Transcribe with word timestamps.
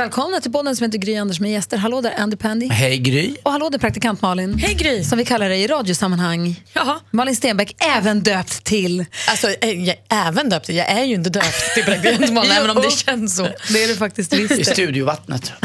Välkomna 0.00 0.40
till 0.40 0.52
podden 0.52 0.76
som 0.76 0.84
heter 0.84 0.98
Gry 0.98 1.16
Anders 1.16 1.40
med 1.40 1.52
gäster. 1.52 1.76
Hallå 1.76 2.00
där 2.00 2.14
Andy 2.18 2.36
Pandy. 2.36 2.68
Hej 2.68 2.98
Gry. 2.98 3.36
Och 3.42 3.52
hallå 3.52 3.68
där 3.68 3.78
praktikant 3.78 4.22
Malin. 4.22 4.58
Hej 4.58 4.74
Gry. 4.74 5.04
Som 5.04 5.18
vi 5.18 5.24
kallar 5.24 5.48
dig 5.48 5.62
i 5.62 5.66
radiosammanhang. 5.66 6.62
Jaha. 6.72 7.00
Malin 7.10 7.36
Stenbeck, 7.36 7.76
även 7.96 8.20
döpt 8.20 8.64
till... 8.64 9.04
Alltså, 9.28 9.48
eh, 9.48 9.84
jag 9.84 9.96
även 10.08 10.48
döpt. 10.48 10.68
Jag 10.68 10.90
är 10.90 11.04
ju 11.04 11.14
inte 11.14 11.30
döpt 11.30 11.74
till 11.74 11.84
praktikant 11.84 12.32
Malin, 12.32 12.50
även 12.52 12.70
om 12.70 12.82
det 12.82 12.90
känns 12.90 13.36
så. 13.36 13.42
Det 13.42 13.84
är 13.84 13.88
du 13.88 13.96
faktiskt 13.96 14.32
I 14.34 14.46
visst. 14.46 14.72
studiovattnet. 14.72 15.52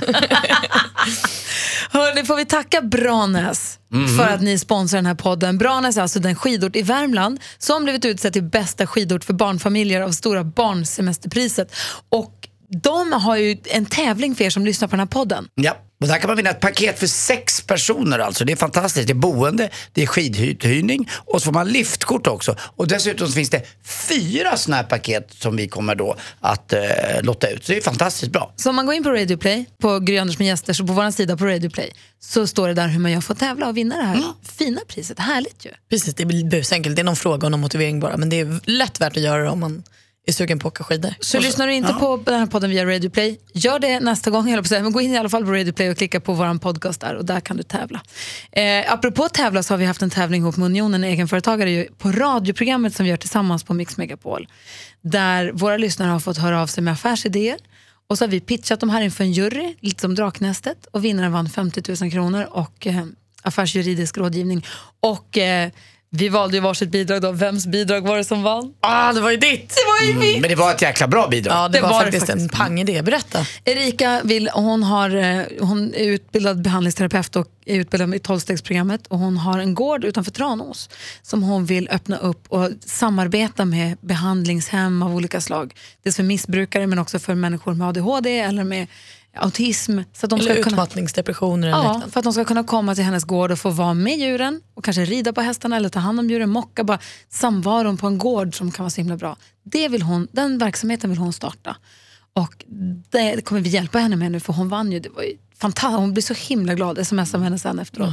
Hörni, 1.90 2.24
får 2.26 2.36
vi 2.36 2.46
tacka 2.46 2.81
Branäs 2.81 3.79
Mhm. 3.92 4.17
för 4.17 4.24
att 4.28 4.42
ni 4.42 4.60
sponsrar 4.60 4.97
den 4.97 5.06
här 5.06 5.15
podden. 5.15 5.58
Branäs 5.58 5.97
är 5.97 6.02
alltså 6.02 6.20
den 6.20 6.36
skidort 6.36 6.76
i 6.76 6.81
Värmland 6.81 7.40
som 7.58 7.83
blivit 7.83 8.06
utsedd 8.06 8.33
till 8.33 8.44
bästa 8.44 8.88
skidort 8.88 9.24
för 9.24 9.33
barnfamiljer 9.33 10.02
av 10.02 10.12
Stora 10.12 10.44
barnsemesterpriset. 10.44 11.76
Och 12.10 12.44
de 12.69 13.11
har 13.11 13.37
ju 13.37 13.57
en 13.65 13.85
tävling 13.85 14.35
för 14.35 14.43
er 14.43 14.49
som 14.49 14.65
lyssnar 14.65 14.87
på 14.87 14.91
den 14.91 14.99
här 14.99 15.05
podden. 15.05 15.47
Ja, 15.55 15.77
och 16.02 16.07
där 16.07 16.17
kan 16.17 16.27
man 16.27 16.37
vinna 16.37 16.49
ett 16.49 16.59
paket 16.59 16.99
för 16.99 17.07
sex 17.07 17.61
personer 17.61 18.19
alltså. 18.19 18.45
Det 18.45 18.51
är 18.51 18.55
fantastiskt. 18.55 19.07
Det 19.07 19.13
är 19.13 19.15
boende, 19.15 19.69
det 19.93 20.03
är 20.03 20.07
skidhyrning 20.07 21.09
och 21.25 21.41
så 21.41 21.45
får 21.45 21.51
man 21.51 21.67
liftkort 21.67 22.27
också. 22.27 22.55
Och 22.59 22.87
dessutom 22.87 23.27
så 23.27 23.33
finns 23.33 23.49
det 23.49 23.63
fyra 24.09 24.57
sådana 24.57 24.77
här 24.77 24.83
paket 24.83 25.33
som 25.33 25.55
vi 25.55 25.67
kommer 25.67 25.95
då 25.95 26.15
att 26.39 26.73
eh, 26.73 26.79
lotta 27.21 27.47
ut. 27.49 27.65
Så 27.65 27.71
det 27.71 27.77
är 27.77 27.81
fantastiskt 27.81 28.31
bra. 28.31 28.53
Så 28.55 28.70
om 28.70 28.75
man 28.75 28.85
går 28.85 28.95
in 28.95 29.03
på 29.03 29.09
Radio 29.09 29.37
Play, 29.37 29.65
på 29.81 29.99
Gry 29.99 30.17
Anders 30.17 30.39
med 30.39 30.47
gäster, 30.47 30.73
så 30.73 30.87
på 30.87 30.93
vår 30.93 31.11
sida 31.11 31.37
på 31.37 31.45
Radio 31.45 31.70
Play 31.70 31.91
så 32.20 32.47
står 32.47 32.67
det 32.67 32.73
där 32.73 32.87
hur 32.87 32.99
man 32.99 33.11
gör 33.11 33.21
för 33.21 33.34
att 33.34 33.39
tävla 33.39 33.67
och 33.67 33.77
vinna 33.77 33.97
det 33.97 34.03
här 34.03 34.23
fina 34.57 34.81
priset. 34.87 35.20
Härligt 35.20 35.65
ju. 35.65 35.70
Precis, 35.89 36.15
det 36.15 36.25
blir 36.25 36.43
busenkelt. 36.45 36.95
Det 36.95 37.01
är 37.01 37.03
någon 37.03 37.15
fråga 37.15 37.47
och 37.47 37.51
någon 37.51 37.61
motivering 37.61 37.99
bara. 37.99 38.17
Men 38.17 38.29
det 38.29 38.39
är 38.39 38.59
lätt 38.63 39.01
värt 39.01 39.17
att 39.17 39.23
göra 39.23 39.43
det 39.43 39.49
om 39.49 39.59
man 39.59 39.84
är 40.27 40.31
sugen 40.31 40.59
på 40.59 40.67
att 40.67 40.73
åka 40.73 40.84
skidor. 40.84 41.13
Så 41.20 41.39
lyssnar 41.39 41.67
du 41.67 41.73
inte 41.73 41.93
på 41.93 42.20
den 42.25 42.39
här 42.39 42.45
podden 42.45 42.70
via 42.70 42.85
Radio 42.85 43.09
Play, 43.09 43.39
gör 43.53 43.79
det 43.79 43.99
nästa 43.99 44.29
gång, 44.29 44.49
jag 44.49 44.67
säga. 44.67 44.84
men 44.84 44.91
gå 44.91 45.01
in 45.01 45.13
i 45.13 45.17
alla 45.17 45.29
fall 45.29 45.45
på 45.45 45.51
Radio 45.51 45.73
Play 45.73 45.89
och 45.89 45.98
klicka 45.98 46.20
på 46.20 46.34
vår 46.34 46.59
podcast 46.59 47.01
där 47.01 47.15
och 47.15 47.25
där 47.25 47.39
kan 47.39 47.57
du 47.57 47.63
tävla. 47.63 48.01
Eh, 48.51 48.93
apropå 48.93 49.29
tävla 49.29 49.63
så 49.63 49.73
har 49.73 49.77
vi 49.77 49.85
haft 49.85 50.01
en 50.01 50.09
tävling 50.09 50.41
ihop 50.41 50.57
med 50.57 50.65
Unionen 50.65 51.03
egenföretagare 51.03 51.87
på 51.98 52.12
radioprogrammet 52.12 52.96
som 52.96 53.03
vi 53.03 53.09
gör 53.09 53.18
tillsammans 53.18 53.63
på 53.63 53.73
Mix 53.73 53.98
Megapol. 53.98 54.48
Där 55.01 55.51
våra 55.51 55.77
lyssnare 55.77 56.09
har 56.09 56.20
fått 56.20 56.37
höra 56.37 56.62
av 56.62 56.68
sig 56.68 56.84
med 56.84 56.93
affärsidéer 56.93 57.57
och 58.07 58.18
så 58.18 58.23
har 58.23 58.29
vi 58.29 58.40
pitchat 58.40 58.79
dem 58.79 58.90
här 58.90 59.01
inför 59.01 59.23
en 59.23 59.31
jury, 59.31 59.76
lite 59.79 60.01
som 60.01 60.15
Draknästet 60.15 60.85
och 60.85 61.05
vinnaren 61.05 61.31
vann 61.31 61.49
50 61.49 61.96
000 62.01 62.12
kronor 62.12 62.48
och 62.51 62.87
eh, 62.87 63.05
affärsjuridisk 63.41 64.18
rådgivning. 64.18 64.66
Och 65.00 65.38
eh, 65.38 65.70
vi 66.16 66.30
valde 66.30 66.58
ju 66.58 66.62
varsitt 66.62 66.90
bidrag 66.90 67.22
då. 67.22 67.32
Vems 67.32 67.68
bidrag 67.68 68.08
var 68.08 68.18
det 68.18 68.24
som 68.24 68.44
vann? 68.44 68.74
Ah, 68.80 69.14
det 69.14 69.22
var 69.22 69.32
ju 69.32 69.38
ditt! 69.38 69.70
Det 69.70 69.82
var 69.88 70.08
ju 70.08 70.20
mitt! 70.20 70.42
Men 70.42 70.50
det 70.50 70.56
var 70.56 70.72
ett 70.72 70.82
jäkla 70.82 71.08
bra 71.08 71.28
bidrag. 71.28 71.56
Ja, 71.58 71.68
det, 71.68 71.78
Det 71.78 71.82
var, 71.82 71.90
var 71.90 72.02
faktiskt. 72.02 72.30
en 72.30 72.50
pangidé. 72.50 73.02
Berätta. 73.02 73.46
Erika 73.66 74.22
vill, 74.24 74.50
hon, 74.54 74.84
har, 74.84 75.16
eh, 75.16 75.42
hon 75.60 75.94
är 75.94 76.04
utbildad 76.08 76.62
behandlingsterapeut 76.62 77.36
och 77.36 77.48
är 77.66 77.76
utbildad 77.80 78.16
i 78.16 78.20
tolvstegsprogrammet 78.20 79.08
och 79.08 79.20
hon 79.20 79.38
har 79.38 79.60
en 79.60 79.74
gård 79.74 80.04
utanför 80.04 80.32
Tranås 80.32 80.90
som 81.22 81.44
hon 81.44 81.66
vill 81.66 81.90
öppna 81.92 82.18
upp 82.18 82.46
och 82.50 82.70
samarbeta 82.86 83.66
med 83.66 83.98
behandlingshem 84.02 85.02
av 85.04 85.16
olika 85.16 85.42
slag. 85.42 85.74
Dels 86.04 86.16
för 86.16 86.24
missbrukare 86.24 86.88
men 86.88 87.00
också 87.00 87.20
för 87.20 87.36
människor 87.36 87.74
med 87.74 87.88
ADHD 87.88 88.40
eller 88.40 88.64
med 88.64 88.88
autism. 89.36 90.00
Så 90.14 90.25
att 90.25 90.30
de 90.30 90.39
Eller 90.39 90.53
ska 90.53 90.64
kunna, 90.64 90.73
utmattningsdepressioner 90.73 91.67
eller 91.67 91.78
ja, 91.78 92.02
för 92.11 92.19
att 92.19 92.23
de 92.23 92.33
ska 92.33 92.45
kunna 92.45 92.64
komma 92.64 92.95
till 92.95 93.03
hennes 93.03 93.23
gård 93.23 93.52
och 93.52 93.59
få 93.59 93.69
vara 93.69 93.94
med 93.94 94.17
djuren 94.17 94.61
och 94.73 94.83
kanske 94.83 95.05
rida 95.05 95.33
på 95.33 95.41
hästarna 95.41 95.75
eller 95.75 95.89
ta 95.89 96.00
hand 96.00 96.19
om 96.19 96.30
djuren, 96.30 96.50
mocka, 96.50 96.83
bara 96.83 97.00
samvaron 97.30 97.97
på 97.97 98.08
en 98.08 98.17
gård 98.17 98.58
som 98.58 98.72
kan 98.72 98.83
vara 98.83 98.89
så 98.89 99.02
himla 99.02 99.17
bra. 99.17 99.38
Det 99.63 99.88
vill 99.88 100.02
hon, 100.02 100.28
den 100.31 100.58
verksamheten 100.58 101.09
vill 101.09 101.19
hon 101.19 101.33
starta. 101.33 101.78
Och 102.33 102.66
det 103.09 103.45
kommer 103.45 103.61
vi 103.61 103.69
hjälpa 103.69 104.00
henne 104.00 104.16
med 104.16 104.31
nu 104.31 104.39
för 104.39 104.53
hon 104.53 104.69
vann 104.69 104.91
ju. 104.91 105.00
Det 105.00 105.09
var 105.09 105.23
ju 105.23 105.38
fantastiskt. 105.58 106.00
Hon 106.00 106.13
blir 106.13 106.23
så 106.23 106.33
himla 106.33 106.73
glad, 106.73 107.08
smsade 107.08 107.44
henne 107.44 107.59
sen 107.59 107.80
efteråt. 107.80 108.09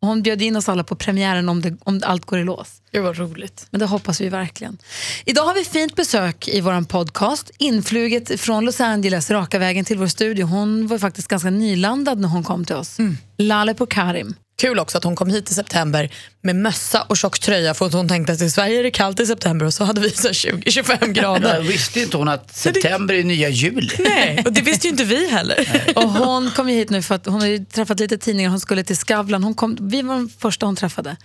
Och 0.00 0.08
hon 0.08 0.22
bjöd 0.22 0.42
in 0.42 0.56
oss 0.56 0.68
alla 0.68 0.84
på 0.84 0.96
premiären 0.96 1.48
om, 1.48 1.62
det, 1.62 1.76
om 1.84 2.00
allt 2.04 2.24
går 2.24 2.38
i 2.38 2.44
lås. 2.44 2.81
Det 2.92 3.00
var 3.00 3.14
roligt. 3.14 3.66
Men 3.70 3.80
det 3.80 3.86
hoppas 3.86 4.20
vi 4.20 4.28
verkligen. 4.28 4.78
Idag 5.24 5.44
har 5.44 5.54
vi 5.54 5.64
fint 5.64 5.96
besök 5.96 6.48
i 6.48 6.60
vår 6.60 6.84
podcast. 6.84 7.50
Influget 7.58 8.40
från 8.40 8.64
Los 8.64 8.80
Angeles, 8.80 9.30
raka 9.30 9.58
vägen 9.58 9.84
till 9.84 9.98
vår 9.98 10.06
studio. 10.06 10.46
Hon 10.46 10.86
var 10.86 10.98
faktiskt 10.98 11.28
ganska 11.28 11.50
nylandad 11.50 12.18
när 12.20 12.28
hon 12.28 12.44
kom 12.44 12.64
till 12.64 12.76
oss. 12.76 12.98
Lale 13.38 13.74
Pokarim. 13.74 14.34
Kul 14.60 14.78
också 14.78 14.98
att 14.98 15.04
hon 15.04 15.16
kom 15.16 15.30
hit 15.30 15.50
i 15.50 15.54
september 15.54 16.12
med 16.42 16.56
mössa 16.56 17.02
och 17.02 17.16
tjock 17.16 17.38
tröja 17.38 17.74
för 17.74 17.86
att 17.86 17.92
hon 17.92 18.08
tänkte 18.08 18.32
att 18.32 18.40
i 18.42 18.50
Sverige 18.50 18.78
är 18.78 18.82
det 18.82 18.90
kallt 18.90 19.20
i 19.20 19.26
september 19.26 19.66
och 19.66 19.74
så 19.74 19.84
hade 19.84 20.00
vi 20.00 20.10
så 20.10 20.26
här 20.26 20.34
20-25 20.34 21.06
grader. 21.12 21.54
Jag 21.54 21.62
visste 21.62 22.00
inte 22.00 22.16
hon 22.16 22.28
att 22.28 22.56
september 22.56 23.14
är 23.14 23.24
nya 23.24 23.48
juli. 23.48 23.90
Nej, 23.98 24.42
och 24.46 24.52
det 24.52 24.60
visste 24.60 24.86
ju 24.86 24.90
inte 24.90 25.04
vi 25.04 25.28
heller. 25.30 25.68
Och 25.96 26.10
hon 26.10 26.50
kom 26.50 26.66
hit 26.66 26.90
nu 26.90 27.02
för 27.02 27.14
att 27.14 27.26
hon 27.26 27.40
har 27.40 27.48
ju 27.48 27.64
träffat 27.64 28.00
lite 28.00 28.18
tidningar. 28.18 28.50
Hon 28.50 28.60
skulle 28.60 28.84
till 28.84 28.96
Skavlan. 28.96 29.44
Hon 29.44 29.54
kom, 29.54 29.76
vi 29.80 30.02
var 30.02 30.14
de 30.14 30.28
första 30.38 30.66
hon 30.66 30.76
träffade. 30.76 31.16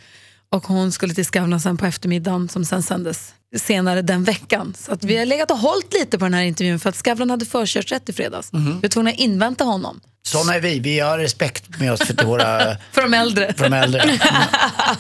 Och 0.50 0.68
hon 0.68 0.92
skulle 0.92 1.14
till 1.14 1.26
Skavlan 1.26 1.60
sen 1.60 1.78
på 1.78 1.86
eftermiddagen 1.86 2.50
som 2.50 2.66
sen 2.66 2.84
sändes 2.84 3.34
senare 3.56 4.02
den 4.02 4.24
veckan. 4.24 4.74
Så 4.78 4.92
att 4.92 5.04
vi 5.04 5.18
har 5.18 5.26
legat 5.26 5.52
och 5.52 5.58
hållit 5.58 5.94
lite 5.94 6.18
på 6.20 6.26
den 6.26 6.34
här 6.34 6.44
intervjun 6.44 6.80
för 6.80 6.90
att 6.90 6.96
Skavlan 6.96 7.30
hade 7.30 7.46
förkörsrätt 7.46 8.10
i 8.10 8.14
fredags. 8.14 8.50
Vi 8.54 8.60
var 8.82 8.88
tvungna 8.90 9.10
att 9.12 9.18
invänta 9.20 9.64
honom. 9.64 10.02
Såna 10.28 10.56
är 10.56 10.60
vi. 10.60 10.80
Vi 10.80 11.00
har 11.00 11.18
respekt 11.20 11.80
med 11.80 11.94
oss 11.94 12.00
för, 12.00 12.26
våra, 12.26 12.60
För 12.92 13.02
de 13.02 13.14
äldre. 13.14 13.54
för 13.54 13.64
de 13.70 13.74
äldre. 13.76 14.20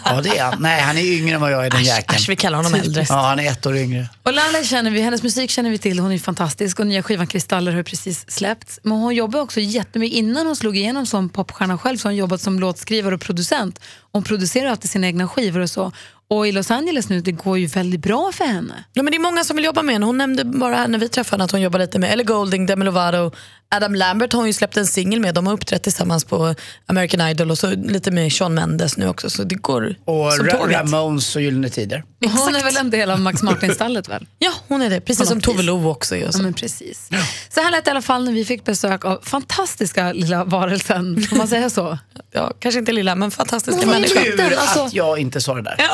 Ja, 0.05 0.21
det 0.21 0.37
är 0.37 0.43
han. 0.43 0.61
Nej, 0.61 0.81
han 0.81 0.97
är 0.97 1.01
yngre 1.01 1.35
än 1.35 1.41
vad 1.41 1.51
jag 1.51 1.65
är, 1.65 1.69
den 1.69 1.83
jäkeln. 1.83 2.21
Vi 2.27 2.35
kallar 2.35 2.57
honom 2.57 2.73
äldre. 2.73 3.05
Ja, 3.09 3.15
han 3.15 3.39
är 3.39 3.51
ett 3.51 3.65
år 3.65 3.77
yngre. 3.77 4.09
Och 4.23 4.33
Lale 4.33 4.63
känner 4.63 4.91
vi, 4.91 5.01
hennes 5.01 5.23
musik 5.23 5.49
känner 5.49 5.69
vi 5.69 5.77
till, 5.77 5.99
hon 5.99 6.11
är 6.11 6.17
fantastisk 6.19 6.79
och 6.79 6.87
nya 6.87 7.03
skivan 7.03 7.27
Kristaller 7.27 7.71
har 7.71 7.83
precis 7.83 8.31
släppts. 8.31 8.79
Men 8.83 8.97
hon 8.97 9.15
jobbar 9.15 9.39
också 9.39 9.59
jättemycket, 9.59 10.17
innan 10.17 10.45
hon 10.47 10.55
slog 10.55 10.77
igenom 10.77 11.05
som 11.05 11.29
popstjärna 11.29 11.77
själv 11.77 11.97
så 11.97 12.07
har 12.07 12.11
hon 12.11 12.17
jobbat 12.17 12.41
som 12.41 12.59
låtskrivare 12.59 13.15
och 13.15 13.21
producent. 13.21 13.79
Hon 14.11 14.23
producerar 14.23 14.69
alltid 14.69 14.91
sina 14.91 15.07
egna 15.07 15.27
skivor 15.27 15.59
och 15.59 15.69
så. 15.69 15.91
Och 16.29 16.47
i 16.47 16.51
Los 16.51 16.71
Angeles 16.71 17.09
nu, 17.09 17.21
det 17.21 17.31
går 17.31 17.57
ju 17.57 17.65
väldigt 17.65 18.01
bra 18.01 18.31
för 18.31 18.45
henne. 18.45 18.83
Ja, 18.93 19.03
men 19.03 19.11
det 19.11 19.17
är 19.17 19.19
många 19.19 19.43
som 19.43 19.55
vill 19.55 19.65
jobba 19.65 19.81
med 19.81 19.95
henne. 19.95 20.05
Hon 20.05 20.17
nämnde 20.17 20.45
bara 20.45 20.87
när 20.87 20.99
vi 20.99 21.09
träffade 21.09 21.33
henne 21.33 21.43
att 21.43 21.51
hon 21.51 21.61
jobbar 21.61 21.79
lite 21.79 21.99
med 21.99 22.13
Ellie 22.13 22.23
Goulding, 22.23 22.65
Demi 22.65 22.85
Lovato, 22.85 23.31
Adam 23.69 23.95
Lambert 23.95 24.33
har 24.33 24.37
hon 24.39 24.47
ju 24.47 24.53
släppt 24.53 24.77
en 24.77 24.87
singel 24.87 25.19
med. 25.19 25.33
De 25.35 25.47
har 25.47 25.53
uppträtt 25.53 25.83
tillsammans 25.83 26.25
på 26.25 26.55
American 26.85 27.21
Idol 27.29 27.51
och 27.51 27.57
så 27.57 27.69
lite 27.69 28.11
med 28.11 28.33
Shawn 28.33 28.53
Mendes 28.53 28.97
nu 28.97 29.07
också. 29.07 29.29
Så 29.29 29.43
det 29.43 29.55
går 29.55 29.95
Och 30.05 30.33
som 30.33 30.45
Ra- 30.45 30.57
tåget. 30.57 30.77
Ramones 30.77 31.35
och 31.35 31.41
Gyllene 31.41 31.69
Tider. 31.69 32.03
Hon 32.25 32.55
är 32.55 32.63
väl 32.63 32.77
en 32.77 32.89
del 32.89 33.11
av 33.11 33.19
Max 33.19 33.43
Martin-stallet 33.43 34.09
väl? 34.09 34.27
Ja, 34.39 34.51
hon 34.67 34.81
är 34.81 34.89
det. 34.89 35.01
Precis 35.01 35.27
som 35.29 35.41
Tove. 35.41 35.63
Lo 35.63 35.89
också 35.89 36.15
är. 36.15 36.19
Ja, 36.19 36.31
Så. 36.31 36.41
men 36.43 36.53
precis. 36.53 37.09
Så 37.49 37.61
här 37.61 37.71
lät 37.71 37.85
det 37.85 37.89
i 37.89 37.91
alla 37.91 38.01
fall 38.01 38.23
när 38.25 38.31
vi 38.31 38.45
fick 38.45 38.65
besök 38.65 39.05
av 39.05 39.19
fantastiska 39.23 40.13
lilla 40.13 40.43
varelsen, 40.43 41.21
får 41.29 41.35
man 41.37 41.47
säga 41.47 41.69
så? 41.69 41.97
Ja, 42.31 42.51
kanske 42.59 42.79
inte 42.79 42.91
lilla, 42.91 43.15
men 43.15 43.31
fantastiska 43.31 43.85
människor. 43.85 44.37
Tur 44.37 44.57
alltså- 44.57 44.83
att 44.83 44.93
jag 44.93 45.19
inte 45.19 45.41
sa 45.41 45.55
det 45.55 45.61
där. 45.61 45.75
Ja, 45.77 45.91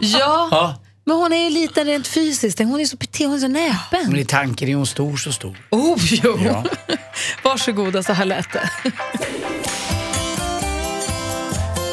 Ja. 0.00 0.74
Men 1.04 1.16
hon 1.16 1.32
är 1.32 1.44
ju 1.44 1.50
liten 1.50 1.86
rent 1.86 2.06
fysiskt. 2.06 2.58
Hon 2.58 2.80
är 2.80 2.84
så 2.84 2.96
petit, 2.96 3.26
hon 3.26 3.36
är 3.36 3.40
så 3.40 3.48
näpen. 3.48 4.10
Men 4.10 4.16
i 4.20 4.24
tanken 4.24 4.68
är 4.68 4.74
hon 4.74 4.86
stor 4.86 5.16
så 5.16 5.32
stor. 5.32 5.56
Oh, 5.70 5.98
jo. 6.00 6.38
Ja. 6.44 6.64
Varsågoda, 7.44 8.02
så 8.02 8.12
här 8.12 8.24
lät 8.24 8.52
det. 8.52 8.70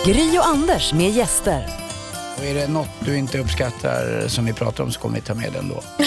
Gry 0.05 0.37
och 0.37 0.47
Anders 0.47 0.93
med 0.93 1.11
gäster. 1.11 1.69
Och 2.37 2.43
är 2.45 2.53
det 2.53 2.67
något 2.67 2.89
du 2.99 3.17
inte 3.17 3.39
uppskattar 3.39 4.27
som 4.27 4.45
vi 4.45 4.53
pratar 4.53 4.83
om 4.83 4.91
så 4.91 4.99
kommer 4.99 5.15
vi 5.15 5.21
ta 5.21 5.33
med 5.33 5.53
den 5.53 5.69
då. 5.69 5.83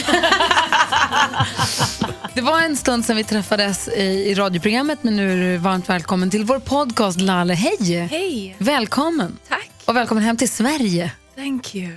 Det 2.35 2.41
var 2.41 2.61
en 2.61 2.77
stund 2.77 3.05
sedan 3.05 3.17
vi 3.17 3.25
träffades 3.25 3.89
i, 3.89 4.03
i 4.03 4.35
radioprogrammet, 4.35 4.99
men 5.03 5.17
nu 5.17 5.33
är 5.33 5.37
du 5.37 5.57
varmt 5.57 5.89
välkommen 5.89 6.31
till 6.31 6.45
vår 6.45 6.59
podcast 6.59 7.21
Lale. 7.21 7.55
Hej! 7.55 8.09
Hej, 8.11 8.57
Välkommen! 8.59 9.39
tack. 9.49 9.71
Och 9.85 9.97
välkommen 9.97 10.25
hem 10.25 10.37
till 10.37 10.49
Sverige. 10.51 11.13
Thank 11.37 11.75
you. 11.75 11.87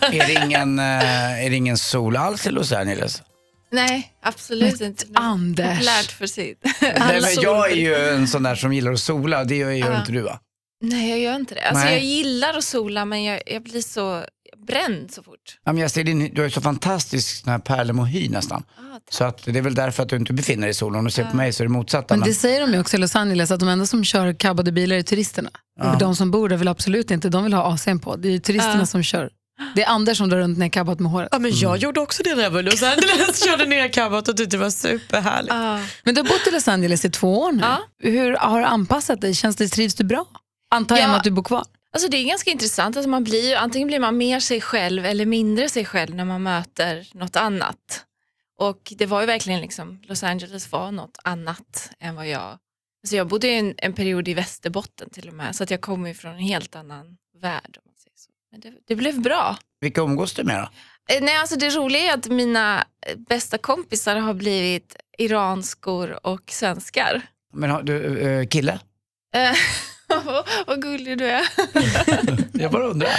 Är 0.00 0.26
det 0.26 0.44
ingen, 0.46 0.78
eh, 0.78 1.44
är 1.44 1.50
det 1.50 1.56
ingen 1.56 1.78
sol 1.78 2.16
alls 2.16 2.46
i 2.46 2.50
Los 2.50 2.72
Angeles? 2.72 3.22
Nej, 3.70 4.12
absolut 4.22 4.80
inte. 4.80 5.04
Men 5.08 5.22
Anders. 5.22 5.68
Populärt 5.78 6.12
för 6.12 6.26
sitt. 6.26 6.58
Nej, 6.80 7.20
men 7.22 7.42
jag 7.42 7.70
är 7.72 7.76
ju 7.76 7.94
en 7.94 8.28
sån 8.28 8.42
där 8.42 8.54
som 8.54 8.72
gillar 8.72 8.92
att 8.92 9.00
sola, 9.00 9.44
det 9.44 9.56
gör, 9.56 9.70
gör 9.70 9.90
Ja. 9.92 10.00
inte 10.00 10.12
du 10.12 10.20
va? 10.20 10.38
Nej, 10.82 11.10
jag 11.10 11.18
gör 11.18 11.34
inte 11.36 11.54
det. 11.54 11.62
Alltså, 11.68 11.84
Nej. 11.84 11.94
jag 11.94 12.04
gillar 12.04 12.58
att 12.58 12.64
sola, 12.64 13.04
men 13.04 13.24
jag, 13.24 13.42
jag 13.46 13.62
blir 13.62 13.80
så 13.82 14.24
bränd 14.66 15.10
så 15.12 15.22
fort. 15.22 15.58
Ja, 15.64 15.72
men 15.72 15.82
jag 15.82 15.90
ser 15.90 16.04
din, 16.04 16.30
du 16.34 16.40
har 16.40 16.44
ju 16.44 16.50
så 16.50 16.60
fantastisk 16.60 17.44
pärlemohy 17.64 18.28
nästan. 18.28 18.62
Ah. 18.76 18.80
Så 19.10 19.24
att 19.24 19.44
det 19.44 19.58
är 19.58 19.62
väl 19.62 19.74
därför 19.74 20.02
att 20.02 20.08
du 20.08 20.16
inte 20.16 20.32
befinner 20.32 20.62
dig 20.62 20.70
i 20.70 20.74
solen. 20.74 20.98
Om 20.98 21.04
du 21.04 21.10
ser 21.10 21.24
på 21.24 21.36
mig 21.36 21.52
så 21.52 21.62
är 21.62 21.66
det 21.66 21.72
motsatta. 21.72 22.06
Men 22.14 22.18
Men 22.20 22.28
det 22.28 22.34
säger 22.34 22.60
de 22.60 22.72
ju 22.72 22.80
också 22.80 22.96
i 22.96 23.00
Los 23.00 23.16
Angeles, 23.16 23.50
att 23.50 23.60
de 23.60 23.68
enda 23.68 23.86
som 23.86 24.04
kör 24.04 24.32
cabbade 24.32 24.72
bilar 24.72 24.96
är 24.96 25.02
turisterna. 25.02 25.50
Ja. 25.80 25.96
De 26.00 26.16
som 26.16 26.30
bor 26.30 26.48
där 26.48 26.56
vill 26.56 26.68
absolut 26.68 27.10
inte, 27.10 27.28
de 27.28 27.44
vill 27.44 27.52
ha 27.54 27.74
AC'n 27.74 28.00
på. 28.00 28.16
Det 28.16 28.28
är 28.34 28.38
turisterna 28.38 28.78
Ja. 28.78 28.86
som 28.86 29.02
kör. 29.02 29.30
Det 29.74 29.82
är 29.82 29.88
Anders 29.88 30.18
som 30.18 30.28
drar 30.28 30.38
runt 30.38 30.58
ner 30.58 30.68
cabbat 30.68 31.00
med 31.00 31.12
håret. 31.12 31.28
Ja, 31.32 31.38
men 31.38 31.50
jag 31.54 31.76
gjorde 31.76 32.00
också 32.00 32.22
det 32.22 32.34
när 32.34 32.42
jag 32.42 32.50
var 32.50 32.60
i 32.60 32.62
Los 32.62 32.82
Angeles. 32.82 33.44
Körde 33.46 33.66
ner 33.66 33.88
cabbat 33.88 34.28
och 34.28 34.36
tyckte 34.36 34.56
det 34.56 34.60
var 34.62 34.70
superhärligt. 34.70 35.52
Ah. 35.54 35.78
Men 36.04 36.14
du 36.14 36.20
har 36.20 36.28
bott 36.28 36.46
i 36.46 36.50
Los 36.50 36.68
Angeles 36.68 37.04
i 37.04 37.10
två 37.10 37.40
år 37.40 37.52
nu. 37.52 37.62
Ja. 37.62 37.78
Hur 38.02 38.36
har 38.36 38.60
du 38.60 38.66
anpassat 38.66 39.20
dig? 39.20 39.34
Känns 39.34 39.56
det, 39.56 39.68
trivs 39.68 39.94
du 39.94 40.04
bra? 40.04 40.24
Antar 40.74 40.96
jag 40.96 41.10
Ja. 41.10 41.16
att 41.16 41.24
du 41.24 41.30
bor 41.30 41.42
kvar? 41.42 41.64
Alltså, 41.94 42.08
det 42.08 42.16
är 42.16 42.24
ganska 42.24 42.50
intressant. 42.50 42.96
Alltså, 42.96 43.10
man 43.10 43.24
blir, 43.24 43.56
antingen 43.56 43.88
blir 43.88 44.00
man 44.00 44.16
mer 44.16 44.40
sig 44.40 44.60
själv 44.60 45.06
eller 45.06 45.26
mindre 45.26 45.68
sig 45.68 45.84
själv 45.84 46.14
när 46.14 46.24
man 46.24 46.42
möter 46.42 47.08
något 47.12 47.36
annat. 47.36 48.04
Och 48.58 48.92
det 48.96 49.06
var 49.06 49.20
ju 49.20 49.26
verkligen 49.26 49.60
liksom, 49.60 50.02
Los 50.02 50.22
Angeles 50.22 50.72
var 50.72 50.92
något 50.92 51.18
annat 51.24 51.90
än 52.00 52.14
vad 52.14 52.28
jag... 52.28 52.58
Alltså 53.02 53.16
jag 53.16 53.28
bodde 53.28 53.48
en, 53.48 53.74
en 53.76 53.92
period 53.92 54.28
i 54.28 54.34
Västerbotten 54.34 55.10
till 55.10 55.28
och 55.28 55.34
med, 55.34 55.56
så 55.56 55.62
att 55.62 55.70
jag 55.70 55.80
kommer 55.80 56.08
ju 56.08 56.14
från 56.14 56.32
en 56.32 56.38
helt 56.38 56.76
annan 56.76 57.16
värld. 57.40 57.78
Om 57.78 57.82
man 57.86 57.94
säger 57.96 58.16
så. 58.16 58.30
Men 58.50 58.60
det, 58.60 58.72
det 58.86 58.96
blev 58.96 59.20
bra. 59.20 59.56
Vilka 59.80 60.00
umgås 60.00 60.32
du 60.34 60.44
med 60.44 60.56
då? 60.56 60.68
Eh, 61.14 61.22
Nej, 61.22 61.36
alltså 61.36 61.56
det 61.56 61.70
roliga 61.70 62.02
är 62.02 62.14
att 62.14 62.28
mina 62.28 62.86
eh, 63.06 63.16
bästa 63.16 63.58
kompisar 63.58 64.16
har 64.16 64.34
blivit 64.34 64.96
iranskor 65.18 66.26
och 66.26 66.50
svenskar. 66.50 67.22
Men 67.52 67.70
har 67.70 67.82
du 67.82 68.18
eh, 68.18 68.46
kille? 68.46 68.78
Vad 70.66 70.82
gullig 70.82 71.18
du 71.18 71.26
är. 71.30 71.42
Jag 72.52 72.70
bara 72.72 72.84
undrar. 72.86 73.10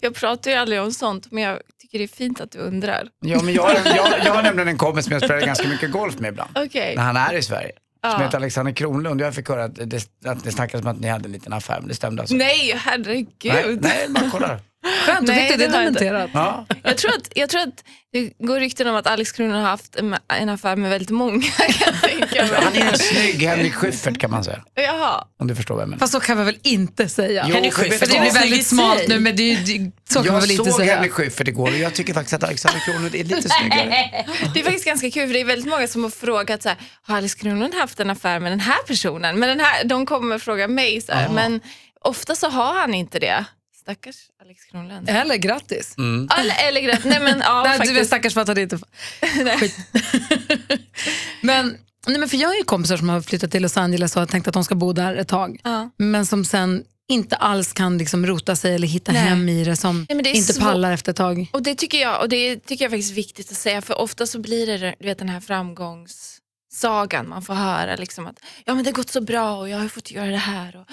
Jag 0.00 0.14
pratar 0.14 0.50
ju 0.50 0.56
aldrig 0.56 0.80
om 0.80 0.92
sånt, 0.92 1.30
men 1.30 1.42
jag 1.42 1.58
tycker 1.80 1.98
det 1.98 2.04
är 2.04 2.08
fint 2.08 2.40
att 2.40 2.50
du 2.52 2.58
undrar. 2.58 3.08
Ja, 3.20 3.42
men 3.42 3.54
jag, 3.54 3.70
jag, 3.84 4.08
jag 4.24 4.34
har 4.34 4.42
nämligen 4.42 4.68
en 4.68 4.78
kompis 4.78 5.04
som 5.04 5.12
jag 5.12 5.22
spelar 5.24 5.40
ganska 5.40 5.68
mycket 5.68 5.90
golf 5.90 6.18
med 6.18 6.28
ibland. 6.28 6.50
Okej. 6.54 6.96
När 6.96 7.02
han 7.02 7.16
är 7.16 7.34
i 7.34 7.42
Sverige. 7.42 7.72
Som 8.04 8.10
Ja. 8.10 8.18
heter 8.24 8.36
Alexander 8.36 8.72
Kronlund. 8.72 9.20
Jag 9.20 9.34
fick 9.34 9.48
höra 9.48 9.64
att 9.64 9.74
det, 9.90 10.08
att 10.24 10.44
det 10.44 10.52
snackades 10.52 10.84
om 10.86 10.90
att 10.90 11.00
ni 11.00 11.08
hade 11.08 11.24
en 11.24 11.32
liten 11.32 11.52
affär, 11.52 11.78
men 11.80 11.88
det 11.88 11.94
stämde 11.94 12.22
alltså? 12.22 12.34
Nej, 12.36 12.74
herregud. 12.84 13.36
nej, 13.42 13.78
nej 13.80 14.06
man 14.08 14.30
kollar. 14.30 14.60
Skönt, 15.06 15.26
då 15.26 15.32
fick 15.32 15.48
du 15.50 15.56
det 15.56 15.56
det 15.56 15.64
jag 15.64 15.72
dementerat. 15.72 16.30
Ja. 16.34 16.66
Jag, 16.82 16.96
tror 16.96 17.10
att, 17.10 17.28
jag 17.34 17.48
tror 17.48 17.60
att 17.60 17.84
det 18.12 18.32
går 18.38 18.60
rykten 18.60 18.86
om 18.86 18.96
att 18.96 19.06
Alex 19.06 19.32
Kronlund 19.32 19.62
har 19.62 19.70
haft 19.70 19.96
en, 20.28 20.48
affär 20.48 20.76
med 20.76 20.90
väldigt 20.90 21.10
många. 21.10 21.42
Kan 21.56 21.74
jag 21.80 22.02
tänka 22.02 22.42
mig. 22.42 22.62
Han 22.62 22.74
är 22.74 22.90
en 22.90 22.98
snygg 22.98 23.42
Henrik 23.42 23.74
Schyffert 23.74 24.18
kan 24.18 24.30
man 24.30 24.44
säga. 24.44 24.62
Jaha. 24.74 25.24
Om 25.38 25.46
du 25.46 25.54
förstår 25.54 25.74
vad 25.74 25.82
jag 25.82 25.88
menar. 25.88 25.98
Fast 25.98 26.12
så 26.12 26.20
kan 26.20 26.36
man 26.36 26.46
väl 26.46 26.58
inte 26.62 27.08
säga? 27.08 27.44
Jo, 27.48 27.54
Henrik 27.54 27.72
Schyffert 27.72 27.98
För 27.98 28.06
det 28.06 28.20
blir 28.20 28.32
väldigt 28.32 28.66
smalt 28.66 29.08
nu, 29.08 29.20
men 29.20 29.36
det, 29.36 29.54
det, 29.54 29.90
så 30.08 30.22
kan 30.22 30.26
man 30.26 30.34
Jag 30.34 30.40
väl 30.40 30.50
inte 30.50 30.70
såg 30.70 30.80
säga? 30.80 30.94
Henrik 30.94 31.12
Schyffert 31.12 31.48
igår 31.48 31.68
och 31.68 31.78
jag 31.78 31.94
tycker 31.94 32.14
faktiskt 32.14 32.34
att 32.34 32.44
Alexander 32.44 32.80
Kronlund 32.80 33.14
är 33.14 33.24
lite 33.24 33.48
snyggare. 33.48 33.88
Det 34.54 34.60
är 34.60 34.64
faktiskt 34.64 34.84
ganska 34.84 35.10
kul 35.10 35.26
för 35.26 35.34
det 35.34 35.40
är 35.40 35.44
väldigt 35.44 35.70
många 35.70 35.86
som 35.86 36.02
har 36.02 36.10
frågat 36.10 36.62
så 36.62 36.68
här, 36.68 36.78
har 37.02 37.16
Alex 37.16 37.34
Kronlund 37.34 37.74
haft 37.74 38.00
en 38.00 38.10
affär 38.10 38.40
med 38.40 38.52
den 38.52 38.60
här 38.60 38.82
personen? 38.86 39.38
Men 39.38 39.48
den 39.48 39.60
här, 39.60 39.84
de 39.84 40.06
kommer 40.06 40.38
fråga 40.38 40.68
mig 40.68 41.00
så 41.00 41.12
här, 41.12 41.28
men 41.28 41.60
ofta 42.00 42.34
så 42.34 42.48
har 42.48 42.74
han 42.80 42.94
inte 42.94 43.18
det. 43.18 43.44
Stackars 43.82 44.16
Alex 44.42 44.64
Kronlund. 44.64 45.08
Eller 45.10 45.36
grattis. 45.36 45.94
Eller, 46.38 46.68
eller 46.68 46.80
grätt. 46.80 47.04
Nej 47.04 47.20
men 47.20 47.38
ja 47.40 47.62
Nej, 47.66 47.78
du 47.78 47.86
faktiskt. 47.86 48.06
stackars 48.06 48.34
för 48.34 48.40
att 48.40 48.48
han 48.48 48.58
inte 48.58 48.78
Skit. 49.60 49.76
men, 51.40 51.76
nej, 52.06 52.18
men 52.18 52.28
för 52.28 52.36
jag 52.36 52.48
har 52.48 52.54
ju 52.54 52.64
kompisar 52.64 52.96
som 52.96 53.08
har 53.08 53.20
flyttat 53.20 53.50
till 53.50 53.62
Los 53.62 53.76
Angeles 53.76 54.16
och 54.16 54.22
har 54.22 54.26
tänkt 54.26 54.48
att 54.48 54.54
de 54.54 54.64
ska 54.64 54.74
bo 54.74 54.92
där 54.92 55.16
ett 55.16 55.28
tag. 55.28 55.60
Ja. 55.64 55.90
Men 55.96 56.26
som 56.26 56.44
sen 56.44 56.84
inte 57.08 57.36
alls 57.36 57.72
kan 57.72 57.98
liksom 57.98 58.26
rota 58.26 58.56
sig 58.56 58.74
eller 58.74 58.88
hitta 58.88 59.12
Nej. 59.12 59.22
hem 59.22 59.48
i 59.48 59.64
det 59.64 59.76
som 59.76 60.06
Nej, 60.08 60.22
det 60.22 60.30
är 60.30 60.34
inte 60.36 60.52
svårt. 60.52 60.64
pallar 60.64 60.92
efter 60.92 61.10
ett 61.10 61.16
tag. 61.16 61.46
Och 61.52 61.62
det 61.62 61.74
tycker 61.74 61.98
jag 61.98 62.20
och 62.22 62.28
det 62.28 62.56
tycker 62.56 62.84
jag 62.84 62.92
faktiskt 62.92 63.10
är 63.10 63.14
viktigt 63.16 63.50
att 63.50 63.56
säga 63.56 63.82
för 63.82 63.98
ofta 63.98 64.26
så 64.26 64.38
blir 64.38 64.66
det 64.66 64.94
du 65.00 65.06
vet, 65.06 65.18
den 65.18 65.28
här 65.28 65.40
framgångssagan 65.40 67.28
man 67.28 67.42
får 67.42 67.54
höra. 67.54 67.96
Liksom 67.96 68.26
att 68.26 68.36
ja, 68.64 68.74
men 68.74 68.84
det 68.84 68.90
har 68.90 68.94
gått 68.94 69.10
så 69.10 69.20
bra 69.20 69.56
och 69.58 69.68
jag 69.68 69.78
har 69.78 69.88
fått 69.88 70.10
göra 70.10 70.30
det 70.30 70.36
här. 70.36 70.76
Och, 70.76 70.86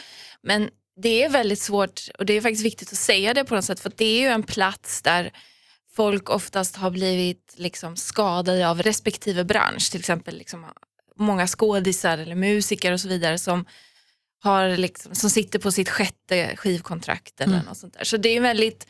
men 0.43 0.69
det 1.01 1.23
är 1.23 1.29
väldigt 1.29 1.59
svårt 1.59 2.01
och 2.17 2.25
det 2.25 2.33
är 2.33 2.41
faktiskt 2.41 2.65
viktigt 2.65 2.91
att 2.91 2.97
säga 2.97 3.33
det 3.33 3.45
på 3.45 3.55
något 3.55 3.65
sätt 3.65 3.79
för 3.79 3.91
det 3.95 4.05
är 4.05 4.19
ju 4.19 4.27
en 4.27 4.43
plats 4.43 5.01
där 5.01 5.31
folk 5.95 6.29
oftast 6.29 6.75
har 6.75 6.91
blivit 6.91 7.53
liksom 7.57 7.95
skadade 7.95 8.69
av 8.69 8.81
respektive 8.81 9.43
bransch. 9.43 9.91
Till 9.91 9.99
exempel 9.99 10.37
liksom, 10.37 10.65
många 11.15 11.47
skådisar 11.47 12.17
eller 12.17 12.35
musiker 12.35 12.91
och 12.91 12.99
så 12.99 13.07
vidare 13.07 13.37
som 13.37 13.65
har 14.41 14.77
liksom, 14.77 15.15
som 15.15 15.29
sitter 15.29 15.59
på 15.59 15.71
sitt 15.71 15.89
sjätte 15.89 16.55
skivkontrakt 16.55 17.41
eller 17.41 17.63
något 17.63 17.77
sånt 17.77 17.93
där. 17.93 18.03
Så 18.03 18.17
det 18.17 18.37
är 18.37 18.41
väldigt 18.41 18.87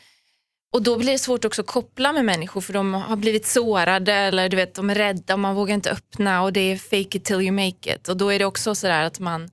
och 0.71 0.81
då 0.81 0.97
blir 0.97 1.11
det 1.11 1.19
svårt 1.19 1.45
också 1.45 1.61
att 1.61 1.67
koppla 1.67 2.13
med 2.13 2.25
människor 2.25 2.61
för 2.61 2.73
de 2.73 2.93
har 2.93 3.15
blivit 3.15 3.45
sårade 3.45 4.13
eller 4.13 4.49
du 4.49 4.57
vet, 4.57 4.75
de 4.75 4.89
är 4.89 4.95
rädda 4.95 5.33
och 5.33 5.39
man 5.39 5.55
vågar 5.55 5.73
inte 5.73 5.91
öppna 5.91 6.41
och 6.41 6.53
det 6.53 6.59
är 6.59 6.77
fake 6.77 7.17
it 7.17 7.25
till 7.25 7.41
you 7.41 7.51
make 7.51 7.95
it. 7.95 8.09
Och 8.09 8.17
då 8.17 8.29
är 8.29 8.39
det 8.39 8.45
också 8.45 8.75
sådär 8.75 9.03
att 9.03 9.19
man, 9.19 9.49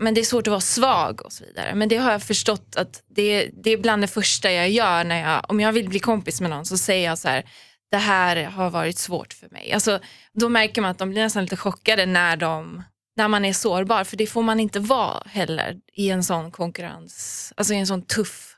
men 0.00 0.14
det 0.14 0.20
är 0.20 0.24
svårt 0.24 0.46
att 0.46 0.50
vara 0.50 0.60
svag 0.60 1.24
och 1.24 1.32
så 1.32 1.44
vidare. 1.44 1.74
Men 1.74 1.88
det 1.88 1.96
har 1.96 2.12
jag 2.12 2.22
förstått 2.22 2.76
att 2.76 3.02
det, 3.16 3.50
det 3.64 3.70
är 3.70 3.76
bland 3.78 4.02
det 4.02 4.06
första 4.08 4.52
jag 4.52 4.70
gör 4.70 5.04
när 5.04 5.20
jag, 5.32 5.44
om 5.50 5.60
jag 5.60 5.72
vill 5.72 5.88
bli 5.88 5.98
kompis 5.98 6.40
med 6.40 6.50
någon 6.50 6.66
så 6.66 6.78
säger 6.78 7.08
jag 7.08 7.18
så 7.18 7.28
här, 7.28 7.44
det 7.90 7.96
här 7.96 8.44
har 8.44 8.70
varit 8.70 8.98
svårt 8.98 9.32
för 9.32 9.48
mig. 9.48 9.72
Alltså, 9.72 10.00
då 10.34 10.48
märker 10.48 10.82
man 10.82 10.90
att 10.90 10.98
de 10.98 11.10
blir 11.10 11.22
nästan 11.22 11.42
lite 11.42 11.56
chockade 11.56 12.06
när, 12.06 12.36
de, 12.36 12.82
när 13.16 13.28
man 13.28 13.44
är 13.44 13.52
sårbar 13.52 14.04
för 14.04 14.16
det 14.16 14.26
får 14.26 14.42
man 14.42 14.60
inte 14.60 14.80
vara 14.80 15.22
heller 15.26 15.76
i 15.96 16.10
en 16.10 16.24
sån 16.24 16.50
konkurrens, 16.50 17.52
alltså 17.56 17.74
i 17.74 17.76
en 17.76 17.86
sån 17.86 18.02
tuff 18.02 18.54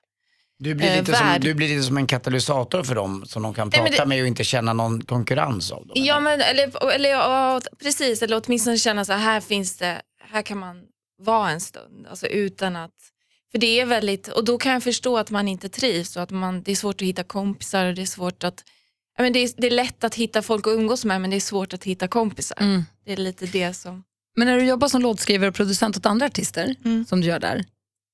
Du 0.58 0.74
blir, 0.74 0.88
Eh, 0.90 0.98
lite 1.00 1.14
som, 1.14 1.26
du 1.40 1.54
blir 1.54 1.68
lite 1.68 1.82
som 1.82 1.96
en 1.96 2.06
katalysator 2.06 2.82
för 2.82 2.94
dem 2.94 3.24
som 3.26 3.42
de 3.42 3.54
kan 3.54 3.68
Nej, 3.68 3.78
prata 3.80 3.90
men 3.90 3.98
det- 3.98 4.06
med 4.06 4.20
och 4.22 4.26
inte 4.28 4.44
känna 4.44 4.72
någon 4.72 5.00
konkurrens 5.04 5.72
av 5.72 5.86
dem. 5.86 5.92
Ja, 5.94 6.14
eller? 6.16 6.20
men, 6.22 6.40
eller, 6.40 6.90
eller, 6.90 7.10
ja, 7.10 7.60
precis, 7.82 8.22
eller 8.22 8.42
åtminstone 8.46 8.78
känna 8.78 9.04
så 9.04 9.12
här, 9.12 9.20
här 9.20 9.40
finns 9.40 9.76
det, 9.76 10.02
här 10.32 10.42
kan 10.42 10.58
man 10.58 10.76
vara 11.20 11.50
en 11.50 11.60
stund. 11.60 12.06
Alltså 12.10 12.26
utan 12.26 12.76
att, 12.76 12.94
för 13.52 13.58
det 13.58 13.80
är 13.80 13.86
väldigt, 13.86 14.28
och 14.28 14.44
då 14.44 14.58
kan 14.58 14.72
jag 14.72 14.82
förstå 14.82 15.18
att 15.18 15.30
man 15.30 15.48
inte 15.48 15.68
trivs 15.68 16.16
och 16.16 16.22
att 16.22 16.30
man, 16.30 16.62
det 16.62 16.70
är 16.72 16.76
svårt 16.76 17.02
att 17.02 17.08
hitta 17.08 17.24
kompisar 17.24 17.86
och 17.86 17.94
det 17.94 18.02
är 18.02 18.06
svårt 18.06 18.44
att, 18.44 18.64
men 19.18 19.32
det, 19.32 19.38
är, 19.38 19.50
det 19.56 19.66
är 19.66 19.70
lätt 19.70 20.04
att 20.04 20.14
hitta 20.14 20.42
folk 20.42 20.66
att 20.66 20.70
umgås 20.70 21.04
med 21.04 21.20
men 21.20 21.30
det 21.30 21.36
är 21.36 21.40
svårt 21.40 21.72
att 21.72 21.84
hitta 21.84 22.08
kompisar. 22.08 22.56
Mm. 22.60 22.84
Det 23.04 23.12
är 23.12 23.16
lite 23.16 23.46
det 23.46 23.74
som, 23.74 24.04
Men 24.36 24.46
när 24.46 24.56
du 24.56 24.64
jobbar 24.66 24.88
som 24.88 25.02
låtskrivare 25.02 25.48
och 25.48 25.54
producent 25.54 25.96
åt 25.96 26.06
andra 26.06 26.26
artister, 26.26 26.74
Mm. 26.84 27.04
som 27.06 27.20
du 27.20 27.26
gör 27.26 27.38
där, 27.40 27.64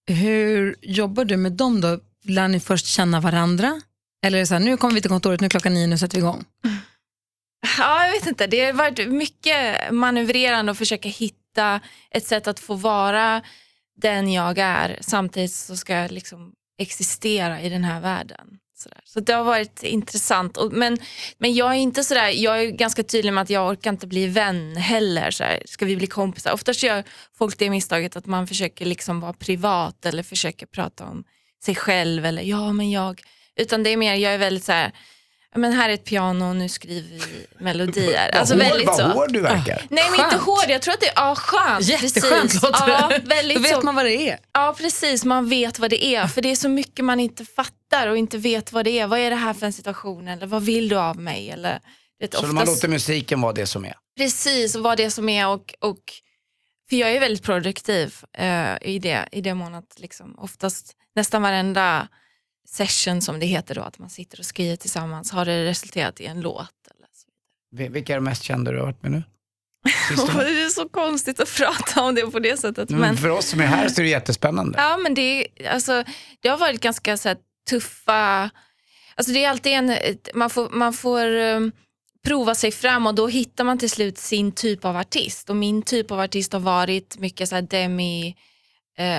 hur 0.06 0.76
jobbar 0.82 1.24
du 1.24 1.36
med 1.36 1.52
dem 1.52 1.80
då? 1.80 2.00
Lär 2.24 2.48
ni 2.48 2.60
först 2.60 2.86
känna 2.86 3.20
varandra? 3.20 3.80
Eller 4.24 4.38
är 4.38 4.40
det 4.42 4.46
så 4.46 4.54
här, 4.54 4.60
nu 4.60 4.76
kommer 4.76 4.94
vi 4.94 5.00
till 5.00 5.10
kontoret, 5.10 5.40
nu 5.40 5.44
är 5.44 5.50
klockan 5.50 5.74
nio, 5.74 5.86
nu 5.86 5.98
sätter 5.98 6.14
vi 6.16 6.20
igång? 6.20 6.44
ja 7.78 8.04
jag 8.04 8.12
vet 8.12 8.26
inte, 8.26 8.46
det 8.46 8.64
har 8.64 8.72
varit 8.72 9.08
mycket 9.08 9.92
manövrerande 9.92 10.70
och 10.72 10.78
försöka 10.78 11.08
hitta 11.08 11.36
ett 12.10 12.26
sätt 12.26 12.46
att 12.46 12.60
få 12.60 12.74
vara 12.74 13.42
den 13.96 14.32
jag 14.32 14.58
är 14.58 14.98
samtidigt 15.00 15.52
så 15.52 15.76
ska 15.76 15.92
jag 15.92 16.10
liksom 16.10 16.52
existera 16.78 17.60
i 17.60 17.68
den 17.68 17.84
här 17.84 18.00
världen. 18.00 18.58
Sådär. 18.78 19.00
Så 19.04 19.20
det 19.20 19.32
har 19.32 19.44
varit 19.44 19.82
intressant. 19.82 20.56
Och, 20.56 20.72
men, 20.72 20.98
men 21.38 21.54
jag 21.54 21.70
är 21.70 21.78
inte 21.78 22.04
sådär, 22.04 22.28
jag 22.28 22.62
är 22.62 22.70
ganska 22.70 23.02
tydlig 23.02 23.32
med 23.32 23.42
att 23.42 23.50
jag 23.50 23.70
orkar 23.70 23.90
inte 23.90 24.06
bli 24.06 24.26
vän 24.26 24.76
heller. 24.76 25.30
Sådär. 25.30 25.62
Ska 25.66 25.86
vi 25.86 25.96
bli 25.96 26.06
kompisar? 26.06 26.52
Oftast 26.52 26.82
gör 26.82 27.04
folk 27.38 27.58
det 27.58 27.70
misstaget 27.70 28.16
att 28.16 28.26
man 28.26 28.46
försöker 28.46 28.84
liksom 28.84 29.20
vara 29.20 29.32
privat 29.32 30.06
eller 30.06 30.22
försöker 30.22 30.66
prata 30.66 31.04
om 31.04 31.24
sig 31.64 31.74
själv 31.74 32.26
eller 32.26 32.42
ja 32.42 32.72
men 32.72 32.90
jag. 32.90 33.22
Utan 33.56 33.82
det 33.82 33.90
är 33.90 33.96
mer, 33.96 34.14
jag 34.14 34.34
är 34.34 34.38
väldigt 34.38 34.64
såhär, 34.64 34.92
men 35.54 35.72
här 35.72 35.88
är 35.88 35.94
ett 35.94 36.04
piano 36.04 36.48
och 36.48 36.56
nu 36.56 36.68
skriver 36.68 37.08
vi 37.08 37.46
melodier. 37.64 38.30
Vad 38.32 38.40
Alltså 38.40 38.54
hård, 38.54 38.62
väldigt 38.62 38.86
vad 38.86 38.96
så. 38.96 39.06
hård 39.06 39.32
du 39.32 39.40
verkar. 39.40 39.86
Nej 39.90 40.04
men 40.10 40.24
inte 40.24 40.36
hård, 40.36 40.64
jag 40.68 40.82
tror 40.82 40.94
att 40.94 41.00
det 41.00 41.08
är 41.08 41.12
ja, 41.16 41.34
skönt. 41.34 41.84
Jätteskönt 41.88 42.42
precis. 42.42 42.62
låter 42.62 42.88
ja, 42.88 43.08
det. 43.08 43.18
väldigt 43.18 43.56
Då 43.56 43.62
vet 43.62 43.74
så, 43.74 43.82
man 43.82 43.94
vad 43.94 44.04
det 44.04 44.30
är. 44.30 44.38
Ja 44.52 44.74
precis, 44.78 45.24
man 45.24 45.48
vet 45.48 45.78
vad 45.78 45.90
det 45.90 46.04
är. 46.04 46.26
För 46.26 46.42
det 46.42 46.50
är 46.50 46.56
så 46.56 46.68
mycket 46.68 47.04
man 47.04 47.20
inte 47.20 47.44
fattar 47.44 48.06
och 48.08 48.16
inte 48.16 48.38
vet 48.38 48.72
vad 48.72 48.84
det 48.84 48.98
är. 48.98 49.06
Vad 49.06 49.18
är 49.18 49.30
det 49.30 49.36
här 49.36 49.54
för 49.54 49.66
en 49.66 49.72
situation 49.72 50.28
eller 50.28 50.46
vad 50.46 50.62
vill 50.62 50.88
du 50.88 50.96
av 50.96 51.16
mig? 51.18 51.50
Eller, 51.50 51.80
vet, 52.20 52.34
Så 52.34 52.46
man 52.46 52.66
låter 52.66 52.88
musiken 52.88 53.40
vara 53.40 53.52
det 53.52 53.66
som 53.66 53.84
är. 53.84 53.94
Precis, 54.18 54.74
och 54.74 54.82
vad 54.82 54.96
det 54.96 55.10
som 55.10 55.28
är. 55.28 55.48
Och, 55.48 55.74
och, 55.80 56.00
för 56.88 56.96
jag 56.96 57.12
är 57.12 57.20
väldigt 57.20 57.42
produktiv 57.42 58.14
eh, 58.38 58.74
i, 58.80 58.98
det, 58.98 59.28
i 59.32 59.40
det 59.40 59.54
mån 59.54 59.74
att 59.74 59.98
liksom, 59.98 60.38
oftast 60.38 60.92
nästan 61.14 61.42
varenda 61.42 62.08
session 62.66 63.20
som 63.22 63.40
det 63.40 63.46
heter 63.46 63.74
då, 63.74 63.80
att 63.82 63.98
man 63.98 64.10
sitter 64.10 64.38
och 64.40 64.44
skriver 64.46 64.76
tillsammans, 64.76 65.30
har 65.30 65.44
det 65.44 65.64
resulterat 65.64 66.20
i 66.20 66.26
en 66.26 66.40
låt. 66.40 66.72
Eller 66.96 67.06
så. 67.14 67.28
Vil- 67.76 67.90
Vilka 67.90 68.12
är 68.12 68.16
de 68.16 68.24
mest 68.24 68.42
kända 68.42 68.70
du 68.72 68.78
har 68.78 68.84
varit 68.86 69.02
med 69.02 69.12
nu? 69.12 69.22
Det 70.08 70.62
är 70.64 70.68
så 70.68 70.88
konstigt 70.88 71.40
att 71.40 71.54
prata 71.56 72.02
om 72.02 72.14
det 72.14 72.22
på 72.26 72.38
det 72.38 72.56
sättet. 72.56 72.90
Men 72.90 73.00
Men, 73.00 73.16
för 73.16 73.28
oss 73.30 73.46
som 73.46 73.60
är 73.60 73.66
här 73.66 73.88
så 73.88 74.00
är 74.00 74.02
det 74.04 74.10
jättespännande. 74.10 74.78
ja, 74.78 74.96
men 74.96 75.14
det, 75.14 75.46
alltså, 75.70 76.04
det 76.40 76.48
har 76.48 76.58
varit 76.58 76.80
ganska 76.80 77.16
så 77.16 77.28
här, 77.28 77.38
tuffa... 77.70 78.50
Alltså, 79.14 79.32
det 79.32 79.44
är 79.44 79.50
alltid 79.50 79.72
en, 79.72 79.96
man 80.34 80.50
får, 80.50 80.70
man 80.70 80.92
får 80.92 81.26
um, 81.36 81.72
prova 82.24 82.54
sig 82.54 82.72
fram 82.72 83.06
och 83.06 83.14
då 83.14 83.28
hittar 83.28 83.64
man 83.64 83.78
till 83.78 83.90
slut 83.90 84.18
sin 84.18 84.52
typ 84.52 84.84
av 84.84 84.96
artist. 84.96 85.50
Och 85.50 85.56
min 85.56 85.82
typ 85.82 86.10
av 86.10 86.20
artist 86.20 86.52
har 86.52 86.60
varit 86.60 87.18
mycket 87.18 87.48
så 87.48 87.54
här 87.54 87.62
Demi 87.62 88.36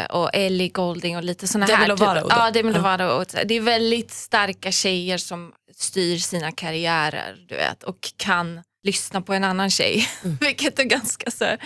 och 0.09 0.29
Ellie 0.33 0.69
Golding 0.69 1.17
och 1.17 1.23
lite 1.23 1.45
Demi 1.53 1.65
här. 1.73 1.87
Lovato 1.87 2.21
typ, 2.21 2.31
ja, 2.37 2.51
Demi 2.51 2.71
Ja. 2.71 2.77
Lovato. 2.77 3.03
Och, 3.03 3.31
så 3.31 3.37
här. 3.37 3.45
det 3.45 3.55
är 3.55 3.61
väldigt 3.61 4.11
starka 4.11 4.71
tjejer 4.71 5.17
som 5.17 5.53
styr 5.75 6.17
sina 6.17 6.51
karriärer 6.51 7.45
du 7.47 7.55
vet, 7.55 7.83
och 7.83 8.13
kan 8.17 8.61
lyssna 8.83 9.21
på 9.21 9.33
en 9.33 9.43
annan 9.43 9.69
tjej. 9.69 10.07
Vilket 10.39 10.79
är 10.79 10.83
ganska 10.83 11.31
så 11.31 11.45
här, 11.45 11.59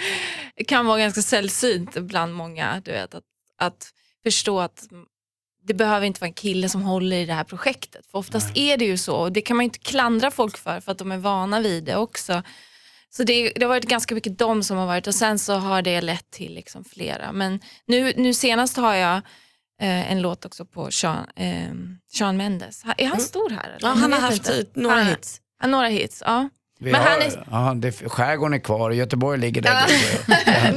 kan 0.68 0.86
vara 0.86 1.00
ganska 1.00 1.22
sällsynt 1.22 1.94
bland 1.94 2.34
många. 2.34 2.82
Du 2.86 2.92
vet, 2.92 3.14
att, 3.14 3.24
att 3.58 3.90
förstå 4.24 4.60
att 4.60 4.88
det 5.64 5.74
behöver 5.74 6.06
inte 6.06 6.22
vara 6.22 6.28
en 6.28 6.34
kille 6.34 6.70
som 6.70 6.82
håller 6.82 7.18
i 7.18 7.26
det 7.26 7.34
här 7.34 7.44
projektet. 7.44 8.06
För 8.12 8.18
oftast 8.18 8.58
är 8.58 8.78
det 8.78 8.86
ju 8.86 8.98
så 8.98 9.16
och 9.16 9.32
det 9.32 9.42
kan 9.42 9.58
man 9.58 9.64
inte 9.64 9.80
klandra 9.80 10.32
folk 10.32 10.58
för 10.58 10.80
för 10.80 10.92
att 10.92 10.98
de 10.98 11.12
är 11.12 11.18
vana 11.18 11.60
vid 11.60 11.84
det 11.84 11.96
också. 11.96 12.44
Så 13.14 13.24
det, 13.24 13.52
det 13.56 13.62
har 13.66 13.70
varit 13.70 13.86
ganska 13.88 14.16
mycket 14.16 14.38
de 14.38 14.64
som 14.64 14.78
har 14.78 14.86
varit 14.88 15.08
och 15.08 15.16
sen 15.16 15.40
så 15.40 15.54
har 15.54 15.82
det 15.82 16.02
lett 16.02 16.32
till 16.32 16.54
liksom 16.54 16.84
flera. 16.84 17.32
Men 17.32 17.60
nu, 17.88 18.14
nu 18.18 18.34
senast 18.34 18.78
har 18.78 18.96
jag 18.96 19.16
eh, 19.82 20.12
en 20.12 20.22
låt 20.22 20.46
också 20.46 20.66
på 20.66 20.92
Sean, 20.92 21.26
eh, 21.36 21.72
Sean 22.14 22.38
Mendes. 22.38 22.84
Är 22.98 23.08
han 23.08 23.20
stor 23.20 23.50
här? 23.50 23.64
Eller? 23.70 23.88
Ja, 23.88 23.94
han 23.94 24.14
har 24.14 24.20
haft 24.20 24.38
inte. 24.38 24.58
eh, 24.60 24.64
några 24.74 24.96
Han- 24.96 25.08
hits. 25.08 25.42
Ja, 25.62 25.68
några 25.68 25.88
hits, 25.88 26.24
ja. 26.26 26.50
Vi 26.80 26.92
Men 26.92 27.02
har, 27.02 27.10
han 27.10 27.22
är- 27.22 27.44
ja, 27.52 27.74
det, 27.76 27.92
skärgården 27.92 28.54
är 28.54 28.60
kvar 28.60 28.92
Göteborg 28.92 29.40
ligger 29.40 29.62
där. 29.62 29.86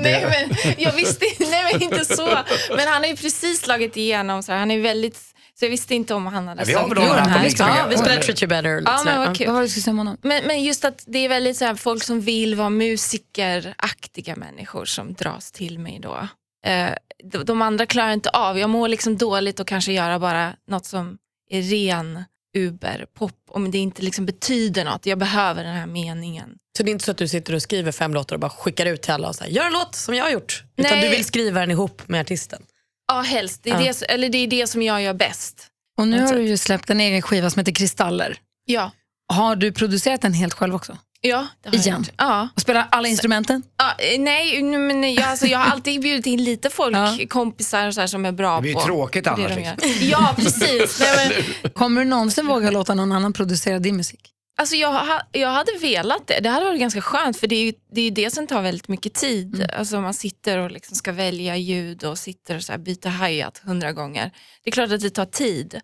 Nej, 0.02 0.26
men 0.30 0.74
jag 0.78 0.92
visste 0.92 1.24
nej, 1.40 1.72
men 1.72 1.82
inte 1.82 2.04
så. 2.04 2.38
Men 2.76 2.88
han 2.88 3.02
har 3.02 3.06
ju 3.08 3.16
precis 3.16 3.60
slagit 3.60 3.96
igenom, 3.96 4.42
så 4.42 4.52
här. 4.52 4.58
han 4.58 4.70
är 4.70 4.80
väldigt, 4.80 5.33
så 5.58 5.64
jag 5.64 5.70
visste 5.70 5.94
inte 5.94 6.14
om 6.14 6.26
han 6.26 6.48
hade 6.48 6.60
Ja, 6.60 6.66
vi 6.66 6.74
har 6.74 6.80
slagit 6.80 6.98
väl 6.98 7.28
här 7.28 7.48
på 7.50 7.56
bra. 7.56 7.66
Megapol. 7.66 7.90
Vi 7.90 7.98
spelar 7.98 8.22
Treat 8.22 8.42
You 8.42 8.48
Better. 8.48 8.82
Ja, 8.86 9.02
men 9.04 9.18
vad 9.18 9.36
kul. 9.36 9.46
Vad 9.46 9.54
var 9.54 9.60
det 9.60 9.66
du 9.66 9.70
skulle 9.70 9.82
säga 9.82 9.92
om 9.92 9.98
honom? 9.98 10.16
Men, 10.22 10.46
men 10.46 10.64
just 10.64 10.84
att 10.84 11.04
det 11.06 11.18
är 11.18 11.28
väldigt 11.28 11.56
så 11.56 11.64
här, 11.64 11.74
folk 11.74 12.04
som 12.04 12.20
vill 12.20 12.54
vara 12.54 12.70
musikeraktiga 12.70 14.36
människor 14.36 14.84
som 14.84 15.14
dras 15.14 15.52
till 15.52 15.78
mig 15.78 15.98
då. 16.02 16.28
Eh, 16.66 16.90
de, 17.24 17.44
de 17.44 17.62
andra 17.62 17.86
klarar 17.86 18.12
inte 18.12 18.30
av, 18.30 18.58
jag 18.58 18.70
mår 18.70 18.88
liksom 18.88 19.16
dåligt 19.16 19.60
och 19.60 19.66
kanske 19.66 19.92
göra 19.92 20.18
bara 20.18 20.52
något 20.70 20.86
som 20.86 21.18
är 21.50 21.62
ren 21.62 22.24
uber-pop 22.56 23.32
om 23.50 23.70
det 23.70 23.78
inte 23.78 24.02
liksom 24.02 24.26
betyder 24.26 24.84
något. 24.84 25.06
Jag 25.06 25.18
behöver 25.18 25.64
den 25.64 25.74
här 25.74 25.86
meningen. 25.86 26.50
Så 26.76 26.82
det 26.82 26.90
är 26.90 26.92
inte 26.92 27.04
så 27.04 27.10
att 27.10 27.18
du 27.18 27.28
sitter 27.28 27.54
och 27.54 27.62
skriver 27.62 27.92
fem 27.92 28.14
låtar 28.14 28.36
och 28.36 28.40
bara 28.40 28.50
skickar 28.50 28.86
ut 28.86 29.02
till 29.02 29.12
alla 29.12 29.28
och 29.28 29.34
säger 29.34 29.52
gör 29.52 29.66
en 29.66 29.72
låt 29.72 29.94
som 29.94 30.14
jag 30.14 30.24
har 30.24 30.30
gjort. 30.30 30.64
Utan 30.76 30.92
Nej. 30.92 31.10
du 31.10 31.16
vill 31.16 31.24
skriva 31.24 31.60
den 31.60 31.70
ihop 31.70 32.08
med 32.08 32.20
artisten. 32.20 32.62
Ja, 33.08 33.20
helst. 33.20 33.60
Det 33.62 33.70
är, 33.70 33.80
Ja. 33.80 33.92
Det, 34.00 34.02
eller 34.12 34.28
det 34.28 34.38
är 34.38 34.46
det 34.46 34.66
som 34.66 34.82
jag 34.82 35.02
gör 35.02 35.14
bäst. 35.14 35.66
Och 35.98 36.08
nu 36.08 36.18
På 36.18 36.24
ett 36.24 36.30
har 36.30 36.36
du 36.36 36.42
ju 36.44 36.56
släppt 36.56 36.90
en 36.90 37.00
egen 37.00 37.22
skiva 37.22 37.50
som 37.50 37.60
heter 37.60 37.72
Kristaller. 37.72 38.36
Ja, 38.64 38.90
Har 39.32 39.56
du 39.56 39.72
producerat 39.72 40.20
den 40.20 40.32
helt 40.34 40.54
själv 40.54 40.74
också? 40.74 40.98
ja 41.20 41.46
det 41.62 41.68
har 41.68 41.76
jag 41.76 41.86
Igen? 41.86 41.98
gjort. 41.98 42.08
Ja. 42.18 42.48
Och 42.54 42.60
spelar 42.60 42.86
alla 42.90 43.08
instrumenten? 43.08 43.62
Ja, 43.78 43.92
eh, 44.04 44.20
nej, 44.20 44.62
nu, 44.62 44.78
men 44.78 45.14
jag, 45.14 45.24
alltså, 45.24 45.46
jag 45.46 45.58
har 45.58 45.66
alltid 45.72 46.00
bjudit 46.02 46.26
in 46.26 46.44
lite 46.44 46.70
folk, 46.70 46.96
Ja. 46.96 47.18
kompisar 47.28 47.86
och 47.86 47.94
så 47.94 48.00
här, 48.00 48.06
som 48.06 48.24
är 48.26 48.32
bra 48.32 48.54
Det 48.56 48.60
blir 48.62 48.70
ju 48.70 48.74
på 48.74 48.80
tråkigt 48.80 49.24
det 49.24 49.30
annars, 49.30 49.48
de 49.54 49.54
liksom. 49.54 50.08
Ja, 50.08 50.34
precis. 50.36 51.00
Nej, 51.00 51.44
men, 51.62 51.70
Kommer 51.74 52.00
du 52.00 52.08
någonsin 52.10 52.46
våga 52.46 52.70
låta 52.70 52.94
någon 52.94 53.12
annan 53.12 53.32
producera 53.32 53.78
din 53.78 53.96
musik? 53.96 54.30
Alltså, 54.56 54.76
jag, 54.76 55.22
jag 55.32 55.48
hade 55.48 55.72
velat 55.80 56.26
det. 56.26 56.40
Det 56.40 56.48
hade 56.48 56.66
varit 56.66 56.80
ganska 56.80 57.00
skönt 57.00 57.36
för 57.36 57.46
det 57.46 57.56
är 57.56 57.64
ju 57.64 57.72
det, 57.92 58.00
är 58.00 58.10
det 58.10 58.30
som 58.30 58.46
tar 58.46 58.62
väldigt 58.62 58.88
mycket 58.88 59.14
tid. 59.14 59.70
Alltså, 59.78 60.00
man 60.00 60.14
sitter 60.14 60.58
och 60.58 60.70
liksom 60.70 60.96
ska 60.96 61.12
välja 61.12 61.56
ljud 61.56 62.04
och 62.04 62.18
sitter 62.18 62.56
och 62.56 62.62
så 62.62 62.78
byter 62.78 63.26
hi-hat 63.26 63.58
hundra 63.58 63.92
gånger. 63.92 64.30
Det 64.64 64.70
är 64.70 64.72
klart 64.72 64.92
att 64.92 65.00
det 65.00 65.10
tar 65.10 65.26
tid. 65.26 65.80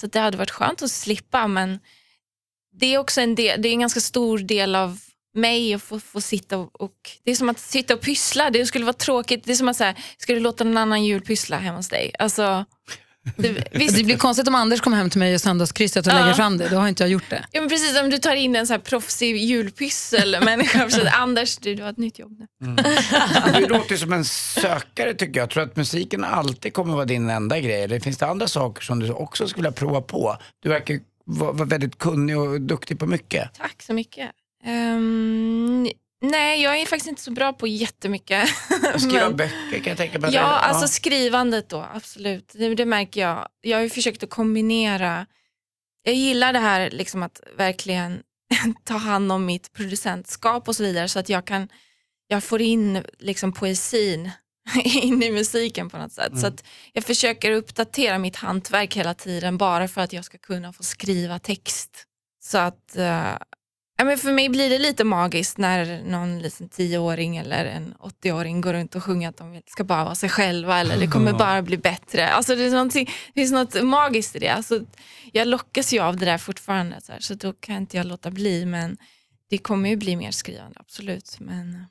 Så 0.00 0.06
det 0.06 0.20
hade 0.20 0.36
varit 0.36 0.50
skönt 0.50 0.82
att 0.82 0.90
slippa 0.90 1.48
men 1.48 1.78
det 2.80 2.94
är 2.94 2.98
också 2.98 3.20
en, 3.20 3.34
del, 3.34 3.62
det 3.62 3.68
är 3.68 3.72
en 3.72 3.80
ganska 3.80 4.00
stor 4.00 4.38
del 4.38 4.74
av 4.74 4.98
mig 5.34 5.74
att 5.74 5.82
få, 5.82 6.00
få 6.00 6.20
sitta 6.20 6.58
och, 6.58 6.80
och 6.80 7.10
det 7.24 7.30
är 7.30 7.34
som 7.34 7.48
att 7.48 7.58
sitta 7.58 7.94
och 7.94 8.00
pyssla. 8.00 8.50
Det 8.50 8.66
skulle 8.66 8.84
vara 8.84 8.92
tråkigt. 8.92 9.44
Det 9.44 9.52
är 9.52 9.56
som 9.56 9.68
att 9.68 9.76
säga, 9.76 9.94
ska 10.18 10.34
du 10.34 10.40
låta 10.40 10.64
någon 10.64 10.78
annan 10.78 11.04
jul 11.04 11.20
pyssla 11.20 11.56
hemma 11.56 11.76
hos 11.76 11.88
dig? 11.88 12.12
Alltså, 12.18 12.64
det, 13.36 13.68
visst, 13.72 13.96
Det 13.96 14.04
blir 14.04 14.16
konstigt 14.16 14.48
om 14.48 14.54
Anders 14.54 14.80
kommer 14.80 14.96
hem 14.96 15.10
till 15.10 15.18
mig 15.18 15.34
och 15.34 15.40
söndagskrysset 15.40 16.06
och 16.06 16.12
Ja. 16.12 16.20
lägger 16.20 16.34
fram 16.34 16.58
det. 16.58 16.68
Då 16.68 16.76
har 16.76 16.88
inte 16.88 17.02
jag 17.02 17.10
gjort 17.10 17.30
det. 17.30 17.44
Ja, 17.52 17.60
men 17.60 17.70
precis, 17.70 18.00
om 18.00 18.10
du 18.10 18.18
tar 18.18 18.34
in 18.34 18.56
en 18.56 18.66
så 18.66 18.72
här 18.72 18.80
proffsig 18.80 19.36
julpysselmänniska 19.36 20.84
och 20.84 20.92
säger 20.92 21.12
Anders, 21.16 21.56
du, 21.56 21.74
du 21.74 21.82
har 21.82 21.90
ett 21.90 21.96
nytt 21.98 22.18
jobb 22.18 22.32
nu. 22.38 22.76
Du 23.58 23.66
låter 23.66 23.96
som 23.96 24.12
en 24.12 24.24
sökare 24.24 25.14
tycker 25.14 25.40
jag. 25.40 25.50
Tror 25.50 25.62
att 25.62 25.76
musiken 25.76 26.24
alltid 26.24 26.74
kommer 26.74 26.94
vara 26.94 27.04
din 27.04 27.30
enda 27.30 27.60
grej? 27.60 27.82
Eller 27.82 28.00
finns 28.00 28.18
det 28.18 28.26
andra 28.26 28.48
saker 28.48 28.82
som 28.82 29.00
du 29.00 29.10
också 29.10 29.48
skulle 29.48 29.62
vilja 29.68 29.72
prova 29.72 30.00
på? 30.00 30.36
Du 30.62 30.68
verkar 30.68 30.98
vara 31.26 31.64
väldigt 31.64 31.98
kunnig 31.98 32.38
och 32.38 32.60
duktig 32.60 32.98
på 32.98 33.06
mycket. 33.06 33.54
Tack 33.58 33.82
så 33.82 33.92
mycket. 33.94 34.30
Ehm, 34.64 35.88
nej, 36.30 36.62
jag 36.62 36.80
är 36.80 36.86
faktiskt 36.86 37.08
inte 37.08 37.22
så 37.22 37.30
bra 37.30 37.52
på 37.52 37.66
jättemycket. 37.66 38.48
Skriva 38.96 39.26
Men- 39.28 39.36
böcker 39.36 39.78
kan 39.78 39.88
jag 39.88 39.96
tänka 39.96 40.18
mig. 40.18 40.34
Ja, 40.34 40.40
alltså 40.42 40.88
skrivandet 40.88 41.68
då, 41.68 41.86
absolut. 41.94 42.52
Det, 42.54 42.74
det 42.74 42.84
märker 42.86 43.20
jag. 43.20 43.48
Jag 43.60 43.76
har 43.78 43.82
ju 43.82 43.90
försökt 43.90 44.22
att 44.22 44.30
kombinera. 44.30 45.26
Jag 46.02 46.14
gillar 46.14 46.52
det 46.52 46.58
här 46.58 46.90
liksom 46.90 47.22
att 47.22 47.40
verkligen 47.56 48.22
ta 48.84 48.96
hand 48.96 49.32
om 49.32 49.46
mitt 49.46 49.72
producentskap 49.72 50.68
och 50.68 50.76
så 50.76 50.82
vidare 50.82 51.08
så 51.08 51.18
att 51.18 51.28
jag 51.28 51.44
kan, 51.44 51.68
jag 52.28 52.44
får 52.44 52.60
in 52.62 53.04
liksom 53.18 53.52
poesin 53.52 54.30
in 54.84 55.22
i 55.22 55.30
musiken 55.30 55.90
på 55.90 55.98
något 55.98 56.12
sätt. 56.12 56.38
Så 56.38 56.46
att 56.46 56.64
jag 56.92 57.04
försöker 57.04 57.50
uppdatera 57.50 58.18
mitt 58.18 58.36
hantverk 58.36 58.96
hela 58.96 59.14
tiden 59.14 59.58
bara 59.58 59.88
för 59.88 60.00
att 60.00 60.12
jag 60.12 60.24
ska 60.24 60.38
kunna 60.38 60.72
få 60.72 60.82
skriva 60.82 61.38
text. 61.38 62.04
Så 62.44 62.58
att 62.58 62.96
eh, 62.96 63.32
Ja, 63.96 64.04
men 64.04 64.18
för 64.18 64.32
mig 64.32 64.48
blir 64.48 64.70
det 64.70 64.78
lite 64.78 65.04
magiskt 65.04 65.58
när 65.58 66.02
någon 66.04 66.38
liten 66.38 66.68
tioåring 66.68 67.36
eller 67.36 67.64
en 67.64 67.94
80-åring 68.22 68.60
går 68.60 68.72
runt 68.72 68.94
och 68.94 69.04
sjunger 69.04 69.28
att 69.28 69.36
de 69.36 69.62
ska 69.66 69.84
bara 69.84 70.04
vara 70.04 70.14
sig 70.14 70.28
själva 70.28 70.78
eller 70.80 70.96
det 70.96 71.06
kommer 71.06 71.32
bara 71.38 71.62
bli 71.62 71.76
bättre. 71.78 72.28
Alltså 72.28 72.54
det, 72.56 72.64
är 72.64 72.88
det 72.94 73.06
finns 73.34 73.52
något 73.52 73.82
magiskt 73.82 74.36
i 74.36 74.38
det. 74.38 74.48
Alltså, 74.48 74.80
jag 75.32 75.48
lockas 75.48 75.92
ju 75.92 76.00
av 76.00 76.16
det 76.16 76.24
där 76.26 76.38
fortfarande 76.38 77.00
så, 77.00 77.12
här, 77.12 77.20
så 77.20 77.34
då 77.34 77.52
kan 77.52 77.76
inte 77.76 77.96
jag 77.96 78.06
låta 78.06 78.30
bli 78.30 78.66
men 78.66 78.96
det 79.50 79.58
kommer 79.58 79.88
ju 79.90 79.96
bli 79.96 80.16
mer 80.16 80.30
skrivande, 80.30 80.80
absolut. 80.80 81.36
Men, 81.40 81.86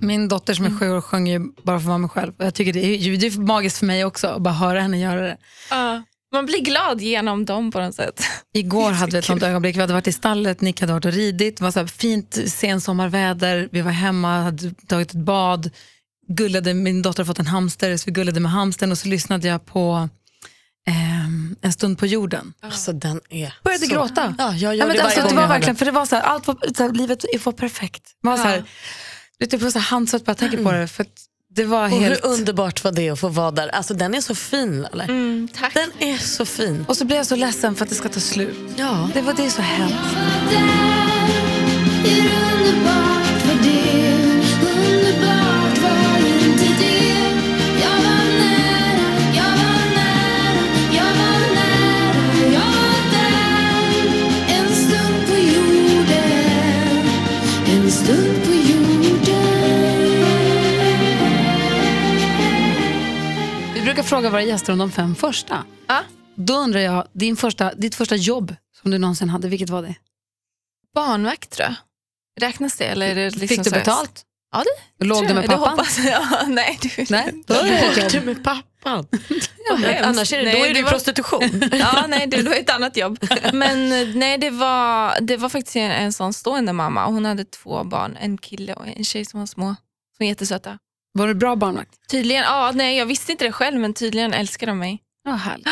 Min 0.00 0.28
dotter 0.28 0.54
som 0.54 0.64
är 0.64 0.78
sju 0.78 0.90
år 0.90 1.00
sjunger 1.00 1.38
ju 1.38 1.46
bara 1.62 1.78
för 1.78 1.82
att 1.82 1.84
vara 1.84 1.98
mig 1.98 2.10
själv. 2.10 2.32
Jag 2.38 2.54
tycker 2.54 2.72
det 2.72 2.84
är, 2.86 2.96
ju- 2.96 3.16
det 3.16 3.26
är 3.26 3.40
magiskt 3.40 3.78
för 3.78 3.86
mig 3.86 4.04
också 4.04 4.26
att 4.28 4.42
bara 4.42 4.54
höra 4.54 4.80
henne 4.80 4.98
göra 4.98 5.20
det. 5.20 5.36
ja, 5.70 6.02
man 6.32 6.46
blir 6.46 6.60
glad 6.60 7.00
genom 7.00 7.44
dem 7.44 7.70
på 7.70 7.80
något 7.80 7.94
sätt. 7.94 8.22
Igår 8.54 8.90
hade 8.90 9.12
vi 9.12 9.18
ett 9.18 9.24
sånt 9.24 9.42
ögonblick. 9.42 9.76
Vi 9.76 9.80
hade 9.80 9.92
varit 9.92 10.06
i 10.06 10.12
stallet, 10.12 10.60
Nick 10.60 10.80
hade 10.80 10.92
varit 10.92 11.04
och 11.04 11.12
ridit. 11.12 11.56
Det 11.56 11.64
var 11.64 11.70
så 11.70 11.78
här 11.78 11.86
fint 11.86 12.38
sensommarväder. 12.46 13.68
Vi 13.72 13.80
var 13.80 13.90
hemma, 13.90 14.42
hade 14.42 14.70
tagit 14.70 15.10
ett 15.10 15.16
bad. 15.16 15.70
Gullade, 16.28 16.74
min 16.74 17.02
dotter 17.02 17.22
har 17.22 17.26
fått 17.26 17.38
en 17.38 17.46
hamster, 17.46 17.96
så 17.96 18.04
vi 18.06 18.12
gullade 18.12 18.40
med 18.40 18.52
hamstern 18.52 18.90
och 18.90 18.98
så 18.98 19.08
lyssnade 19.08 19.48
jag 19.48 19.66
på 19.66 20.08
ehm, 20.86 21.56
En 21.60 21.72
stund 21.72 21.98
på 21.98 22.06
jorden. 22.06 22.52
Alltså 22.60 22.92
den 22.92 23.20
är 23.28 23.54
Började 23.64 23.86
så... 23.86 23.94
gråta. 23.94 24.34
Ja, 24.38 24.54
jag 24.54 24.60
gör 24.60 24.72
Ja, 24.72 24.86
men 24.86 24.96
det 24.96 25.02
alltså, 25.02 25.28
det 25.28 25.34
var 25.34 25.48
verkligen, 25.48 25.76
för 25.76 25.84
det 25.84 25.92
var 25.92 26.06
så 26.06 26.16
här, 26.16 26.22
allt 26.22 26.46
var, 26.46 26.56
så 26.76 26.82
här, 26.82 26.92
livet 26.92 27.24
var 27.44 27.52
perfekt. 27.52 28.02
Man 28.22 28.30
var 28.30 28.44
så 28.44 28.48
här, 28.48 28.64
vet, 29.38 29.52
jag 29.52 29.62
får 29.62 29.70
så 29.70 29.78
här 29.78 29.86
handsvett 29.86 30.24
bara 30.24 30.34
tänker 30.34 30.64
på 30.64 30.72
det. 30.72 30.88
För 30.88 31.02
att 31.02 31.29
det 31.54 31.64
var 31.64 31.84
Och 31.84 31.90
helt... 31.90 32.24
hur 32.24 32.30
underbart 32.30 32.84
var 32.84 32.92
det 32.92 33.10
att 33.10 33.20
få 33.20 33.28
vara 33.28 33.50
där? 33.50 33.68
Alltså 33.68 33.94
den 33.94 34.14
är 34.14 34.20
så 34.20 34.34
fin. 34.34 34.86
Eller? 34.92 35.04
Mm, 35.04 35.48
tack. 35.54 35.74
Den 35.74 36.08
är 36.10 36.18
så 36.18 36.44
fin. 36.44 36.84
Och 36.88 36.96
så 36.96 37.04
blev 37.04 37.16
jag 37.16 37.26
så 37.26 37.36
ledsen 37.36 37.74
för 37.74 37.84
att 37.84 37.88
det 37.88 37.94
ska 37.94 38.08
ta 38.08 38.20
slut. 38.20 38.58
Ja. 38.76 39.10
Det 39.14 39.22
var 39.22 39.32
det 39.32 39.50
så 39.50 39.62
hemskt. 39.62 40.16
Brukar 63.94 64.02
fråga 64.02 64.30
våra 64.30 64.42
gäster 64.42 64.72
om 64.72 64.78
de 64.78 64.90
fem 64.92 65.14
första. 65.14 65.64
Ja. 65.86 66.00
Då 66.34 66.54
undrar 66.54 66.80
jag, 66.80 67.06
din 67.12 67.36
första, 67.36 67.74
ditt 67.74 67.94
första 67.94 68.16
jobb 68.16 68.54
som 68.82 68.90
du 68.90 68.98
någonsin 68.98 69.28
hade, 69.28 69.48
vilket 69.48 69.70
var 69.70 69.82
det? 69.82 69.94
Barnvakt 70.94 71.50
tror 71.50 71.68
jag. 71.68 71.74
Räknas 72.48 72.76
det? 72.76 72.84
Eller 72.84 73.06
är 73.08 73.14
det 73.14 73.24
liksom 73.30 73.48
Fick 73.48 73.64
du 73.64 73.70
betalt? 73.70 74.22
Ja, 74.52 74.64
det 74.98 75.04
Låg 75.04 75.28
du 75.28 75.34
med 75.34 75.44
Det 75.44 75.48
pappan? 75.48 75.68
hoppas 75.70 75.98
jag. 75.98 76.22
Nej, 76.48 76.78
du, 76.82 77.04
Nej, 77.10 77.42
då 77.46 77.54
är 77.54 77.94
det 77.94 78.08
du 78.12 78.20
med 78.20 78.44
pappan? 78.44 79.06
hemskt. 79.82 80.04
Annars 80.04 80.32
är 80.32 80.38
det, 80.38 80.44
Nej, 80.44 80.52
då 80.60 80.64
är 80.64 80.68
det 80.68 80.74
det 80.74 80.82
var- 80.82 80.90
prostitution. 80.90 81.62
Ja, 81.72 82.04
nej, 82.08 82.26
det 82.26 82.42
var 82.42 82.54
ett 82.54 82.70
annat 82.70 82.96
jobb. 82.96 83.18
Men 83.52 83.88
nej, 84.18 84.38
det 84.38 84.50
var, 84.50 85.20
det 85.20 85.36
var 85.36 85.48
faktiskt 85.48 85.76
en, 85.76 85.90
en 85.90 86.12
sån 86.12 86.32
stående 86.32 86.72
mamma. 86.72 87.06
Hon 87.06 87.24
hade 87.24 87.44
två 87.44 87.84
barn, 87.84 88.16
en 88.20 88.38
kille 88.38 88.74
och 88.74 88.86
en 88.88 89.04
tjej 89.04 89.24
som 89.24 89.40
var 89.40 89.46
små. 89.46 89.64
Som 89.66 89.76
var 90.18 90.26
jättesöta. 90.26 90.78
Var 91.12 91.26
du 91.26 91.34
bra 91.34 91.56
barnvakt? 91.56 92.08
Tydligen, 92.10 92.42
ja, 92.42 92.72
nej, 92.74 92.96
jag 92.98 93.06
visste 93.06 93.32
inte 93.32 93.44
det 93.44 93.52
själv, 93.52 93.80
men 93.80 93.94
tydligen 93.94 94.32
älskar 94.32 94.66
de 94.66 94.78
mig. 94.78 95.02
Härligt. 95.28 95.68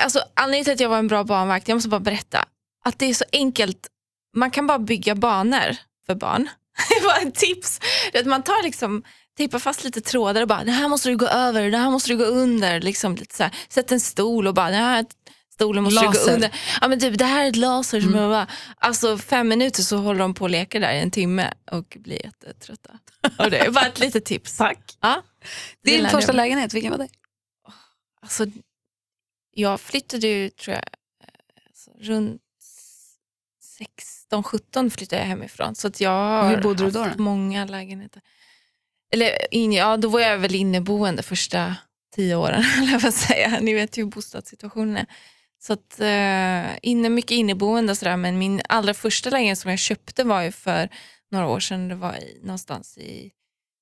Alltså, 0.00 0.22
anledningen 0.36 0.64
till 0.64 0.72
att 0.72 0.80
jag 0.80 0.88
var 0.88 0.98
en 0.98 1.08
bra 1.08 1.24
barnvakt, 1.24 1.68
jag 1.68 1.76
måste 1.76 1.88
bara 1.88 2.00
berätta, 2.00 2.44
att 2.84 2.98
det 2.98 3.06
är 3.06 3.14
så 3.14 3.24
enkelt. 3.32 3.88
Man 4.36 4.50
kan 4.50 4.66
bara 4.66 4.78
bygga 4.78 5.14
banor 5.14 5.76
för 6.06 6.14
barn. 6.14 6.48
Det 6.88 7.06
var 7.06 7.28
ett 7.28 7.34
tips. 7.34 7.80
Det 8.12 8.18
Att 8.18 8.26
man 8.26 8.42
tar 8.42 8.62
liksom, 8.62 9.02
tejpar 9.36 9.58
fast 9.58 9.84
lite 9.84 10.00
trådar 10.00 10.42
och 10.42 10.48
bara, 10.48 10.64
det 10.64 10.72
här 10.72 10.88
måste 10.88 11.08
du 11.08 11.16
gå 11.16 11.26
över, 11.26 11.70
det 11.70 11.78
här 11.78 11.90
måste 11.90 12.10
du 12.10 12.16
gå 12.16 12.24
under. 12.24 12.80
Liksom 12.80 13.14
lite 13.16 13.36
så 13.36 13.42
här. 13.42 13.54
Sätt 13.68 13.92
en 13.92 14.00
stol 14.00 14.46
och 14.46 14.54
bara, 14.54 14.70
den 14.70 14.84
här 14.84 15.04
stolen 15.60 15.84
måste 15.84 16.00
du 16.00 16.06
Laser. 16.06 16.26
gå 16.26 16.34
under. 16.34 16.50
Ja, 16.80 16.88
men 16.88 17.00
typ, 17.00 17.18
det 17.18 17.24
här 17.24 17.44
är 17.44 17.48
ett 17.48 17.56
laser. 17.56 18.00
Som 18.00 18.12
bara, 18.12 18.46
alltså 18.76 19.18
fem 19.18 19.48
minuter 19.48 19.82
så 19.82 19.96
håller 19.96 20.20
de 20.20 20.34
på 20.34 20.44
och 20.44 20.50
leker 20.50 20.80
där 20.80 20.92
i 20.92 20.98
en 20.98 21.10
timme 21.10 21.52
och 21.70 21.96
blir 22.00 22.24
jättetrötta. 22.24 22.98
Och 23.38 23.50
det 23.50 23.74
bara 23.74 23.86
ett 23.86 24.00
litet 24.00 24.24
tips. 24.24 24.56
Tack. 24.56 24.96
Ja, 25.00 25.22
det 25.82 25.96
Din 25.96 26.08
första 26.08 26.32
lägenhet, 26.32 26.74
vilken 26.74 26.90
var 26.90 26.98
det? 26.98 27.08
Alltså, 28.22 28.46
jag 29.54 29.80
flyttade 29.80 30.26
ju, 30.26 30.50
tror 30.50 30.74
jag, 30.74 30.84
alltså, 31.68 31.90
runt 32.00 32.42
16-17 34.32 34.90
flyttade 34.90 35.22
jag 35.22 35.28
hemifrån. 35.28 35.74
Så 35.74 35.88
att 35.88 36.00
jag 36.00 36.10
har 36.10 36.50
hur 36.50 36.62
bodde 36.62 36.84
du 36.84 36.90
då 36.90 37.00
haft 37.00 37.16
då? 37.16 37.22
många 37.22 37.64
lägenheter. 37.64 38.22
Eller, 39.12 39.54
in, 39.54 39.72
ja, 39.72 39.96
då 39.96 40.08
var 40.08 40.20
jag 40.20 40.38
väl 40.38 40.54
inneboende 40.54 41.22
första 41.22 41.76
tio 42.14 42.36
åren, 42.36 42.64
eller 42.82 42.98
vad 42.98 43.14
säga. 43.14 43.58
Ni 43.60 43.74
vet 43.74 43.98
ju 43.98 44.02
hur 44.02 44.10
bostadssituationen 44.10 44.96
är. 44.96 45.06
Så 45.62 45.72
att, 45.72 46.00
eh, 46.00 46.78
inne, 46.82 47.08
mycket 47.08 47.30
inneboende 47.30 47.92
och 47.92 47.98
sådär. 47.98 48.16
Men 48.16 48.38
min 48.38 48.62
allra 48.68 48.94
första 48.94 49.30
lägenhet 49.30 49.58
som 49.58 49.70
jag 49.70 49.78
köpte 49.78 50.24
var 50.24 50.42
ju 50.42 50.52
för 50.52 50.88
några 51.30 51.46
år 51.46 51.60
sedan. 51.60 51.88
Det 51.88 51.94
var 51.94 52.14
i, 52.16 52.40
någonstans 52.42 52.98
i 52.98 53.30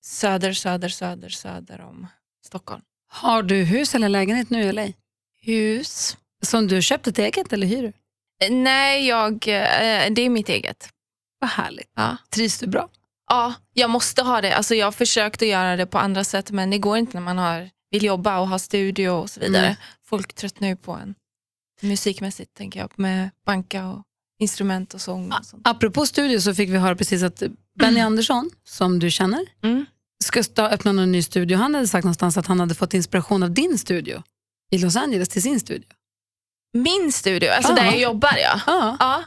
söder, 0.04 0.52
söder, 0.52 0.88
söder, 0.88 1.28
söder 1.28 1.80
om 1.80 2.06
Stockholm. 2.46 2.82
Har 3.08 3.42
du 3.42 3.54
hus 3.64 3.94
eller 3.94 4.08
lägenhet 4.08 4.50
nu 4.50 4.72
LA? 4.72 4.86
Hus. 5.40 6.16
Som 6.42 6.66
du 6.66 6.82
köpt 6.82 7.06
ett 7.06 7.18
eget 7.18 7.52
eller 7.52 7.66
hyr 7.66 7.82
du? 7.82 7.92
Eh, 8.46 8.52
Nej, 8.52 9.06
jag, 9.06 9.32
eh, 9.32 10.10
det 10.10 10.22
är 10.22 10.28
mitt 10.28 10.48
eget. 10.48 10.88
Vad 11.40 11.50
härligt. 11.50 11.90
Ja. 11.96 12.16
Trivs 12.30 12.58
du 12.58 12.66
bra? 12.66 12.88
Ja, 13.28 13.54
jag 13.72 13.90
måste 13.90 14.22
ha 14.22 14.40
det. 14.40 14.56
Alltså 14.56 14.74
jag 14.74 14.86
har 14.86 14.92
försökt 14.92 15.42
att 15.42 15.48
göra 15.48 15.76
det 15.76 15.86
på 15.86 15.98
andra 15.98 16.24
sätt 16.24 16.50
men 16.50 16.70
det 16.70 16.78
går 16.78 16.98
inte 16.98 17.16
när 17.16 17.24
man 17.24 17.38
har, 17.38 17.70
vill 17.90 18.04
jobba 18.04 18.38
och 18.38 18.48
ha 18.48 18.58
studio 18.58 19.08
och 19.08 19.30
så 19.30 19.40
vidare. 19.40 19.66
Nej. 19.66 19.76
Folk 20.04 20.34
tröttnar 20.34 20.68
ju 20.68 20.76
på 20.76 20.92
en 20.92 21.14
musikmässigt 21.82 22.54
tänker 22.54 22.80
jag 22.80 22.90
med 22.96 23.30
banka 23.46 23.86
och 23.88 24.02
instrument 24.40 24.94
och 24.94 25.00
sång. 25.00 25.32
Och 25.32 25.46
sånt. 25.46 25.68
Apropå 25.68 26.06
studio 26.06 26.40
så 26.40 26.54
fick 26.54 26.68
vi 26.70 26.76
höra 26.76 26.96
precis 26.96 27.22
att 27.22 27.42
Benny 27.78 28.00
Andersson, 28.00 28.50
som 28.64 28.98
du 28.98 29.10
känner, 29.10 29.46
Mm. 29.62 29.86
ska 30.24 30.42
stå, 30.42 30.62
öppna 30.62 30.92
någon 30.92 31.12
ny 31.12 31.22
studio. 31.22 31.56
Han 31.56 31.74
hade 31.74 31.88
sagt 31.88 32.04
någonstans 32.04 32.36
att 32.36 32.46
han 32.46 32.60
hade 32.60 32.74
fått 32.74 32.94
inspiration 32.94 33.42
av 33.42 33.50
din 33.50 33.78
studio 33.78 34.22
i 34.70 34.78
Los 34.78 34.96
Angeles 34.96 35.28
till 35.28 35.42
sin 35.42 35.60
studio. 35.60 35.88
Min 36.74 37.12
studio, 37.12 37.50
alltså 37.50 37.72
Ja. 37.72 37.76
där 37.76 37.84
jag 37.84 38.00
jobbar 38.00 38.36
ja. 38.42 38.60
Ja. 38.66 38.96
ja. 39.00 39.24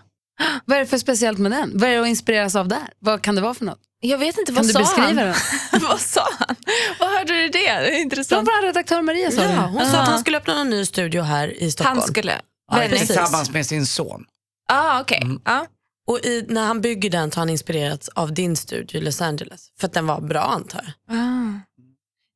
Vad 0.65 0.75
är 0.77 0.81
det 0.81 0.87
för 0.87 0.97
speciellt 0.97 1.39
med 1.39 1.51
den? 1.51 1.71
Vad 1.77 1.89
är 1.89 1.93
det 1.95 2.01
att 2.01 2.07
inspireras 2.07 2.55
av 2.55 2.67
där? 2.67 2.89
Vad 2.99 3.21
kan 3.21 3.35
det 3.35 3.41
vara 3.41 3.53
för 3.53 3.65
något? 3.65 3.79
Jag 4.03 4.17
vet 4.17 4.37
inte, 4.37 4.51
Kan 4.51 4.55
vad 4.55 4.65
du 4.65 4.73
sa 4.73 4.79
beskriva 4.79 5.07
han? 5.07 5.15
den? 5.15 5.35
vad 5.81 6.01
sa 6.01 6.27
han? 6.39 6.55
Vad 6.99 7.09
hörde 7.09 7.33
du 7.33 7.47
det? 7.49 7.59
Det 7.79 7.95
är 7.97 8.01
intressant. 8.01 8.47
vår 8.47 8.65
redaktör 8.65 9.01
Maria 9.01 9.31
sa 9.31 9.41
Ja, 9.41 9.47
det. 9.47 9.55
hon 9.57 9.85
sa 9.85 9.97
att 10.01 10.07
han 10.07 10.19
skulle 10.19 10.37
öppna 10.37 10.53
någon 10.55 10.69
ny 10.69 10.85
studio 10.85 11.21
här 11.21 11.47
i 11.63 11.71
Stockholm. 11.71 11.97
Han 11.99 12.07
skulle... 12.07 12.41
Ja, 12.71 12.87
tillsammans 12.89 13.51
med 13.51 13.65
sin 13.65 13.85
son. 13.85 14.25
Ah, 14.69 15.01
okej. 15.01 15.19
Mm. 15.23 15.41
Ja. 15.45 15.65
Och 16.07 16.19
i, 16.25 16.45
när 16.49 16.65
han 16.65 16.81
bygger 16.81 17.09
den 17.09 17.31
så 17.31 17.35
har 17.37 17.41
han 17.41 17.49
inspirerats 17.49 18.09
av 18.09 18.33
din 18.33 18.55
studio 18.55 19.01
i 19.01 19.03
Los 19.03 19.21
Angeles. 19.21 19.67
För 19.79 19.87
att 19.87 19.93
den 19.93 20.07
var 20.07 20.21
bra 20.21 20.41
antar 20.41 20.93
jag. 21.07 21.17
Ah. 21.17 21.59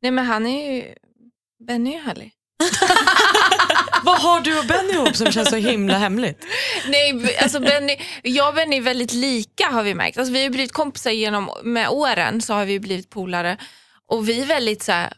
Nej 0.01 0.11
men 0.11 0.25
han 0.25 0.45
är 0.45 0.73
ju... 0.73 0.93
Benny 1.67 1.89
är 1.89 1.93
ju 1.93 2.03
härlig. 2.05 2.31
Vad 4.05 4.21
har 4.21 4.41
du 4.41 4.59
och 4.59 4.65
Benny 4.65 4.93
ihop 4.93 5.15
som 5.15 5.31
känns 5.31 5.49
så 5.49 5.55
himla 5.55 5.97
hemligt? 5.97 6.45
Nej, 6.87 7.37
alltså 7.41 7.59
Benny, 7.59 7.97
jag 8.23 8.49
och 8.49 8.55
Benny 8.55 8.77
är 8.77 8.81
väldigt 8.81 9.13
lika 9.13 9.67
har 9.67 9.83
vi 9.83 9.95
märkt. 9.95 10.17
Alltså, 10.17 10.33
vi 10.33 10.43
har 10.43 10.49
blivit 10.49 10.73
kompisar 10.73 11.11
genom, 11.11 11.49
med 11.63 11.89
åren 11.89 12.41
så 12.41 12.53
har 12.53 12.65
vi 12.65 12.79
blivit 12.79 13.09
polare. 13.09 13.57
Och 14.11 14.29
vi 14.29 14.41
är 14.41 14.45
väldigt 14.45 14.83
så 14.83 14.91
här, 14.91 15.13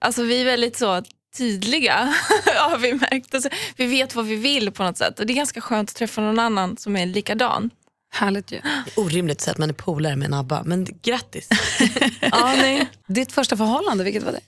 alltså 0.00 0.22
vi 0.22 0.40
är 0.40 0.44
väldigt 0.44 0.76
så 0.76 1.02
tydliga 1.36 1.94
har 2.46 2.78
vi 2.78 2.94
märkt. 2.94 3.34
Alltså, 3.34 3.50
vi 3.76 3.86
vet 3.86 4.14
vad 4.14 4.26
vi 4.26 4.36
vill 4.36 4.70
på 4.70 4.82
något 4.82 4.98
sätt 4.98 5.20
och 5.20 5.26
det 5.26 5.32
är 5.32 5.36
ganska 5.36 5.60
skönt 5.60 5.90
att 5.90 5.96
träffa 5.96 6.20
någon 6.20 6.38
annan 6.38 6.76
som 6.76 6.96
är 6.96 7.06
likadan. 7.06 7.70
Härligt 8.14 8.52
ju. 8.52 8.60
Det 8.60 9.00
är 9.00 9.04
orimligt 9.04 9.36
att 9.36 9.40
säga 9.40 9.52
att 9.52 9.58
man 9.58 9.68
är 9.68 9.74
polare 9.74 10.16
med 10.16 10.26
en 10.26 10.34
ABBA, 10.34 10.62
men 10.64 10.86
grattis. 11.02 11.48
Ja, 12.20 12.54
nej. 12.56 12.88
Ditt 13.06 13.32
första 13.32 13.56
förhållande, 13.56 14.04
vilket 14.04 14.22
var 14.22 14.32
det? 14.32 14.40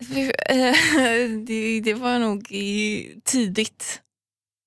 Eh, 0.00 0.74
det, 1.46 1.80
det 1.80 1.94
var 1.94 2.18
nog 2.18 2.52
i, 2.52 3.08
tidigt, 3.24 4.00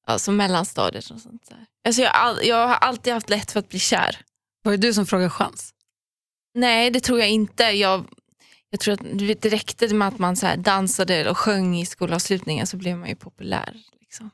alltså 0.08 0.32
mellanstadiet 0.32 1.10
och 1.12 1.20
sånt 1.22 1.50
där. 1.50 1.66
Alltså 1.88 2.02
jag, 2.02 2.10
har 2.10 2.20
all, 2.20 2.40
jag 2.44 2.68
har 2.68 2.76
alltid 2.76 3.14
haft 3.14 3.30
lätt 3.30 3.52
för 3.52 3.60
att 3.60 3.70
bli 3.70 3.80
kär. 3.80 4.18
Var 4.64 4.72
det 4.72 4.78
du 4.78 4.94
som 4.94 5.06
frågade 5.06 5.30
chans? 5.30 5.74
Nej, 6.56 6.90
det 6.92 7.00
tror 7.00 7.20
jag 7.20 7.30
inte. 7.30 7.64
Jag, 7.64 8.06
jag 8.70 8.80
tror 8.80 8.94
att 8.94 9.02
vet, 9.02 9.42
det 9.42 9.50
räckte 9.50 9.94
med 9.94 10.08
att 10.08 10.20
man 10.20 10.36
så 10.36 10.46
här 10.46 10.58
dansade 10.58 11.30
och 11.30 11.38
sjöng 11.38 11.78
i 11.80 11.86
skolavslutningen 11.86 12.68
så 12.68 12.78
blev 12.78 12.98
man 12.98 13.10
ju 13.10 13.16
populär. 13.16 13.74
Liksom. 14.02 14.30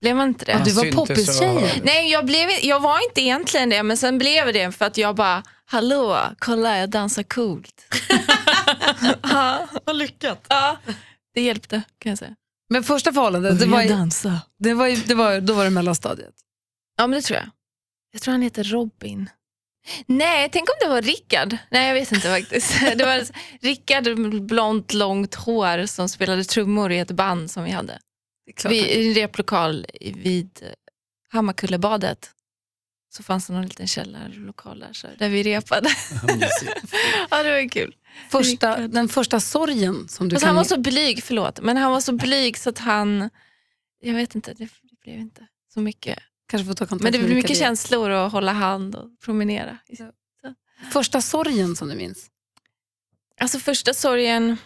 Blev 0.00 0.16
man 0.16 0.28
inte 0.28 0.44
det? 0.44 0.52
Ja, 0.52 0.58
du 0.64 0.70
var 0.72 0.92
poppistjejen. 0.92 1.56
och- 1.56 1.70
Nej, 1.84 2.10
jag, 2.10 2.26
blev, 2.26 2.50
jag 2.62 2.80
var 2.80 3.04
inte 3.08 3.20
egentligen 3.22 3.68
det, 3.68 3.82
men 3.82 3.96
sen 3.96 4.18
blev 4.18 4.52
det 4.52 4.72
för 4.72 4.84
att 4.84 4.96
jag 4.96 5.14
bara, 5.16 5.42
hallå, 5.66 6.22
kolla 6.38 6.78
jag 6.78 6.90
dansar 6.90 7.22
coolt. 7.22 7.84
ja, 9.22 9.68
Vad 9.84 9.96
lyckat. 9.96 10.46
ja, 10.48 10.78
det 11.34 11.40
hjälpte 11.42 11.82
kan 11.98 12.10
jag 12.10 12.18
säga. 12.18 12.34
Men 12.70 12.84
första 12.84 13.12
förhållandet, 13.12 13.58
det 13.60 13.66
var, 13.66 13.82
ju- 13.82 13.88
dansa. 13.88 14.40
det 14.58 14.74
var, 14.74 14.86
ju- 14.86 14.96
det 14.96 15.14
var, 15.14 15.40
då 15.40 15.54
var 15.54 15.64
det 15.64 15.70
mellanstadiet. 15.70 16.34
Ja, 16.96 17.06
men 17.06 17.18
det 17.18 17.22
tror 17.22 17.38
jag. 17.38 17.50
Jag 18.12 18.22
tror 18.22 18.32
han 18.32 18.42
heter 18.42 18.64
Robin. 18.64 19.30
Nej, 20.06 20.48
tänk 20.52 20.68
om 20.68 20.74
det 20.80 20.88
var 20.88 21.02
Rickard. 21.02 21.56
Nej, 21.70 21.86
jag 21.88 21.94
vet 21.94 22.12
inte 22.12 22.28
faktiskt. 22.28 22.80
Det 22.96 23.04
var 23.04 23.24
Rickard 23.60 24.18
med 24.18 24.42
blont, 24.46 24.92
långt 24.92 25.34
hår 25.34 25.86
som 25.86 26.08
spelade 26.08 26.44
trummor 26.44 26.92
i 26.92 26.98
ett 26.98 27.10
band 27.10 27.50
som 27.50 27.64
vi 27.64 27.70
hade. 27.70 27.98
Vi, 28.68 28.76
I 28.90 29.08
en 29.08 29.14
replokal 29.14 29.86
vid 30.00 30.50
Hammarkullebadet. 31.32 32.30
Så 33.16 33.22
fanns 33.22 33.46
det 33.46 33.52
någon 33.52 33.62
liten 33.62 33.86
källarlokal 33.86 34.78
där, 34.78 34.92
så, 34.92 35.06
där 35.18 35.28
vi 35.28 35.42
repade. 35.42 35.88
ja, 37.30 37.42
det 37.42 37.50
var 37.50 37.68
kul. 37.68 37.94
första, 38.30 38.76
den 38.88 39.08
första 39.08 39.40
sorgen 39.40 40.08
som 40.08 40.28
du 40.28 40.34
Fast 40.36 40.42
kan... 40.42 40.48
han 40.48 40.56
var 40.56 40.64
så 40.64 40.80
blyg, 40.80 41.22
förlåt, 41.22 41.60
men 41.60 41.76
han 41.76 41.92
var 41.92 42.00
så 42.00 42.12
blyg 42.12 42.58
så 42.58 42.70
att 42.70 42.78
han, 42.78 43.30
jag 44.00 44.14
vet 44.14 44.34
inte, 44.34 44.52
det, 44.52 44.64
det 44.64 45.00
blev 45.02 45.18
inte 45.18 45.46
så 45.74 45.80
mycket. 45.80 46.18
kanske 46.48 46.66
får 46.66 46.74
ta 46.74 46.86
kontakt 46.86 47.02
Men 47.02 47.12
det 47.12 47.18
blev 47.18 47.34
mycket 47.36 47.50
igen. 47.50 47.60
känslor 47.60 48.10
och 48.10 48.30
hålla 48.30 48.52
hand 48.52 48.94
och 48.94 49.20
promenera. 49.24 49.78
Första 50.92 51.20
sorgen 51.20 51.76
som 51.76 51.88
du 51.88 51.94
minns? 51.94 52.26
Alltså 53.40 53.58
första 53.58 53.94
sorgen, 53.94 54.56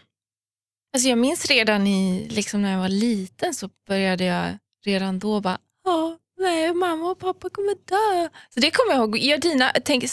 alltså 0.95 1.09
jag 1.09 1.19
minns 1.19 1.47
redan 1.47 1.87
i, 1.87 2.29
liksom 2.31 2.63
när 2.63 2.73
jag 2.73 2.79
var 2.79 2.89
liten 2.89 3.55
så 3.55 3.71
började 3.89 4.25
jag 4.25 4.59
redan 4.85 5.19
då 5.19 5.41
bara, 5.41 5.59
ja, 5.85 6.19
nej 6.40 6.74
mamma 6.74 7.11
och 7.11 7.18
pappa 7.18 7.50
kommer 7.50 7.74
dö. 7.74 8.29
Så 8.55 8.61
det 8.61 8.70
kommer 8.70 8.92
jag 8.92 8.98
ihåg. 9.00 9.18
Gör 9.18 9.38
dina, 9.38 9.70
tänk, 9.85 10.05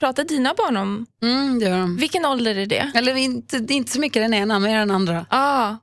pratar 0.00 0.24
dina 0.24 0.54
barn 0.54 0.76
om, 0.76 1.06
Mm, 1.22 1.58
det 1.58 1.64
gör 1.64 1.78
de. 1.78 1.96
vilken 1.96 2.24
ålder 2.24 2.54
är 2.58 2.66
det? 2.66 2.90
Eller 2.94 3.14
inte, 3.16 3.58
det 3.58 3.74
är 3.74 3.76
inte 3.76 3.92
så 3.92 4.00
mycket 4.00 4.22
den 4.22 4.34
ena, 4.34 4.58
mer 4.58 4.78
den 4.78 4.90
andra. 4.90 5.26
Ah, 5.30 5.76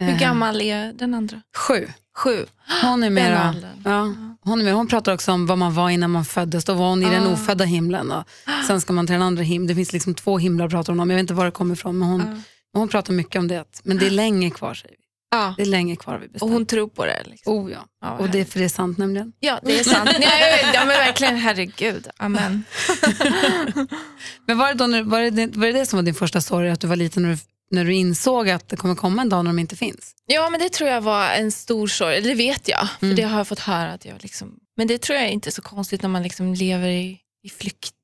hur 0.00 0.08
Eh, 0.08 0.18
gammal 0.18 0.60
är 0.60 0.92
den 0.92 1.14
andra? 1.14 1.42
Sju. 1.56 1.88
Sju. 2.18 2.46
Hon 2.82 3.02
är 3.02 3.06
Den 3.06 3.14
mera, 3.14 3.54
ja, 3.84 4.14
hon, 4.40 4.60
är 4.60 4.64
med. 4.64 4.74
hon 4.74 4.86
pratar 4.86 5.14
också 5.14 5.32
om 5.32 5.46
vad 5.46 5.58
man 5.58 5.74
var 5.74 5.90
innan 5.90 6.10
man 6.10 6.24
föddes. 6.24 6.64
Då 6.64 6.74
var 6.74 6.88
hon 6.88 7.02
i 7.02 7.10
den 7.10 7.26
Ah. 7.26 7.32
ofödda 7.32 7.64
himlen. 7.64 8.12
Och 8.12 8.24
sen 8.66 8.80
ska 8.80 8.92
man 8.92 9.06
till 9.06 9.12
den 9.12 9.22
andra 9.22 9.42
himlen. 9.42 9.66
Det 9.68 9.74
finns 9.74 9.92
liksom 9.92 10.14
två 10.14 10.38
himlar 10.38 10.68
pratar 10.68 10.92
hon 10.92 11.00
om. 11.00 11.10
Jag 11.10 11.16
vet 11.16 11.20
inte 11.22 11.34
var 11.34 11.44
det 11.44 11.50
kommer 11.50 11.74
ifrån. 11.74 11.98
Men 11.98 12.08
hon, 12.08 12.20
Ja. 12.20 12.42
hon 12.80 12.88
pratar 12.88 13.12
mycket 13.12 13.36
om 13.36 13.48
det. 13.48 13.64
Men 13.82 13.98
det 13.98 14.06
är 14.06 14.10
länge 14.10 14.50
kvar 14.50 14.74
säger. 14.74 14.96
Ja. 15.30 15.54
Det 15.56 15.62
är 15.62 15.66
länge 15.66 15.96
kvar 15.96 16.18
vi 16.18 16.26
Och 16.26 16.30
bestämt. 16.32 16.52
hon 16.52 16.66
tror 16.66 16.88
på 16.88 17.04
det. 17.06 17.22
Liksom. 17.26 17.52
Oh 17.52 17.72
ja. 17.72 17.86
Ja, 18.00 18.18
Och 18.18 18.28
det 18.30 18.40
är 18.40 18.44
för 18.44 18.58
det 18.58 18.64
är 18.64 18.68
sant 18.68 18.98
nämligen. 18.98 19.32
Ja, 19.40 19.60
det 19.62 19.78
är 19.78 19.84
sant. 19.84 20.10
vet, 20.18 20.74
ja, 20.74 20.80
men 20.80 20.88
verkligen, 20.88 21.36
herregud. 21.36 22.08
Amen. 22.16 22.64
Men 24.46 24.58
var 24.58 24.68
det, 24.68 24.74
då, 24.74 25.10
var, 25.10 25.30
det, 25.30 25.46
var 25.56 25.66
det 25.66 25.72
det 25.72 25.86
som 25.86 25.96
var 25.96 26.02
din 26.02 26.14
första 26.14 26.40
sorg? 26.40 26.70
Att 26.70 26.80
du 26.80 26.86
var 26.86 26.96
liten 26.96 27.22
när 27.22 27.30
du, 27.30 27.38
när 27.70 27.84
du 27.84 27.94
insåg 27.94 28.48
att 28.50 28.68
det 28.68 28.76
kommer 28.76 28.94
komma 28.94 29.22
en 29.22 29.28
dag 29.28 29.44
när 29.44 29.48
de 29.50 29.58
inte 29.58 29.76
finns? 29.76 30.14
Ja, 30.26 30.50
men 30.50 30.60
det 30.60 30.68
tror 30.68 30.90
jag 30.90 31.00
var 31.00 31.30
en 31.30 31.52
stor 31.52 31.86
sorg. 31.86 32.20
Det 32.20 32.34
vet 32.34 32.68
jag, 32.68 32.88
för 33.00 33.06
det 33.14 33.22
har 33.22 33.38
jag 33.38 33.48
fått 33.48 33.58
höra. 33.58 33.92
att 33.92 34.04
jag 34.04 34.22
liksom... 34.22 34.58
Men 34.76 34.86
det 34.86 34.98
tror 34.98 35.18
jag 35.18 35.30
inte 35.30 35.48
är 35.48 35.52
så 35.52 35.62
konstigt 35.62 36.02
när 36.02 36.08
man 36.08 36.22
liksom 36.22 36.54
lever 36.54 36.88
i, 36.88 37.18
i 37.42 37.48
flykt. 37.48 37.94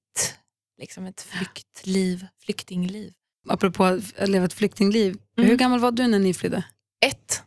Liksom 0.80 1.06
ett 1.06 1.22
flyktliv, 1.22 2.26
flyktingliv. 2.44 3.12
Apropå 3.48 3.84
att 3.84 4.28
leva 4.28 4.44
ett 4.44 4.52
flyktingliv. 4.52 5.16
Mm. 5.38 5.50
Hur 5.50 5.56
gammal 5.56 5.78
var 5.80 5.90
du 5.92 6.06
när 6.06 6.18
ni 6.18 6.34
flydde? 6.34 6.64
Ett. 7.04 7.42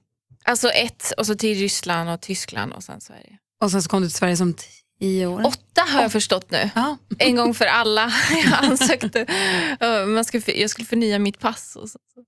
Alltså 0.45 0.69
ett, 0.69 1.13
och 1.17 1.25
så 1.25 1.35
till 1.35 1.57
Ryssland 1.57 2.09
och 2.09 2.21
Tyskland 2.21 2.73
och 2.73 2.83
sen 2.83 3.01
Sverige. 3.01 3.37
Och 3.63 3.71
sen 3.71 3.83
så 3.83 3.89
kom 3.89 4.01
du 4.01 4.07
till 4.07 4.17
Sverige 4.17 4.37
som 4.37 4.53
tio 4.99 5.27
år? 5.27 5.45
Åtta 5.45 5.81
har 5.81 6.01
jag 6.01 6.11
förstått 6.11 6.51
nu. 6.51 6.69
Ja. 6.75 6.97
En 7.19 7.35
gång 7.35 7.53
för 7.53 7.65
alla. 7.65 8.11
Jag 8.45 8.65
ansökte. 8.71 9.25
Man 10.07 10.25
skulle, 10.25 10.43
jag 10.55 10.69
skulle 10.69 10.85
förnya 10.85 11.19
mitt 11.19 11.39
pass 11.39 11.75
och 11.75 11.89
så, 11.89 11.99
så 12.13 12.23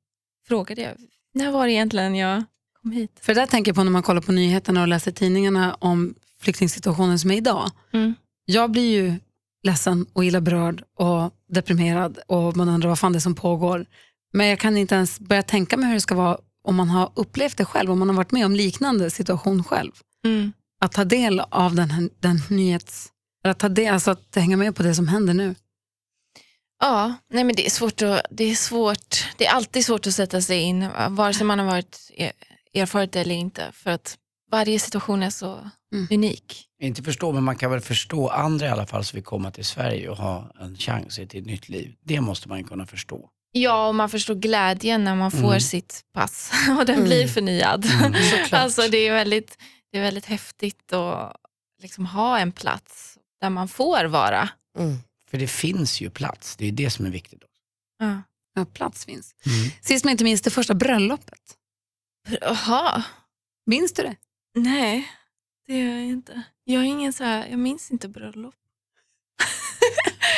frågade 0.47 0.81
jag. 0.81 0.93
När 1.33 1.51
var 1.51 1.65
det 1.65 1.71
egentligen 1.71 2.15
jag 2.15 2.43
kom 2.81 2.91
hit? 2.91 3.11
För 3.21 3.33
det 3.33 3.41
där 3.41 3.47
tänker 3.47 3.69
jag 3.69 3.75
på 3.75 3.83
när 3.83 3.91
man 3.91 4.03
kollar 4.03 4.21
på 4.21 4.31
nyheterna 4.31 4.81
och 4.81 4.87
läser 4.87 5.11
tidningarna 5.11 5.77
om 5.79 6.15
flyktingsituationen 6.41 7.19
som 7.19 7.31
är 7.31 7.35
idag. 7.37 7.71
Mm. 7.93 8.13
Jag 8.45 8.71
blir 8.71 8.91
ju 8.91 9.15
ledsen 9.63 10.05
och 10.13 10.25
illa 10.25 10.41
berörd 10.41 10.83
och 10.95 11.33
deprimerad 11.49 12.19
och 12.27 12.57
man 12.57 12.69
undrar 12.69 12.89
vad 12.89 12.99
fan 12.99 13.13
det 13.13 13.17
är 13.17 13.21
som 13.21 13.35
pågår. 13.35 13.85
Men 14.33 14.47
jag 14.47 14.59
kan 14.59 14.77
inte 14.77 14.95
ens 14.95 15.19
börja 15.19 15.43
tänka 15.43 15.77
mig 15.77 15.87
hur 15.87 15.93
det 15.93 16.01
ska 16.01 16.15
vara 16.15 16.37
om 16.63 16.75
man 16.75 16.89
har 16.89 17.11
upplevt 17.15 17.57
det 17.57 17.65
själv, 17.65 17.91
om 17.91 17.99
man 17.99 18.09
har 18.09 18.15
varit 18.15 18.31
med 18.31 18.45
om 18.45 18.55
liknande 18.55 19.09
situation 19.09 19.63
själv. 19.63 19.91
Mm. 20.25 20.51
Att 20.81 20.91
ta 20.91 21.05
del 21.05 21.39
av 21.39 21.75
den, 21.75 21.91
här- 21.91 22.09
den 22.19 22.41
nyhets... 22.49 23.11
Att, 23.43 23.59
ta 23.59 23.69
del, 23.69 23.93
alltså 23.93 24.11
att 24.11 24.35
hänga 24.35 24.57
med 24.57 24.75
på 24.75 24.83
det 24.83 24.95
som 24.95 25.07
händer 25.07 25.33
nu. 25.33 25.55
Ja, 26.81 27.13
nej 27.33 27.43
men 27.43 27.55
det 27.55 27.65
är 27.65 27.69
svårt 27.69 28.01
att, 28.01 28.21
det 28.31 28.43
är 28.43 28.55
svårt, 28.55 29.25
det 29.37 29.45
är 29.45 29.53
alltid 29.53 29.85
svårt 29.85 30.07
att 30.07 30.13
sätta 30.13 30.41
sig 30.41 30.59
in, 30.61 30.87
vare 31.09 31.33
sig 31.33 31.45
man 31.45 31.59
har 31.59 31.65
varit 31.65 32.11
er- 32.15 32.31
erfaret 32.73 33.15
eller 33.15 33.35
inte. 33.35 33.71
För 33.73 33.89
att 33.91 34.17
varje 34.51 34.79
situation 34.79 35.23
är 35.23 35.29
så 35.29 35.69
Mm. 35.93 36.07
unik. 36.11 36.65
Inte 36.81 37.03
förstå, 37.03 37.31
men 37.31 37.43
man 37.43 37.55
kan 37.55 37.71
väl 37.71 37.79
förstå 37.81 38.27
andra 38.27 38.65
i 38.65 38.69
alla 38.69 38.85
fall 38.85 39.03
som 39.05 39.17
vill 39.17 39.23
komma 39.23 39.51
till 39.51 39.65
Sverige 39.65 40.09
och 40.09 40.17
ha 40.17 40.51
en 40.59 40.75
chans 40.77 41.15
till 41.15 41.39
ett 41.39 41.45
nytt 41.45 41.69
liv. 41.69 41.95
Det 42.03 42.21
måste 42.21 42.49
man 42.49 42.57
ju 42.57 42.63
kunna 42.63 42.85
förstå. 42.85 43.29
Ja, 43.51 43.87
och 43.87 43.95
man 43.95 44.09
förstår 44.09 44.35
glädjen 44.35 45.03
när 45.03 45.15
man 45.15 45.31
får 45.31 45.59
sitt 45.59 46.05
pass 46.13 46.51
och 46.79 46.85
den 46.85 47.03
blir 47.03 47.27
förnyad. 47.27 47.85
alltså 48.51 48.81
det 48.81 48.97
är 48.97 49.13
väldigt, 49.13 49.57
det 49.91 49.97
är 49.97 50.01
väldigt 50.01 50.25
häftigt 50.25 50.93
att 50.93 51.35
liksom 51.81 52.05
ha 52.05 52.39
en 52.39 52.51
plats 52.51 53.17
där 53.41 53.49
man 53.49 53.67
får 53.67 54.05
vara. 54.05 54.49
För 55.29 55.37
det 55.37 55.47
finns 55.47 56.01
ju 56.01 56.09
plats, 56.09 56.55
det 56.55 56.67
är 56.67 56.71
det 56.71 56.89
som 56.89 57.05
är 57.05 57.09
viktigt. 57.09 57.43
Ja. 57.99 58.21
Ja, 58.55 58.65
plats 58.65 59.05
finns. 59.05 59.35
Mm. 59.45 59.71
Sist 59.81 60.05
men 60.05 60.11
inte 60.11 60.23
minst 60.23 60.43
det 60.43 60.49
första 60.49 60.73
bröllopet. 60.73 61.55
Jaha, 62.41 63.03
Minns 63.65 63.93
du 63.93 64.03
det? 64.03 64.15
nej 64.55 65.11
det 65.67 65.79
gör 65.79 65.95
jag 65.95 66.05
inte. 66.05 66.43
Jag, 66.63 66.81
är 66.81 66.85
ingen 66.85 67.13
så 67.13 67.23
här, 67.23 67.47
jag 67.47 67.59
minns 67.59 67.91
inte 67.91 68.07
bröllop. 68.07 68.55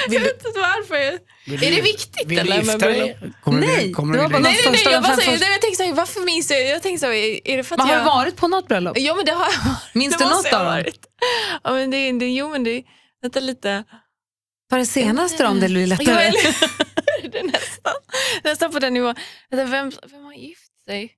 Jag 0.10 0.20
vet 0.20 0.46
inte 0.46 0.60
varför. 0.60 1.20
Vill 1.46 1.64
Är 1.64 1.70
du- 1.70 1.76
det 1.76 1.82
viktigt 1.82 2.28
Vill 2.28 2.36
du 2.36 2.42
eller 2.42 2.56
med 2.56 2.66
gifta 2.66 2.88
dig? 2.88 3.18
Kommer 3.44 3.60
Nej, 3.68 3.88
du, 3.88 3.94
kommer 3.94 4.14
det 4.14 4.20
du 4.20 4.24
var 4.24 4.30
bara 4.30 4.40
Nej, 4.42 4.60
nej, 4.66 4.72
nej, 4.86 4.94
jag, 4.94 5.04
bara 5.04 5.16
säger, 5.16 5.40
nej, 5.40 5.52
jag 5.52 5.62
tänkte 5.62 5.78
så 5.78 5.84
här, 5.84 5.94
varför 5.94 6.22
minns 6.26 6.52
jag? 6.52 6.68
Jag 6.68 6.82
tänkte 6.82 7.00
så 7.00 7.06
här, 7.06 7.48
är 7.48 7.58
det 7.58 7.64
för 7.64 7.76
att 7.76 7.80
Man 7.80 7.88
har 7.88 7.94
jag... 7.96 8.02
du 8.04 8.06
varit 8.06 8.36
på 8.36 8.48
något 8.48 8.68
bröllop? 8.68 8.98
Jo 9.00 9.16
men 9.16 9.26
det 9.26 9.32
har 9.32 9.46
jag 9.52 9.52
varit. 9.66 9.96
Minns 9.96 10.18
det 10.18 10.24
du 10.24 10.30
något 10.30 10.54
av 10.54 10.66
dem? 10.66 10.84
Ja, 11.64 11.72
men 11.74 11.90
det, 11.92 12.12
det, 12.12 12.26
jo 12.30 12.50
men 12.50 12.64
det, 12.64 12.84
vänta 13.22 13.40
lite. 13.40 13.84
Var 14.70 14.78
det 14.78 14.86
senaste 14.86 15.44
då, 15.44 15.50
om 15.50 15.60
det 15.60 15.68
blir 15.68 15.82
Ja, 15.82 15.88
lättare? 15.88 16.24
eller, 16.24 16.56
det 17.32 17.40
är 17.40 17.44
nästan, 17.44 17.94
nästan 18.44 18.72
på 18.72 18.80
den 18.80 18.94
nivån. 18.94 19.16
Vem, 19.52 19.70
vem 19.72 19.92
har 20.26 20.34
gift 20.34 20.84
sig? 20.86 21.12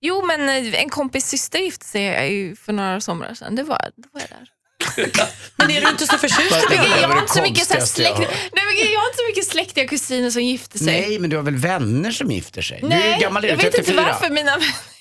Jo 0.00 0.26
men 0.26 0.48
eh, 0.48 0.82
en 0.82 0.88
kompis 0.90 1.26
syster 1.26 1.58
gifte 1.58 1.84
sig 1.86 2.32
ju 2.34 2.56
för 2.56 2.72
några 2.72 3.00
somrar 3.00 3.34
sedan. 3.34 3.54
Det 3.56 3.62
var, 3.62 3.90
det 3.96 4.08
var 4.12 4.20
jag 4.20 4.30
där. 4.30 4.48
Men 5.56 5.70
är 5.70 5.80
du 5.80 5.88
inte 5.88 6.06
så 6.06 6.18
förtjust 6.18 6.52
i 6.72 6.76
Det 6.76 7.00
jag 7.00 7.08
har 7.08 7.18
inte 7.20 7.32
så 7.32 7.42
mycket 7.42 7.66
så 7.66 7.74
här 7.74 7.80
släkt, 7.80 8.10
har 8.10 8.18
nej, 8.18 8.28
men 8.52 8.92
jag 8.92 9.00
har 9.00 9.06
inte 9.06 9.18
så 9.18 9.26
mycket 9.28 9.46
släktiga 9.46 9.86
kusiner 9.88 10.30
som 10.30 10.42
gifter 10.42 10.78
sig. 10.78 10.86
Nej, 10.86 11.18
men 11.18 11.30
du 11.30 11.36
har 11.36 11.42
väl 11.42 11.56
vänner 11.56 12.10
som 12.10 12.30
gifter 12.30 12.62
sig? 12.62 12.78
du 12.80 12.86
är 12.86 12.90
Nej, 12.90 13.20
gammal, 13.20 13.44
är 13.44 13.48
jag 13.48 13.58
du? 13.58 13.64
vet 13.64 13.78
inte 13.78 13.92
34. 13.92 14.12
varför 14.12 14.30
mina. 14.34 14.58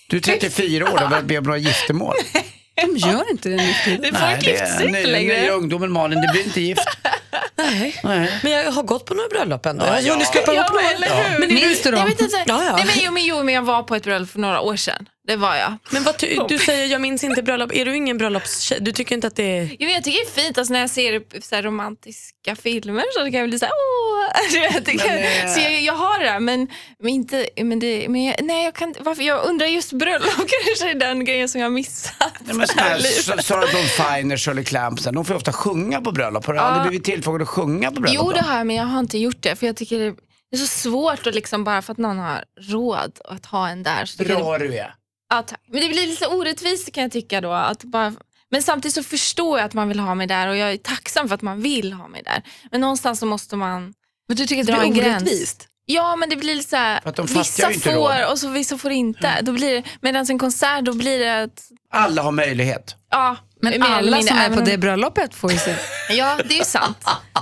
Du 0.07 0.17
är 0.17 0.21
34 0.21 0.85
år 0.85 0.93
och 0.93 0.99
har 0.99 1.37
om 1.37 1.43
några 1.43 1.57
giftermål. 1.57 2.15
De 2.75 2.97
gör 2.97 3.31
inte 3.31 3.49
det 3.49 3.55
nu. 3.55 3.97
Det 4.01 4.19
får 4.19 4.29
inte 4.31 4.49
gifta 4.49 4.65
sig 4.65 4.87
inte 4.87 5.05
längre. 5.05 5.41
ny 5.41 5.49
ungdomen 5.49 5.91
Malin, 5.91 6.21
det 6.21 6.29
blir 6.31 6.43
inte 6.43 6.61
gift. 6.61 6.81
Nej. 7.63 7.99
Nej. 8.03 8.39
Men 8.43 8.51
jag 8.51 8.71
har 8.71 8.83
gått 8.83 9.05
på 9.05 9.13
några 9.13 9.29
bröllop 9.29 9.65
ändå. 9.65 9.85
Ja, 9.85 9.99
jag 9.99 10.03
har 10.03 10.09
hunnit 10.11 10.27
skrapa 10.27 10.53
ihop 10.53 10.65
Ja, 10.69 10.73
men 10.75 10.83
några. 10.83 10.95
eller 10.95 11.29
hur? 11.29 11.39
Men 11.39 11.53
minns 11.53 11.81
du 11.81 11.91
dem? 11.91 11.99
Jag 11.99 12.07
vet 12.07 12.21
inte. 12.21 12.43
Ja, 12.45 12.63
ja. 12.63 12.75
Nej, 12.75 12.85
men, 12.85 12.95
jo, 13.05 13.11
men, 13.11 13.25
jo, 13.25 13.43
men 13.43 13.53
jag 13.53 13.61
var 13.61 13.83
på 13.83 13.95
ett 13.95 14.03
bröllop 14.03 14.29
för 14.29 14.39
några 14.39 14.61
år 14.61 14.75
sedan. 14.75 15.05
Det 15.27 15.35
var 15.35 15.55
jag. 15.55 15.77
Men 15.91 16.03
vad 16.03 16.17
ty- 16.17 16.39
du 16.47 16.57
säger 16.57 16.85
jag 16.85 17.01
minns 17.01 17.23
inte 17.23 17.43
bröllop. 17.43 17.71
Är 17.75 17.85
du 17.85 17.95
ingen 17.95 18.17
bröllopstjej? 18.17 18.77
Du 18.81 18.91
tycker 18.91 19.15
inte 19.15 19.27
att 19.27 19.35
det 19.35 19.57
är... 19.57 19.63
Jo, 19.63 19.75
men 19.79 19.89
jag 19.93 20.03
tycker 20.03 20.19
det 20.25 20.41
är 20.41 20.43
fint 20.43 20.57
alltså, 20.57 20.73
när 20.73 20.79
jag 20.79 20.89
ser 20.89 21.21
så 21.41 21.55
här, 21.55 21.63
romantiska 21.63 22.55
filmer 22.55 23.03
så 23.13 23.19
kan 23.19 23.33
jag 23.39 23.49
bli 23.49 23.59
så 23.59 23.65
här, 23.65 23.71
åh. 23.73 24.11
Vet, 24.73 24.85
det 24.85 24.91
kan, 24.91 25.17
eh, 25.17 25.53
så 25.53 25.59
jag, 25.59 25.81
jag 25.81 25.93
har 25.93 26.19
det 26.19 26.25
där, 26.25 26.39
men, 26.39 26.67
men 26.99 27.09
inte, 27.09 27.47
men 27.63 27.79
det, 27.79 28.09
men 28.09 28.23
jag, 28.23 28.35
nej 28.41 28.63
jag 28.65 28.73
kan 28.75 28.95
varför, 28.99 29.23
jag 29.23 29.45
undrar 29.45 29.67
just 29.67 29.93
bröllop 29.93 30.29
kanske 30.37 30.91
är 30.91 30.95
den 30.95 31.25
grejen 31.25 31.49
som 31.49 31.61
jag 31.61 31.71
missat. 31.71 32.15
Nej, 32.39 32.55
men 32.55 32.67
här 32.77 33.41
Sarah 33.41 33.61
Dawn 33.73 33.85
Finer, 34.17 34.37
Shirley 34.37 34.63
Clamp, 34.63 35.03
de 35.03 35.25
får 35.25 35.33
ju 35.33 35.37
ofta 35.37 35.53
sjunga 35.53 36.01
på 36.01 36.11
bröllop. 36.11 36.45
Har 36.45 36.53
du 36.53 36.59
aldrig 36.59 36.87
blivit 36.89 37.05
tillfrågad 37.05 37.41
sjunga 37.51 37.91
på 37.91 38.01
bröllop? 38.01 38.15
Jo 38.15 38.23
då? 38.23 38.31
det 38.31 38.41
har 38.41 38.57
jag 38.57 38.67
men 38.67 38.75
jag 38.75 38.83
har 38.85 38.99
inte 38.99 39.17
gjort 39.17 39.41
det 39.43 39.55
för 39.55 39.67
jag 39.67 39.75
tycker 39.75 39.99
det 40.51 40.57
är 40.57 40.57
så 40.57 40.67
svårt 40.67 41.27
att 41.27 41.35
liksom 41.35 41.63
bara 41.63 41.81
för 41.81 41.91
att 41.91 41.97
någon 41.97 42.19
har 42.19 42.43
råd 42.59 43.19
att 43.25 43.45
ha 43.45 43.69
en 43.69 43.83
där. 43.83 44.05
Så 44.05 44.23
Bra 44.23 44.57
du 44.57 44.75
är. 44.77 44.95
Ja, 45.29 45.41
tack. 45.41 45.59
Men 45.67 45.81
det 45.81 45.87
blir 45.89 46.07
lite 46.07 46.27
orättvist 46.27 46.91
kan 46.91 47.03
jag 47.03 47.11
tycka 47.11 47.41
då. 47.41 47.51
Att 47.51 47.83
bara, 47.83 48.13
men 48.51 48.61
samtidigt 48.63 48.95
så 48.95 49.03
förstår 49.03 49.59
jag 49.59 49.65
att 49.65 49.73
man 49.73 49.87
vill 49.87 49.99
ha 49.99 50.15
mig 50.15 50.27
där 50.27 50.47
och 50.47 50.57
jag 50.57 50.71
är 50.71 50.77
tacksam 50.77 51.27
för 51.27 51.35
att 51.35 51.41
man 51.41 51.61
vill 51.61 51.93
ha 51.93 52.07
mig 52.07 52.21
där. 52.23 52.43
Men 52.71 52.81
någonstans 52.81 53.19
så 53.19 53.25
måste 53.25 53.55
man 53.55 53.93
Men 54.27 54.37
du 54.37 54.45
tycker 54.47 54.61
att 54.61 54.67
dra 54.67 54.75
det 54.77 54.83
en 54.85 54.91
blir 54.93 55.01
gräns. 55.03 55.21
orättvist? 55.23 55.67
Ja 55.85 56.15
men 56.15 56.29
det 56.29 56.35
blir 56.35 56.55
lite 56.55 56.69
så 56.69 56.75
här, 56.75 56.99
För 57.01 57.09
att 57.09 57.15
de 57.15 57.27
fattar 57.27 57.39
vissa 57.41 57.67
ju 57.69 57.73
inte 57.75 57.89
får 57.89 57.95
råd. 57.95 58.31
och 58.31 58.39
så 58.39 58.47
vissa 58.49 58.77
får 58.77 58.91
inte. 58.91 59.41
Då 59.41 59.51
blir 59.51 59.73
det, 59.73 59.83
medan 60.01 60.25
en 60.29 60.39
konsert 60.39 60.85
då 60.85 60.93
blir 60.93 61.19
det 61.19 61.43
att, 61.43 61.63
Alla 61.89 62.21
har 62.21 62.31
möjlighet. 62.31 62.95
ja, 63.11 63.37
Men 63.61 63.79
mer 63.79 63.87
alla 63.87 64.21
som 64.21 64.37
är 64.37 64.55
på 64.55 64.61
det 64.61 64.77
bröllopet 64.77 65.35
får 65.35 65.51
ju 65.51 65.57
se. 65.57 65.75
Ja 66.09 66.39
det 66.45 66.53
är 66.53 66.57
ju 66.57 66.63
sant. 66.63 66.97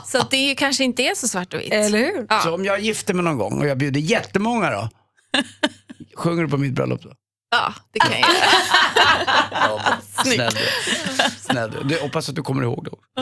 så 0.05 0.21
det 0.29 0.37
är 0.37 0.49
ju 0.49 0.55
kanske 0.55 0.83
inte 0.83 1.03
är 1.03 1.15
så 1.15 1.27
svart 1.27 1.53
och 1.53 1.59
vitt. 1.59 1.73
Eller 1.73 1.99
hur? 1.99 2.25
Ja. 2.29 2.39
Så 2.39 2.53
om 2.53 2.65
jag 2.65 2.79
gifter 2.79 3.13
mig 3.13 3.23
någon 3.23 3.37
gång 3.37 3.59
och 3.61 3.67
jag 3.67 3.77
bjuder 3.77 3.99
jättemånga 3.99 4.69
då? 4.69 4.89
Sjunger 6.15 6.43
du 6.43 6.49
på 6.49 6.57
mitt 6.57 6.73
bröllop 6.73 7.01
då? 7.03 7.09
Ja 7.51 7.73
det 7.91 7.99
kan 7.99 8.11
jag 8.11 8.19
göra. 8.19 9.97
Snäll. 10.23 10.51
Snäll 11.39 11.71
du. 11.71 11.83
du. 11.83 11.99
Hoppas 12.01 12.29
att 12.29 12.35
du 12.35 12.41
kommer 12.41 12.63
ihåg 12.63 12.87
då. 12.91 12.99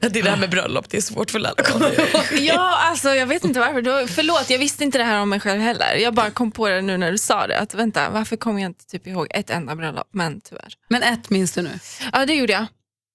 Det 0.00 0.18
är 0.18 0.22
det 0.22 0.30
här 0.30 0.36
med 0.36 0.50
bröllop, 0.50 0.88
det 0.90 0.96
är 0.96 1.00
svårt 1.00 1.30
för 1.30 1.38
alla 1.38 1.50
att 1.50 1.72
komma 1.72 1.88
ihåg. 1.88 2.24
Ja, 2.40 2.78
alltså 2.82 3.08
jag 3.14 3.26
vet 3.26 3.44
inte 3.44 3.60
varför. 3.60 3.82
Då, 3.82 4.06
förlåt, 4.06 4.50
jag 4.50 4.58
visste 4.58 4.84
inte 4.84 4.98
det 4.98 5.04
här 5.04 5.20
om 5.20 5.28
mig 5.28 5.40
själv 5.40 5.60
heller. 5.60 5.94
Jag 5.94 6.14
bara 6.14 6.30
kom 6.30 6.50
på 6.52 6.68
det 6.68 6.80
nu 6.82 6.96
när 6.96 7.12
du 7.12 7.18
sa 7.18 7.46
det. 7.46 7.58
Att 7.58 7.74
vänta, 7.74 8.10
varför 8.10 8.36
kommer 8.36 8.62
jag 8.62 8.68
inte 8.70 8.86
typ 8.86 9.06
ihåg 9.06 9.26
ett 9.30 9.50
enda 9.50 9.74
bröllop? 9.76 10.08
Men 10.12 10.40
tyvärr. 10.40 10.72
Men 10.88 11.02
ett 11.02 11.30
minns 11.30 11.52
du 11.52 11.62
nu. 11.62 11.78
Ja, 12.12 12.26
det 12.26 12.34
gjorde 12.34 12.52
jag. 12.52 12.66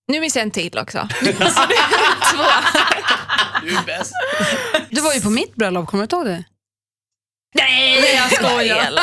Nu 0.07 0.19
minns 0.19 0.35
jag 0.35 0.43
en 0.43 0.51
till 0.51 0.77
också. 0.77 1.07
Två. 1.21 2.43
Du 3.63 3.75
är 3.77 3.85
bäst. 3.85 4.13
Du 4.89 5.01
var 5.01 5.13
ju 5.13 5.21
på 5.21 5.29
mitt 5.29 5.55
bröllop, 5.55 5.87
kommer 5.87 6.07
du 6.07 6.15
ihåg 6.15 6.25
det? 6.25 6.43
Nej, 7.55 8.15
jag 8.15 8.31
skojar. 8.31 8.99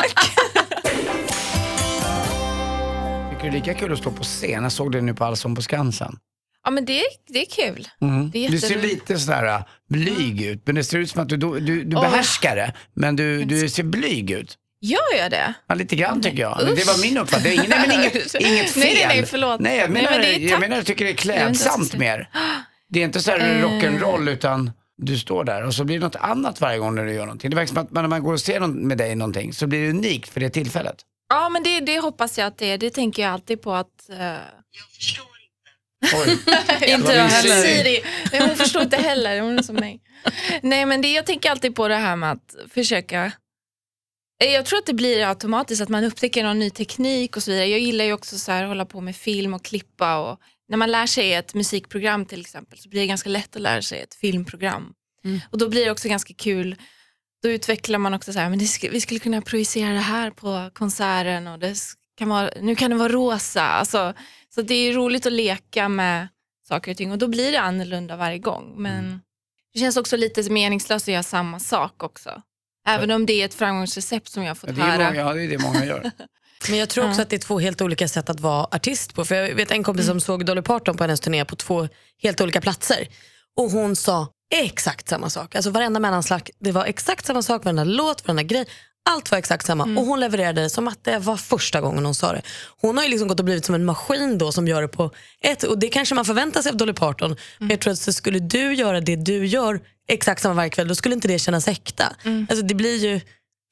Tycker 3.40 3.52
det 3.52 3.58
är 3.58 3.60
lika 3.60 3.74
kul 3.74 3.92
att 3.92 3.98
stå 3.98 4.10
på 4.10 4.22
scen? 4.22 4.62
Jag 4.62 4.72
såg 4.72 4.92
det 4.92 5.00
nu 5.00 5.14
på 5.14 5.24
Allsång 5.24 5.54
på 5.54 5.62
Skansen. 5.62 6.16
Ja, 6.64 6.70
men 6.70 6.84
det, 6.84 7.02
det 7.28 7.40
är 7.40 7.46
kul. 7.46 7.88
Mm. 8.00 8.30
Det 8.30 8.46
är 8.46 8.50
Du 8.50 8.58
ser 8.58 8.80
lite 8.80 9.18
sådär 9.18 9.46
äh, 9.46 9.60
blyg 9.88 10.42
ut, 10.42 10.62
men 10.66 10.74
det 10.74 10.84
ser 10.84 10.98
ut 10.98 11.10
som 11.10 11.22
att 11.22 11.28
du, 11.28 11.36
du, 11.36 11.84
du, 11.84 11.84
behärskar 11.84 12.56
det. 12.56 12.72
Men 12.94 13.16
du, 13.16 13.44
du 13.44 13.68
ser 13.68 13.82
blyg 13.82 14.30
ut. 14.30 14.56
Gör 14.80 15.18
jag 15.18 15.30
det? 15.30 15.54
Ja, 15.66 15.74
lite 15.74 15.96
grann 15.96 16.22
tycker 16.22 16.38
jag. 16.38 16.60
Usch. 16.62 16.76
Det 16.76 16.86
var 16.86 17.02
min 17.02 17.18
uppfattning. 17.18 17.60
Nej, 17.68 17.68
men 17.68 18.00
inget, 18.00 18.34
inget 18.40 18.70
fel. 18.70 18.82
Nej, 18.82 18.94
nej, 18.94 19.06
nej, 19.08 19.26
förlåt. 19.26 19.60
Nej, 19.60 19.78
jag 19.78 19.90
Nej, 19.90 20.02
menar, 20.02 20.18
men 20.18 20.20
det 20.20 20.34
är 20.34 20.50
jag, 20.50 20.60
menar 20.60 20.76
jag 20.76 20.86
tycker 20.86 21.04
det 21.04 21.10
är 21.10 21.16
klädsamt 21.16 21.94
mer. 21.94 22.28
Det 22.88 23.00
är 23.00 23.04
inte 23.04 23.20
så 23.20 23.30
här 23.30 23.38
Eh. 23.40 23.64
rock'n'roll 23.64 24.30
utan 24.30 24.70
du 24.96 25.18
står 25.18 25.44
där 25.44 25.66
och 25.66 25.74
så 25.74 25.84
blir 25.84 25.98
det 25.98 26.04
något 26.04 26.16
annat 26.16 26.60
varje 26.60 26.78
gång 26.78 26.94
när 26.94 27.04
du 27.04 27.12
gör 27.12 27.26
någonting. 27.26 27.50
Det 27.50 27.56
verkar 27.56 27.68
som 27.68 27.78
att 27.78 27.90
när 27.90 28.06
man 28.06 28.22
går 28.22 28.32
och 28.32 28.40
ser 28.40 28.60
någon, 28.60 28.88
med 28.88 28.98
dig 28.98 29.14
någonting 29.14 29.52
så 29.52 29.66
blir 29.66 29.82
det 29.82 29.90
unikt 29.90 30.28
för 30.28 30.40
det 30.40 30.50
tillfället. 30.50 30.96
Ja, 31.30 31.48
men 31.48 31.62
det, 31.62 31.80
det 31.80 32.00
hoppas 32.00 32.38
jag 32.38 32.46
att 32.46 32.58
det 32.58 32.66
är. 32.66 32.78
Det 32.78 32.90
tänker 32.90 33.22
jag 33.22 33.32
alltid 33.32 33.62
på 33.62 33.72
att... 33.72 34.10
Uh... 34.10 34.36
Oj. 36.14 36.38
Inte 36.92 37.12
jag 37.12 37.24
heller. 37.24 37.62
Siri, 37.62 38.02
hon 38.32 38.56
förstår 38.56 38.82
inte 38.82 38.96
heller, 38.96 39.40
hon 39.40 39.58
är 39.58 39.62
som 39.62 39.76
mig. 39.76 40.00
Nej 40.62 40.86
men 40.86 41.02
det, 41.02 41.12
jag 41.12 41.26
tänker 41.26 41.50
alltid 41.50 41.74
på 41.74 41.88
det 41.88 41.96
här 41.96 42.16
med 42.16 42.32
att 42.32 42.56
försöka 42.70 43.32
Eh, 44.40 44.52
jag 44.52 44.66
tror 44.66 44.78
att 44.78 44.86
det 44.86 44.94
blir 44.94 45.28
automatiskt 45.28 45.82
att 45.82 45.88
man 45.88 46.04
upptäcker 46.04 46.44
någon 46.44 46.58
ny 46.58 46.70
teknik 46.70 47.36
och 47.36 47.42
så 47.42 47.50
vidare. 47.50 47.66
Jag 47.66 47.80
gillar 47.80 48.04
ju 48.04 48.12
också 48.12 48.38
så 48.38 48.52
här, 48.52 48.62
att 48.62 48.68
hålla 48.68 48.84
på 48.84 49.00
med 49.00 49.16
film 49.16 49.54
och 49.54 49.64
klippa. 49.64 50.18
Och 50.18 50.40
när 50.68 50.76
man 50.76 50.90
lär 50.90 51.06
sig 51.06 51.34
ett 51.34 51.54
musikprogram 51.54 52.26
till 52.26 52.40
exempel 52.40 52.78
så 52.78 52.88
blir 52.88 53.00
det 53.00 53.06
ganska 53.06 53.30
lätt 53.30 53.56
att 53.56 53.62
lära 53.62 53.82
sig 53.82 54.00
ett 54.00 54.14
filmprogram. 54.14 54.92
Mm. 55.24 55.40
Och 55.50 55.58
då 55.58 55.68
blir 55.68 55.84
det 55.84 55.90
också 55.90 56.08
ganska 56.08 56.34
kul. 56.34 56.76
Då 57.42 57.48
utvecklar 57.48 57.98
man 57.98 58.14
också 58.14 58.32
så 58.32 58.38
här, 58.38 58.50
men 58.50 58.58
det 58.58 58.64
sk- 58.64 58.90
vi 58.90 59.00
skulle 59.00 59.20
kunna 59.20 59.40
projicera 59.42 59.92
det 59.92 59.98
här 59.98 60.30
på 60.30 60.70
konserten 60.74 61.46
och 61.48 61.58
det 61.58 61.74
kan 62.18 62.28
vara, 62.28 62.50
nu 62.60 62.76
kan 62.76 62.90
det 62.90 62.96
vara 62.96 63.08
rosa. 63.12 63.62
Alltså, 63.62 64.14
så 64.54 64.62
det 64.62 64.74
är 64.74 64.92
roligt 64.92 65.26
att 65.26 65.32
leka 65.32 65.88
med 65.88 66.28
saker 66.68 66.90
och 66.90 66.96
ting 66.96 67.12
och 67.12 67.18
då 67.18 67.28
blir 67.28 67.52
det 67.52 67.60
annorlunda 67.60 68.16
varje 68.16 68.38
gång. 68.38 68.74
Men 68.82 69.20
det 69.72 69.78
känns 69.80 69.96
också 69.96 70.16
lite 70.16 70.50
meningslöst 70.50 71.04
att 71.08 71.12
göra 71.12 71.22
samma 71.22 71.58
sak 71.60 72.02
också. 72.02 72.42
Även 72.86 73.10
om 73.10 73.26
det 73.26 73.32
är 73.32 73.44
ett 73.44 73.54
framgångsrecept 73.54 74.28
som 74.28 74.42
jag 74.42 74.50
har 74.50 74.54
Ja, 74.62 74.66
fått 74.66 74.76
det, 74.76 74.82
är 74.82 74.86
höra. 74.86 75.04
många, 75.04 75.16
ja, 75.20 75.32
det 75.34 75.42
är 75.44 75.48
det 75.48 75.58
många 75.58 75.84
gör. 75.84 76.10
Men 76.68 76.78
jag 76.78 76.88
tror 76.88 77.08
också 77.08 77.22
att 77.22 77.30
det 77.30 77.36
är 77.36 77.40
två 77.40 77.58
helt 77.58 77.80
olika 77.80 78.08
sätt 78.08 78.30
att 78.30 78.40
vara 78.40 78.64
artist 78.64 79.14
på. 79.14 79.24
För 79.24 79.34
Jag 79.34 79.54
vet 79.54 79.70
en 79.70 79.82
kompis 79.82 80.06
som 80.06 80.20
såg 80.20 80.46
Dolly 80.46 80.62
Parton 80.62 80.96
på 80.96 81.04
hennes 81.04 81.20
turné 81.20 81.44
på 81.44 81.56
två 81.56 81.88
helt 82.22 82.40
olika 82.40 82.60
platser. 82.60 83.08
Och 83.56 83.70
hon 83.70 83.96
sa 83.96 84.28
exakt 84.50 85.08
samma 85.08 85.30
sak. 85.30 85.54
Alltså 85.54 85.70
varenda 85.70 86.00
mellanslag, 86.00 86.50
det 86.58 86.72
var 86.72 86.84
exakt 86.84 87.26
samma 87.26 87.42
sak, 87.42 87.64
varenda 87.64 87.84
låt, 87.84 88.26
varenda 88.26 88.42
grej. 88.42 88.66
Allt 89.10 89.30
var 89.30 89.38
exakt 89.38 89.66
samma 89.66 89.84
och 89.84 90.06
hon 90.06 90.20
levererade 90.20 90.62
det 90.62 90.70
som 90.70 90.88
att 90.88 91.04
det 91.04 91.18
var 91.18 91.36
första 91.36 91.80
gången 91.80 92.04
hon 92.04 92.14
sa 92.14 92.32
det. 92.32 92.42
Hon 92.80 92.96
har 92.96 93.04
ju 93.04 93.10
liksom 93.10 93.28
gått 93.28 93.38
och 93.38 93.44
blivit 93.44 93.64
som 93.64 93.74
en 93.74 93.84
maskin 93.84 94.38
då 94.38 94.52
som 94.52 94.68
gör 94.68 94.82
det 94.82 94.88
på 94.88 95.10
ett, 95.40 95.62
och 95.62 95.78
det 95.78 95.88
kanske 95.88 96.14
man 96.14 96.24
förväntar 96.24 96.62
sig 96.62 96.70
av 96.70 96.76
Dolly 96.76 96.92
Parton. 96.92 97.36
Men 97.58 97.70
jag 97.70 97.80
tror 97.80 97.92
att 97.92 97.98
så 97.98 98.12
skulle 98.12 98.38
du 98.38 98.74
göra 98.74 99.00
det 99.00 99.16
du 99.16 99.46
gör 99.46 99.80
exakt 100.08 100.42
samma 100.42 100.54
varje 100.54 100.70
kväll, 100.70 100.88
då 100.88 100.94
skulle 100.94 101.14
inte 101.14 101.28
det 101.28 101.38
kännas 101.38 101.68
äkta. 101.68 102.16
Alltså 102.48 102.66
det 102.66 102.74
blir 102.74 102.96
ju, 102.96 103.20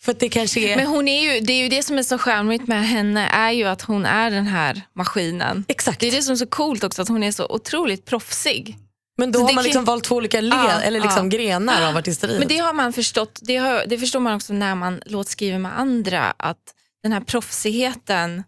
för 0.02 0.14
det 0.18 0.28
kanske 0.28 0.60
är... 0.60 0.76
Men 0.76 0.86
hon 0.86 1.08
är 1.08 1.34
ju, 1.34 1.40
det 1.40 1.52
är 1.52 1.62
ju 1.62 1.68
det 1.68 1.82
som 1.82 1.98
är 1.98 2.02
så 2.02 2.18
charmigt 2.18 2.68
med 2.68 2.88
henne, 2.88 3.28
är 3.28 3.50
ju 3.50 3.64
att 3.64 3.82
hon 3.82 4.06
är 4.06 4.30
den 4.30 4.46
här 4.46 4.82
maskinen. 4.94 5.64
Exakt. 5.68 6.00
Det 6.00 6.06
är 6.06 6.12
det 6.12 6.22
som 6.22 6.32
är 6.32 6.36
så 6.36 6.46
coolt 6.46 6.84
också, 6.84 7.02
att 7.02 7.08
hon 7.08 7.22
är 7.22 7.32
så 7.32 7.46
otroligt 7.46 8.04
proffsig. 8.04 8.76
Men 9.18 9.32
då 9.32 9.38
Så 9.38 9.44
har 9.44 9.52
man 9.52 9.54
kan- 9.54 9.64
liksom 9.64 9.84
valt 9.84 10.04
två 10.04 10.14
olika 10.16 10.40
led, 10.40 10.52
Ja, 10.52 10.80
eller 10.80 11.00
liksom 11.00 11.30
ja. 11.30 11.38
grenar 11.38 11.88
av 11.88 11.96
artisteriet. 11.96 12.38
Men 12.38 12.48
det 12.48 12.58
har 12.58 12.72
man 12.72 12.92
förstått, 12.92 13.38
det, 13.42 13.56
har, 13.56 13.84
det 13.86 13.98
förstår 13.98 14.20
man 14.20 14.34
också 14.36 14.52
när 14.52 14.74
man 14.74 15.02
låtskriver 15.06 15.58
med 15.58 15.78
andra, 15.80 16.34
att 16.36 16.74
den 17.02 17.12
här 17.12 17.20
proffsigheten 17.20 18.44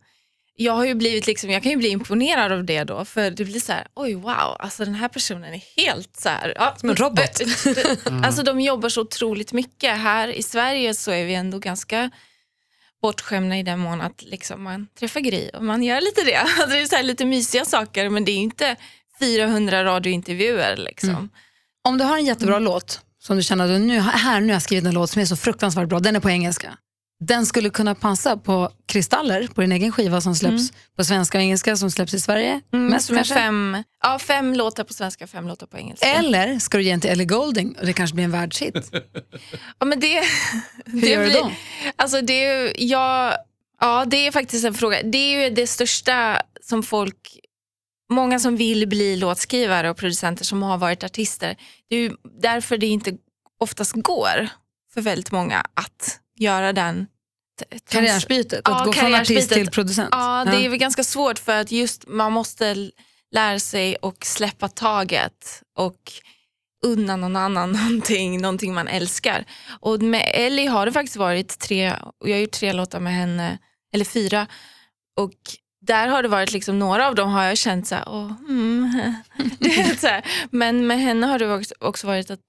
jag 0.56 0.72
har 0.72 0.84
ju 0.84 0.94
blivit 0.94 1.26
liksom, 1.26 1.50
jag 1.50 1.62
kan 1.62 1.70
ju 1.72 1.76
bli 1.78 1.88
imponerad 1.88 2.52
av 2.52 2.64
det 2.64 2.84
då, 2.84 3.04
för 3.04 3.30
det 3.30 3.44
blir 3.44 3.60
så 3.60 3.72
här, 3.72 3.86
oj 3.94 4.14
wow, 4.14 4.56
alltså 4.58 4.84
den 4.84 4.94
här 4.94 5.08
personen 5.08 5.54
är 5.54 5.62
helt 5.76 6.16
så 6.16 6.28
här, 6.28 6.52
ja, 6.56 6.74
Som 6.80 6.90
en 6.90 6.96
robot. 6.96 7.40
Alltså 8.24 8.42
de 8.42 8.60
jobbar 8.60 8.88
så 8.88 9.00
otroligt 9.00 9.52
mycket. 9.52 9.98
Här 9.98 10.28
i 10.28 10.42
Sverige 10.42 10.94
så 10.94 11.10
är 11.10 11.24
vi 11.24 11.34
ändå 11.34 11.58
ganska 11.58 12.10
bortskämda 13.02 13.56
i 13.56 13.62
den 13.62 13.78
mån 13.78 14.00
att 14.00 14.22
liksom 14.22 14.62
man 14.62 14.86
träffar 14.98 15.20
Gry 15.20 15.48
och 15.54 15.64
man 15.64 15.82
gör 15.82 16.00
lite 16.00 16.22
det. 16.24 16.36
Alltså 16.58 16.66
det 16.66 16.78
är 16.82 16.86
så 16.86 16.96
här 16.96 17.02
lite 17.02 17.24
mysiga 17.24 17.64
saker 17.64 18.08
men 18.08 18.24
det 18.24 18.30
är 18.32 18.36
ju 18.36 18.42
inte 18.42 18.76
400 19.20 19.84
radiointervjuer. 19.84 20.76
Liksom. 20.76 21.28
Om 21.84 21.98
du 21.98 22.04
har 22.04 22.16
en 22.16 22.24
jättebra 22.24 22.58
låt 22.58 23.00
som 23.22 23.36
du 23.36 23.42
känner 23.42 23.64
att 23.64 23.70
du 23.70 23.78
nu, 23.78 23.98
här 24.00 24.40
nu 24.40 24.46
har 24.46 24.52
jag 24.52 24.62
skrivit 24.62 24.84
en 24.84 24.94
låt 24.94 25.10
som 25.10 25.22
är 25.22 25.26
så 25.26 25.36
fruktansvärt 25.36 25.88
bra, 25.88 26.00
den 26.00 26.16
är 26.16 26.20
på 26.20 26.30
engelska. 26.30 26.76
Den 27.24 27.46
skulle 27.46 27.70
kunna 27.70 27.94
passa 27.94 28.36
på 28.36 28.70
Kristaller, 28.86 29.46
på 29.46 29.60
din 29.60 29.72
egen 29.72 29.92
skiva 29.92 30.20
som 30.20 30.34
släpps 30.34 30.72
på 30.96 31.04
svenska 31.04 31.38
och 31.38 31.42
engelska 31.42 31.76
som 31.76 31.90
släpps 31.90 32.14
i 32.14 32.20
Sverige. 32.20 32.60
Mm, 32.72 32.86
mest 32.86 33.08
kanske. 33.08 33.34
fem, 33.34 33.82
ja, 34.02 34.18
fem 34.18 34.54
låtar 34.54 34.84
på 34.84 34.94
svenska, 34.94 35.26
fem 35.26 35.48
låtar 35.48 35.66
på 35.66 35.78
engelska. 35.78 36.06
Eller 36.06 36.58
ska 36.58 36.78
du 36.78 36.84
ge 36.84 36.90
den 36.90 37.00
till 37.00 37.10
Ellie 37.10 37.24
Goulding 37.24 37.76
och 37.80 37.86
det 37.86 37.92
kanske 37.92 38.14
blir 38.14 38.24
en 38.24 38.30
världshit. 38.30 38.74
Ja, 39.78 39.86
men 39.86 40.00
det, 40.00 40.22
Hur 40.86 41.00
gör 41.08 41.24
du 41.24 41.30
då? 41.30 41.52
Alltså 41.96 42.20
det, 42.20 42.44
är 42.44 42.72
jag, 42.76 43.34
ja, 43.80 44.04
det 44.06 44.26
är 44.26 44.32
faktiskt 44.32 44.64
en 44.64 44.74
fråga. 44.74 45.02
Det 45.02 45.18
är 45.18 45.44
ju 45.44 45.54
det 45.54 45.66
största 45.66 46.42
som 46.62 46.82
folk, 46.82 47.38
många 48.10 48.38
som 48.38 48.56
vill 48.56 48.88
bli 48.88 49.16
låtskrivare 49.16 49.90
och 49.90 49.96
producenter 49.96 50.44
som 50.44 50.62
har 50.62 50.78
varit 50.78 51.04
artister. 51.04 51.56
Det 51.88 51.96
är 51.96 52.00
ju 52.00 52.16
därför 52.40 52.78
det 52.78 52.86
inte 52.86 53.16
oftast 53.60 53.92
går 53.92 54.48
för 54.94 55.00
väldigt 55.00 55.32
många 55.32 55.64
att 55.74 56.20
göra 56.38 56.72
den 56.72 57.06
Karriärsbytet, 57.90 58.60
Ja, 58.64 58.80
att 58.80 58.86
gå 58.86 58.92
från 58.92 59.14
artist 59.14 59.52
till 59.52 59.70
producent. 59.70 60.08
Ja, 60.12 60.44
det 60.50 60.64
är 60.64 60.68
väl 60.68 60.78
ganska 60.78 61.04
svårt 61.04 61.38
för 61.38 61.60
att 61.60 61.72
just 61.72 62.08
man 62.08 62.32
måste 62.32 62.90
lära 63.30 63.58
sig 63.58 63.96
och 63.96 64.24
släppa 64.24 64.68
taget 64.68 65.62
och 65.76 66.12
unna 66.86 67.16
någon 67.16 67.36
annan 67.36 67.72
någonting, 67.72 68.40
någonting 68.40 68.74
man 68.74 68.88
älskar. 68.88 69.44
Och 69.80 70.02
med 70.02 70.30
Ellie 70.34 70.66
har 70.66 70.86
det 70.86 70.92
faktiskt 70.92 71.16
varit 71.16 71.58
tre, 71.58 71.94
och 72.20 72.28
jag 72.28 72.36
har 72.36 72.40
gjort 72.40 72.50
tre 72.50 72.72
låtar 72.72 73.00
med 73.00 73.14
henne, 73.14 73.58
eller 73.92 74.04
fyra. 74.04 74.46
Och 75.16 75.34
där 75.90 76.08
har 76.08 76.22
det 76.22 76.28
varit 76.28 76.52
liksom, 76.52 76.78
några 76.78 77.08
av 77.08 77.14
dem 77.14 77.30
har 77.30 77.44
jag 77.44 77.58
känt 77.58 77.86
så 77.86 77.94
här, 77.94 78.04
åh, 78.06 78.32
mm. 78.48 79.14
så 79.98 80.06
här. 80.06 80.24
Men 80.50 80.86
med 80.86 81.00
henne 81.00 81.26
har 81.26 81.38
det 81.38 81.64
också- 81.80 82.06
varit 82.06 82.30
att 82.30 82.40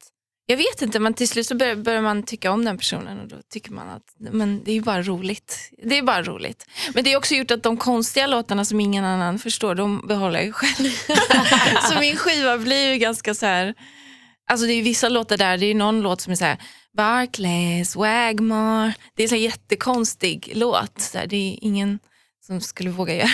jag 0.45 0.57
vet 0.57 0.81
inte, 0.81 0.99
men 0.99 1.13
till 1.13 1.27
slut 1.27 1.47
så 1.47 1.55
börjar, 1.55 1.75
börjar 1.75 2.01
man 2.01 2.23
tycka 2.23 2.51
om 2.51 2.65
den 2.65 2.77
personen 2.77 3.19
och 3.19 3.27
då 3.27 3.35
tycker 3.49 3.71
man 3.71 3.89
att 3.89 4.03
men 4.17 4.63
det 4.63 4.71
är 4.71 4.81
bara 4.81 5.01
roligt. 5.01 5.71
Det 5.83 5.97
är 5.97 6.03
bara 6.03 6.23
roligt. 6.23 6.67
Men 6.93 7.03
det 7.03 7.11
har 7.11 7.17
också 7.17 7.35
gjort 7.35 7.51
att 7.51 7.63
de 7.63 7.77
konstiga 7.77 8.27
låtarna 8.27 8.65
som 8.65 8.79
ingen 8.79 9.05
annan 9.05 9.39
förstår, 9.39 9.75
de 9.75 10.07
behåller 10.07 10.39
jag 10.39 10.45
ju 10.45 10.51
själv. 10.51 10.89
så 11.91 11.99
min 11.99 12.15
skiva 12.15 12.57
blir 12.57 12.91
ju 12.91 12.97
ganska 12.97 13.33
så 13.33 13.45
här. 13.45 13.73
Alltså 14.51 14.65
det 14.67 14.73
är 14.73 14.83
vissa 14.83 15.09
låtar 15.09 15.37
där, 15.37 15.57
det 15.57 15.65
är 15.65 15.75
någon 15.75 16.01
låt 16.01 16.21
som 16.21 16.31
är 16.31 16.37
så 16.37 16.45
här 16.45 16.57
Barclays, 16.97 17.95
Wagmore. 17.95 18.93
Det 19.15 19.23
är 19.23 19.33
en 19.33 19.41
jättekonstig 19.41 20.51
låt. 20.55 21.01
Så 21.01 21.17
här, 21.17 21.27
det 21.27 21.35
är 21.35 21.57
ingen 21.61 21.99
som 22.41 22.61
skulle 22.61 22.89
våga 22.89 23.15
göra. 23.15 23.29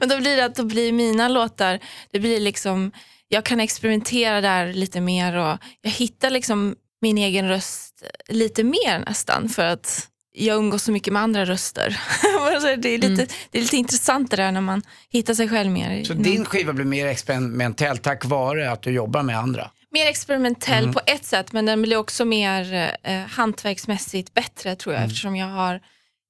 Men 0.00 0.08
då 0.08 0.18
blir 0.20 0.36
det 0.36 0.44
att 0.44 0.54
då 0.54 0.64
blir 0.64 0.92
mina 0.92 1.28
låtar, 1.28 1.78
det 2.10 2.20
blir 2.20 2.40
liksom, 2.40 2.92
jag 3.28 3.44
kan 3.44 3.60
experimentera 3.60 4.40
där 4.40 4.72
lite 4.72 5.00
mer 5.00 5.36
och 5.36 5.58
jag 5.80 5.90
hittar 5.90 6.30
liksom 6.30 6.74
min 7.00 7.18
egen 7.18 7.48
röst 7.48 8.02
lite 8.28 8.64
mer 8.64 8.98
nästan 9.06 9.48
för 9.48 9.64
att 9.64 10.08
jag 10.34 10.56
umgås 10.56 10.82
så 10.82 10.92
mycket 10.92 11.12
med 11.12 11.22
andra 11.22 11.44
röster. 11.44 12.00
Det, 12.76 12.88
är 12.88 12.98
lite, 12.98 13.26
det 13.50 13.58
är 13.58 13.62
lite 13.62 13.76
intressant 13.76 14.30
det 14.30 14.36
där 14.36 14.52
när 14.52 14.60
man 14.60 14.82
hittar 15.10 15.34
sig 15.34 15.48
själv 15.48 15.70
mer. 15.70 16.04
Så 16.04 16.14
din 16.14 16.44
skiva 16.44 16.72
blir 16.72 16.84
mer 16.84 17.06
experimentell 17.06 17.98
tack 17.98 18.24
vare 18.24 18.70
att 18.70 18.82
du 18.82 18.90
jobbar 18.90 19.22
med 19.22 19.38
andra? 19.38 19.70
Mer 19.90 20.06
experimentell 20.06 20.92
på 20.92 21.00
ett 21.06 21.24
sätt 21.24 21.52
men 21.52 21.66
den 21.66 21.82
blir 21.82 21.96
också 21.96 22.24
mer 22.24 22.94
eh, 23.02 23.20
hantverksmässigt 23.20 24.34
bättre 24.34 24.76
tror 24.76 24.94
jag 24.94 25.04
eftersom 25.04 25.36
jag 25.36 25.46
har, 25.46 25.80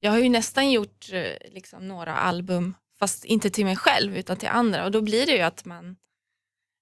jag 0.04 0.10
har 0.10 0.18
ju 0.18 0.28
nästan 0.28 0.70
gjort 0.70 1.08
eh, 1.12 1.52
liksom, 1.52 1.88
några 1.88 2.14
album 2.14 2.74
fast 2.98 3.24
inte 3.24 3.50
till 3.50 3.64
mig 3.64 3.76
själv 3.76 4.16
utan 4.16 4.36
till 4.36 4.48
andra 4.48 4.84
och 4.84 4.90
då 4.90 5.00
blir 5.00 5.26
det 5.26 5.32
ju 5.32 5.40
att 5.40 5.64
man, 5.64 5.96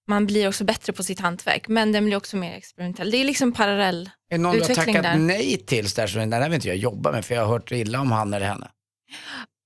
man 0.08 0.26
blir 0.26 0.48
också 0.48 0.64
bättre 0.64 0.92
på 0.92 1.02
sitt 1.02 1.20
hantverk 1.20 1.68
men 1.68 1.92
den 1.92 2.04
blir 2.04 2.16
också 2.16 2.36
mer 2.36 2.56
experimentell. 2.56 3.10
Det 3.10 3.16
är 3.16 3.24
liksom 3.24 3.52
parallell. 3.52 4.10
Är 4.30 4.36
det 4.36 4.42
någon 4.42 4.54
du 4.56 4.60
har 4.60 4.74
tackat 4.74 5.02
där. 5.02 5.14
nej 5.16 5.56
till? 5.56 5.90
Så 5.90 6.00
där, 6.00 6.06
så 6.06 6.18
den 6.18 6.30
där 6.30 6.44
vill 6.44 6.54
inte 6.54 6.68
jag 6.68 6.76
jobba 6.76 7.12
med 7.12 7.24
för 7.24 7.34
jag 7.34 7.42
har 7.42 7.48
hört 7.48 7.72
illa 7.72 8.00
om 8.00 8.12
han 8.12 8.34
eller 8.34 8.46
henne. 8.46 8.70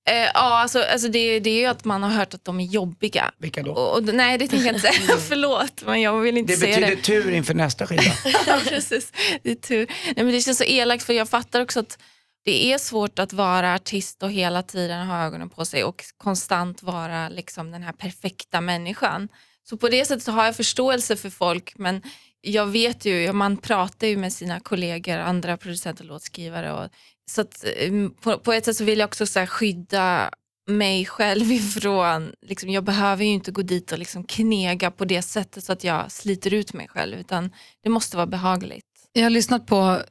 Eh, 0.09 0.15
ja, 0.15 0.31
alltså, 0.33 0.79
alltså 0.79 1.07
det, 1.07 1.39
det 1.39 1.49
är 1.49 1.59
ju 1.59 1.65
att 1.65 1.85
man 1.85 2.03
har 2.03 2.09
hört 2.09 2.33
att 2.33 2.45
de 2.45 2.59
är 2.59 2.65
jobbiga. 2.65 3.31
Vilka 3.37 3.63
då? 3.63 3.71
Och, 3.71 3.97
och, 3.97 4.03
nej, 4.03 4.37
det 4.37 4.47
tänker 4.47 4.65
jag 4.65 4.75
inte 4.75 4.87
säga. 4.91 5.17
Förlåt, 5.29 5.83
men 5.85 6.01
jag 6.01 6.19
vill 6.19 6.37
inte 6.37 6.53
Det 6.53 6.57
säga 6.57 6.79
betyder 6.79 6.95
det. 6.95 7.01
tur 7.01 7.31
inför 7.31 7.53
nästa 7.53 7.87
skiva. 7.87 8.01
Ja, 8.47 8.59
precis. 8.69 9.13
Det 9.43 9.51
är 9.51 9.55
tur. 9.55 9.87
Nej, 10.05 10.25
men 10.25 10.31
det 10.31 10.41
känns 10.41 10.57
så 10.57 10.63
elakt 10.63 11.03
för 11.03 11.13
jag 11.13 11.29
fattar 11.29 11.61
också 11.61 11.79
att 11.79 11.97
det 12.45 12.73
är 12.73 12.77
svårt 12.77 13.19
att 13.19 13.33
vara 13.33 13.73
artist 13.73 14.23
och 14.23 14.31
hela 14.31 14.63
tiden 14.63 15.07
ha 15.07 15.25
ögonen 15.25 15.49
på 15.49 15.65
sig 15.65 15.83
och 15.83 16.03
konstant 16.17 16.83
vara 16.83 17.29
liksom 17.29 17.71
den 17.71 17.83
här 17.83 17.91
perfekta 17.91 18.61
människan. 18.61 19.29
Så 19.63 19.77
på 19.77 19.89
det 19.89 20.05
sättet 20.05 20.27
har 20.27 20.45
jag 20.45 20.55
förståelse 20.55 21.15
för 21.15 21.29
folk 21.29 21.73
men 21.77 22.01
jag 22.41 22.65
vet 22.65 23.05
ju, 23.05 23.33
man 23.33 23.57
pratar 23.57 24.07
ju 24.07 24.17
med 24.17 24.33
sina 24.33 24.59
kollegor, 24.59 25.17
andra 25.17 25.57
producenter 25.57 26.03
och 26.03 26.07
låtskrivare. 26.07 26.73
Och, 26.73 26.89
så 27.31 27.41
att, 27.41 27.65
ehm, 27.77 28.13
på, 28.21 28.39
på 28.39 28.53
ett 28.53 28.65
sätt 28.65 28.77
så 28.77 28.83
vill 28.83 28.99
jag 28.99 29.07
också 29.07 29.25
så 29.25 29.39
här, 29.39 29.45
skydda 29.45 30.29
mig 30.67 31.05
själv 31.05 31.51
ifrån, 31.51 32.33
liksom, 32.41 32.69
jag 32.69 32.83
behöver 32.83 33.23
ju 33.23 33.31
inte 33.31 33.51
gå 33.51 33.61
dit 33.61 33.91
och 33.91 33.99
liksom 33.99 34.23
knega 34.23 34.91
på 34.91 35.05
det 35.05 35.21
sättet 35.21 35.63
så 35.63 35.73
att 35.73 35.83
jag 35.83 36.11
sliter 36.11 36.53
ut 36.53 36.73
mig 36.73 36.87
själv 36.87 37.19
utan 37.19 37.51
det 37.83 37.89
måste 37.89 38.17
vara 38.17 38.27
behagligt. 38.27 38.85
Jag 39.13 39.23
har 39.23 39.29
lyssnat 39.29 39.67
på 39.67 40.01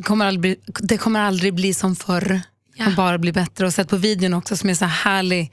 det 0.00 0.04
kommer 0.04 0.26
aldrig 0.26 0.40
bli, 0.40 0.56
det 0.80 0.98
kommer 0.98 1.20
aldrig 1.20 1.54
bli 1.54 1.74
som 1.74 1.96
förr. 1.96 2.40
Det 2.76 2.84
kommer 2.84 2.96
bara 2.96 3.18
bli 3.18 3.32
bättre. 3.32 3.66
Och 3.66 3.74
sett 3.74 3.88
på 3.88 3.96
videon 3.96 4.34
också 4.34 4.56
som 4.56 4.70
är 4.70 4.74
så 4.74 4.84
här 4.84 5.12
härlig. 5.12 5.52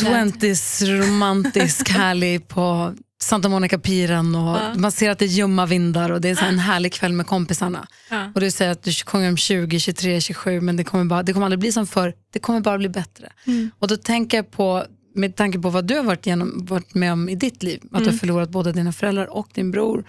20s 0.00 0.86
romantisk, 0.86 1.88
härlig 1.90 2.48
på 2.48 2.94
Santa 3.22 3.48
Monica-piren. 3.48 4.34
Och 4.34 4.56
Ja. 4.56 4.74
Man 4.76 4.92
ser 4.92 5.10
att 5.10 5.18
det 5.18 5.24
är 5.24 5.26
ljumma 5.26 5.66
vindar 5.66 6.10
och 6.10 6.20
det 6.20 6.28
är 6.28 6.34
så 6.34 6.44
en 6.44 6.58
härlig 6.58 6.92
kväll 6.92 7.12
med 7.12 7.26
kompisarna. 7.26 7.86
Ja. 8.10 8.32
Och 8.34 8.40
du 8.40 8.50
säger 8.50 8.70
att 8.72 8.82
du 8.82 8.92
sjunger 8.92 9.28
om 9.28 9.36
20, 9.36 9.80
23, 9.80 10.20
27 10.20 10.60
men 10.60 10.76
det 10.76 10.84
kommer, 10.84 11.04
bara, 11.04 11.22
det 11.22 11.32
kommer 11.32 11.46
aldrig 11.46 11.58
bli 11.60 11.72
som 11.72 11.86
förr. 11.86 12.14
Det 12.32 12.38
kommer 12.38 12.60
bara 12.60 12.78
bli 12.78 12.88
bättre. 12.88 13.32
Mm. 13.46 13.70
Och 13.78 13.88
då 13.88 13.96
tänker 13.96 14.36
jag 14.36 14.50
på, 14.50 14.84
med 15.14 15.36
tanke 15.36 15.58
på 15.58 15.70
vad 15.70 15.84
du 15.86 15.96
har 15.96 16.02
varit, 16.04 16.26
igenom, 16.26 16.66
varit 16.66 16.94
med 16.94 17.12
om 17.12 17.28
i 17.28 17.34
ditt 17.34 17.62
liv, 17.62 17.80
att 17.84 17.90
Mm. 17.92 18.04
du 18.04 18.10
har 18.10 18.18
förlorat 18.18 18.50
både 18.50 18.72
dina 18.72 18.92
föräldrar 18.92 19.26
och 19.36 19.48
din 19.54 19.70
bror. 19.70 20.04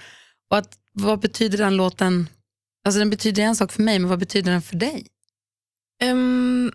Och 0.51 0.58
att, 0.58 0.69
vad 0.93 1.19
betyder 1.19 1.58
den 1.58 1.78
låten, 1.78 2.30
alltså 2.86 3.00
den 3.00 3.10
betyder 3.10 3.43
en 3.43 3.56
sak 3.56 3.71
för 3.71 3.82
mig, 3.82 4.00
men 4.00 4.10
vad 4.10 4.19
betyder 4.19 4.52
den 4.52 4.62
för 4.62 4.76
dig? 4.76 5.08
Um, 6.04 6.71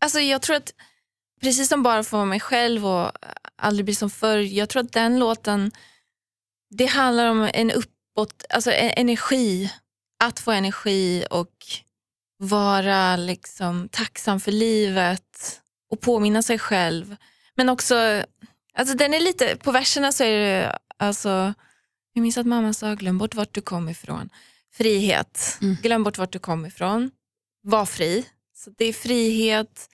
alltså 0.00 0.20
jag 0.20 0.42
tror 0.42 0.56
att, 0.56 0.74
precis 1.40 1.68
som 1.68 1.82
bara 1.82 2.04
för 2.04 2.24
mig 2.24 2.40
själv 2.40 2.86
och 2.86 3.12
aldrig 3.56 3.84
bli 3.84 3.94
som 3.94 4.10
förr, 4.10 4.38
jag 4.38 4.68
tror 4.68 4.82
att 4.82 4.92
den 4.92 5.18
låten, 5.18 5.70
det 6.70 6.86
handlar 6.86 7.30
om 7.30 7.50
en 7.54 7.70
uppåt, 7.70 8.44
alltså 8.48 8.72
en 8.72 8.90
energi, 8.96 9.72
att 10.24 10.40
få 10.40 10.50
energi 10.50 11.24
och 11.30 11.66
vara 12.38 13.16
liksom 13.16 13.88
tacksam 13.88 14.40
för 14.40 14.52
livet 14.52 15.60
och 15.90 16.00
påminna 16.00 16.42
sig 16.42 16.58
själv. 16.58 17.16
Men 17.54 17.68
också, 17.68 18.24
alltså 18.74 18.96
den 18.96 19.14
är 19.14 19.20
lite, 19.20 19.56
på 19.56 19.72
verserna 19.72 20.12
så 20.12 20.24
är 20.24 20.38
det, 20.38 20.78
alltså, 20.96 21.54
jag 22.12 22.22
minns 22.22 22.38
att 22.38 22.46
mamma 22.46 22.72
sa 22.72 22.94
glöm 22.94 23.18
bort 23.18 23.34
vart 23.34 23.54
du 23.54 23.60
kom 23.60 23.88
ifrån. 23.88 24.30
Frihet, 24.76 25.58
Mm. 25.62 25.76
glöm 25.82 26.04
bort 26.04 26.18
vart 26.18 26.32
du 26.32 26.38
kom 26.38 26.66
ifrån 26.66 27.10
var 27.62 27.86
fri. 27.86 28.26
Så 28.56 28.70
det 28.78 28.84
är 28.84 28.92
frihet 28.92 29.88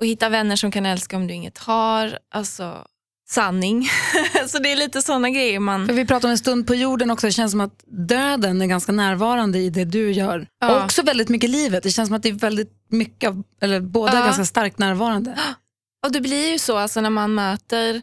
och 0.00 0.06
hitta 0.06 0.28
vänner 0.28 0.56
som 0.56 0.70
kan 0.70 0.86
älska 0.86 1.16
om 1.16 1.26
du 1.26 1.34
inget 1.34 1.58
har. 1.58 2.18
Alltså 2.30 2.86
sanning. 3.28 3.88
så 4.48 4.58
det 4.58 4.72
är 4.72 4.76
lite 4.76 5.02
sådana 5.02 5.30
grejer 5.30 5.58
man... 5.60 5.86
För 5.86 5.94
vi 5.94 6.06
pratar 6.06 6.28
om 6.28 6.32
en 6.32 6.38
stund 6.38 6.66
på 6.66 6.74
jorden 6.74 7.10
också, 7.10 7.26
det 7.26 7.32
känns 7.32 7.50
som 7.50 7.60
att 7.60 7.84
döden 7.86 8.62
är 8.62 8.66
ganska 8.66 8.92
närvarande 8.92 9.58
i 9.58 9.70
det 9.70 9.84
du 9.84 10.12
gör. 10.12 10.46
Ja. 10.60 10.76
Och 10.78 10.84
också 10.84 11.02
väldigt 11.02 11.28
mycket 11.28 11.50
livet, 11.50 11.82
det 11.82 11.90
känns 11.90 12.08
som 12.08 12.16
att 12.16 12.22
det 12.22 12.28
är 12.28 12.32
väldigt 12.32 12.72
mycket, 12.88 13.32
eller 13.60 13.80
båda 13.80 14.12
är 14.12 14.16
Ja. 14.18 14.24
ganska 14.24 14.44
starkt 14.44 14.78
närvarande. 14.78 15.38
Och 16.06 16.12
det 16.12 16.20
blir 16.20 16.52
ju 16.52 16.58
så 16.58 16.76
alltså, 16.76 17.00
när 17.00 17.10
man 17.10 17.34
möter, 17.34 18.02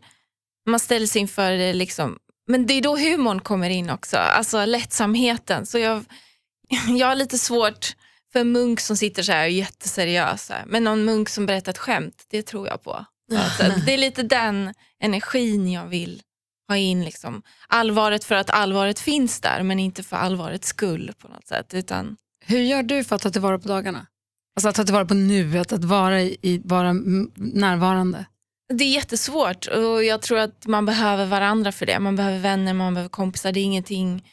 man 0.69 0.79
ställer 0.79 1.07
sig 1.07 1.21
inför 1.21 1.51
det 1.51 1.73
liksom, 1.73 2.17
men 2.47 2.65
det 2.65 2.73
är 2.73 2.81
då 2.81 2.97
humorn 2.97 3.39
kommer 3.39 3.69
in 3.69 3.89
också, 3.89 4.17
alltså 4.17 4.65
lättsamheten. 4.65 5.65
Så 5.65 5.79
jag, 5.79 6.05
jag 6.87 7.07
har 7.07 7.15
lite 7.15 7.37
svårt 7.37 7.95
för 8.33 8.39
en 8.39 8.51
munk 8.51 8.79
som 8.79 8.97
sitter 8.97 9.23
så 9.23 9.31
här 9.31 9.39
och 9.39 9.45
är 9.45 9.49
jätteseriös, 9.49 10.51
men 10.65 10.83
någon 10.83 11.05
munk 11.05 11.29
som 11.29 11.45
berättar 11.45 11.71
ett 11.71 11.77
skämt, 11.77 12.25
det 12.29 12.41
tror 12.41 12.67
jag 12.67 12.83
på. 12.83 13.05
Alltså, 13.35 13.63
det 13.85 13.93
är 13.93 13.97
lite 13.97 14.23
den 14.23 14.73
energin 14.99 15.71
jag 15.71 15.85
vill 15.85 16.21
ha 16.67 16.77
in. 16.77 17.03
Liksom. 17.03 17.41
Allvaret 17.67 18.23
för 18.23 18.35
att 18.35 18.49
allvaret 18.49 18.99
finns 18.99 19.41
där, 19.41 19.63
men 19.63 19.79
inte 19.79 20.03
för 20.03 20.17
allvarets 20.17 20.67
skull 20.67 21.13
på 21.17 21.27
något 21.27 21.47
sätt. 21.47 21.73
Utan, 21.73 22.17
Hur 22.45 22.59
gör 22.59 22.83
du 22.83 23.03
för 23.03 23.15
att 23.15 23.21
ta 23.21 23.29
tillvara 23.29 23.59
på 23.59 23.67
dagarna? 23.67 24.07
Alltså 24.55 24.69
att 24.69 24.75
ta 24.75 24.83
tillvara 24.83 25.05
på 25.05 25.13
nuet, 25.13 25.73
att 25.73 25.83
vara, 25.83 26.21
i, 26.21 26.61
vara 26.65 26.93
närvarande. 27.35 28.25
Det 28.73 28.83
är 28.83 28.89
jättesvårt 28.93 29.67
och 29.67 30.03
jag 30.03 30.21
tror 30.21 30.39
att 30.39 30.67
man 30.67 30.85
behöver 30.85 31.25
varandra 31.25 31.71
för 31.71 31.85
det. 31.85 31.99
Man 31.99 32.15
behöver 32.15 32.39
vänner, 32.39 32.73
man 32.73 32.93
behöver 32.93 33.09
kompisar. 33.09 33.51
Det 33.51 33.59
är 33.59 33.63
ingenting. 33.63 34.23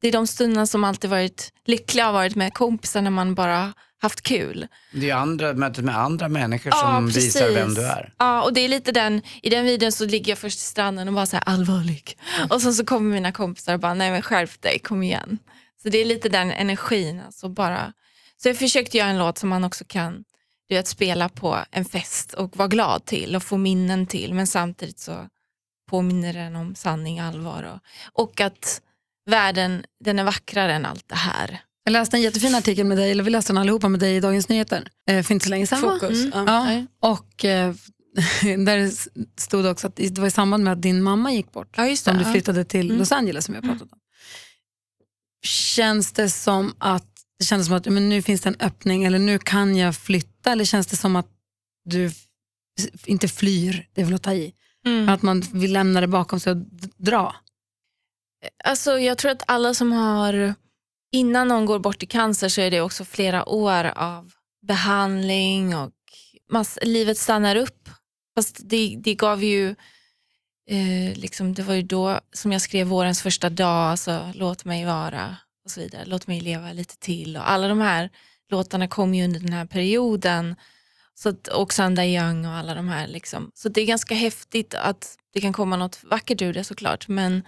Det 0.00 0.08
är 0.08 0.12
de 0.12 0.26
stunderna 0.26 0.66
som 0.66 0.84
alltid 0.84 1.10
varit 1.10 1.52
lyckliga 1.66 2.04
har 2.06 2.12
varit 2.12 2.34
med 2.36 2.54
kompisar 2.54 3.02
när 3.02 3.10
man 3.10 3.34
bara 3.34 3.72
haft 4.00 4.22
kul. 4.22 4.66
Det 4.92 5.10
är 5.10 5.14
andra, 5.14 5.52
mötet 5.52 5.84
med 5.84 5.98
andra 5.98 6.28
människor 6.28 6.72
Ja, 6.76 6.80
som 6.80 7.06
precis. 7.06 7.24
visar 7.36 7.50
vem 7.50 7.74
du 7.74 7.86
är. 7.86 8.14
Ja, 8.18 8.42
och 8.42 8.52
det 8.52 8.60
är 8.60 8.68
lite 8.68 8.92
den, 8.92 9.22
i 9.42 9.50
den 9.50 9.64
videon 9.64 9.92
så 9.92 10.04
ligger 10.06 10.30
jag 10.32 10.38
först 10.38 10.58
i 10.58 10.62
stranden 10.62 11.08
och 11.08 11.14
bara 11.14 11.26
så 11.26 11.36
här 11.36 11.42
allvarlig. 11.46 12.18
Och 12.50 12.62
sen 12.62 12.74
så 12.74 12.84
kommer 12.84 13.10
mina 13.14 13.32
kompisar 13.32 13.74
och 13.74 13.80
bara, 13.80 13.94
nej 13.94 14.10
men 14.10 14.22
skärp 14.22 14.62
dig, 14.62 14.78
kom 14.78 15.02
igen. 15.02 15.38
Så 15.82 15.88
det 15.88 15.98
är 15.98 16.04
lite 16.04 16.28
den 16.28 16.50
energin. 16.50 17.22
Alltså 17.26 17.48
bara. 17.48 17.92
Så 18.42 18.48
jag 18.48 18.56
försökte 18.58 18.96
göra 18.98 19.08
en 19.08 19.18
låt 19.18 19.38
som 19.38 19.48
man 19.48 19.64
också 19.64 19.84
kan 19.88 20.24
du 20.68 20.74
vet, 20.74 20.86
spela 20.86 21.28
på 21.28 21.58
en 21.70 21.84
fest 21.84 22.34
och 22.34 22.56
vara 22.56 22.68
glad 22.68 23.04
till 23.04 23.36
och 23.36 23.42
få 23.42 23.56
minnen 23.56 24.06
till. 24.06 24.34
Men 24.34 24.46
samtidigt 24.46 24.98
så 24.98 25.28
påminner 25.90 26.32
den 26.32 26.56
om 26.56 26.74
sanning, 26.74 27.20
allvar 27.20 27.62
och, 27.62 27.80
och 28.22 28.40
att 28.40 28.80
världen 29.26 29.84
den 30.04 30.18
är 30.18 30.24
vackrare 30.24 30.74
än 30.74 30.86
allt 30.86 31.08
det 31.08 31.14
här. 31.14 31.60
Jag 31.84 31.92
läste 31.92 32.16
en 32.16 32.22
jättefin 32.22 32.54
artikel 32.54 32.86
med 32.86 32.98
dig, 32.98 33.10
eller 33.10 33.24
vi 33.24 33.30
läste 33.30 33.52
den 33.52 33.58
allihopa 33.58 33.88
med 33.88 34.00
dig 34.00 34.16
i 34.16 34.20
Dagens 34.20 34.48
Nyheter 34.48 34.88
eh, 35.08 35.22
för 35.22 35.34
inte 35.34 35.44
så 35.44 35.50
länge 35.50 35.66
sedan. 35.66 35.80
Fokus. 35.80 36.24
Mm. 36.24 36.46
Ja. 36.46 36.86
Och 37.00 37.44
eh, 37.44 37.74
där 38.42 38.90
stod 39.40 39.66
också 39.66 39.86
att 39.86 39.96
det 39.96 40.18
var 40.18 40.26
i 40.26 40.30
samband 40.30 40.64
med 40.64 40.72
att 40.72 40.82
din 40.82 41.02
mamma 41.02 41.32
gick 41.32 41.52
bort 41.52 41.74
Ja, 41.76 41.96
som 41.96 42.18
du 42.18 42.24
flyttade 42.24 42.64
till 42.64 42.86
Mm. 42.86 42.98
Los 42.98 43.12
Angeles 43.12 43.44
som 43.44 43.54
jag 43.54 43.64
pratat 43.64 43.92
om. 43.92 43.98
Känns 45.42 46.12
det 46.12 46.30
som 46.30 46.74
att 46.78 47.17
det 47.38 47.44
kändes 47.44 47.66
som 47.66 47.76
att 47.76 47.86
men 47.86 48.08
nu 48.08 48.22
finns 48.22 48.40
det 48.40 48.48
en 48.48 48.60
öppning 48.60 49.04
eller 49.04 49.18
nu 49.18 49.38
kan 49.38 49.76
jag 49.76 49.96
flytta 49.96 50.52
eller 50.52 50.64
känns 50.64 50.86
det 50.86 50.96
som 50.96 51.16
att 51.16 51.26
du 51.84 52.10
inte 53.06 53.28
flyr, 53.28 53.88
det 53.94 54.00
är 54.00 54.04
väl 54.04 54.14
att 54.14 54.22
ta 54.22 54.32
i, 54.34 54.54
Mm. 54.86 55.08
att 55.08 55.22
man 55.22 55.40
vill 55.40 55.72
lämna 55.72 56.00
det 56.00 56.06
bakom 56.06 56.40
sig 56.40 56.50
och 56.52 56.58
dra? 56.96 57.36
Alltså, 58.64 58.98
jag 58.98 59.18
tror 59.18 59.30
att 59.30 59.42
alla 59.46 59.74
som 59.74 59.92
har, 59.92 60.54
innan 61.12 61.48
någon 61.48 61.66
går 61.66 61.78
bort 61.78 62.02
i 62.02 62.06
cancer 62.06 62.48
så 62.48 62.60
är 62.60 62.70
det 62.70 62.80
också 62.80 63.04
flera 63.04 63.48
år 63.48 63.84
av 63.84 64.32
behandling 64.66 65.76
och 65.76 65.92
mass, 66.52 66.78
livet 66.82 67.18
stannar 67.18 67.56
upp. 67.56 67.88
Fast 68.36 68.60
det, 68.64 68.96
det 68.98 69.14
gav 69.14 69.44
ju, 69.44 69.68
eh, 70.70 71.14
liksom, 71.14 71.54
det 71.54 71.62
var 71.62 71.74
ju 71.74 71.82
då 71.82 72.20
som 72.32 72.52
jag 72.52 72.62
skrev 72.62 72.86
vårens 72.86 73.22
första 73.22 73.50
dag, 73.50 73.90
alltså, 73.90 74.32
låt 74.34 74.64
mig 74.64 74.84
vara 74.84 75.36
och 75.68 75.72
så 75.72 75.80
vidare. 75.80 76.04
Låt 76.04 76.26
mig 76.26 76.40
leva 76.40 76.72
lite 76.72 76.98
till 76.98 77.36
och 77.36 77.50
alla 77.50 77.68
de 77.68 77.80
här 77.80 78.10
låtarna 78.50 78.88
kom 78.88 79.14
ju 79.14 79.24
under 79.24 79.40
den 79.40 79.52
här 79.52 79.66
perioden. 79.66 80.56
Så 81.14 81.28
att, 81.28 81.48
och 81.48 81.72
Sanda 81.72 82.06
Young 82.06 82.46
och 82.46 82.52
alla 82.52 82.74
de 82.74 82.88
här. 82.88 83.06
Liksom. 83.06 83.50
Så 83.54 83.68
det 83.68 83.80
är 83.80 83.86
ganska 83.86 84.14
häftigt 84.14 84.74
att 84.74 85.16
det 85.34 85.40
kan 85.40 85.52
komma 85.52 85.76
något 85.76 86.04
vackert 86.04 86.42
ur 86.42 86.52
det 86.52 86.64
såklart. 86.64 87.08
Men 87.08 87.42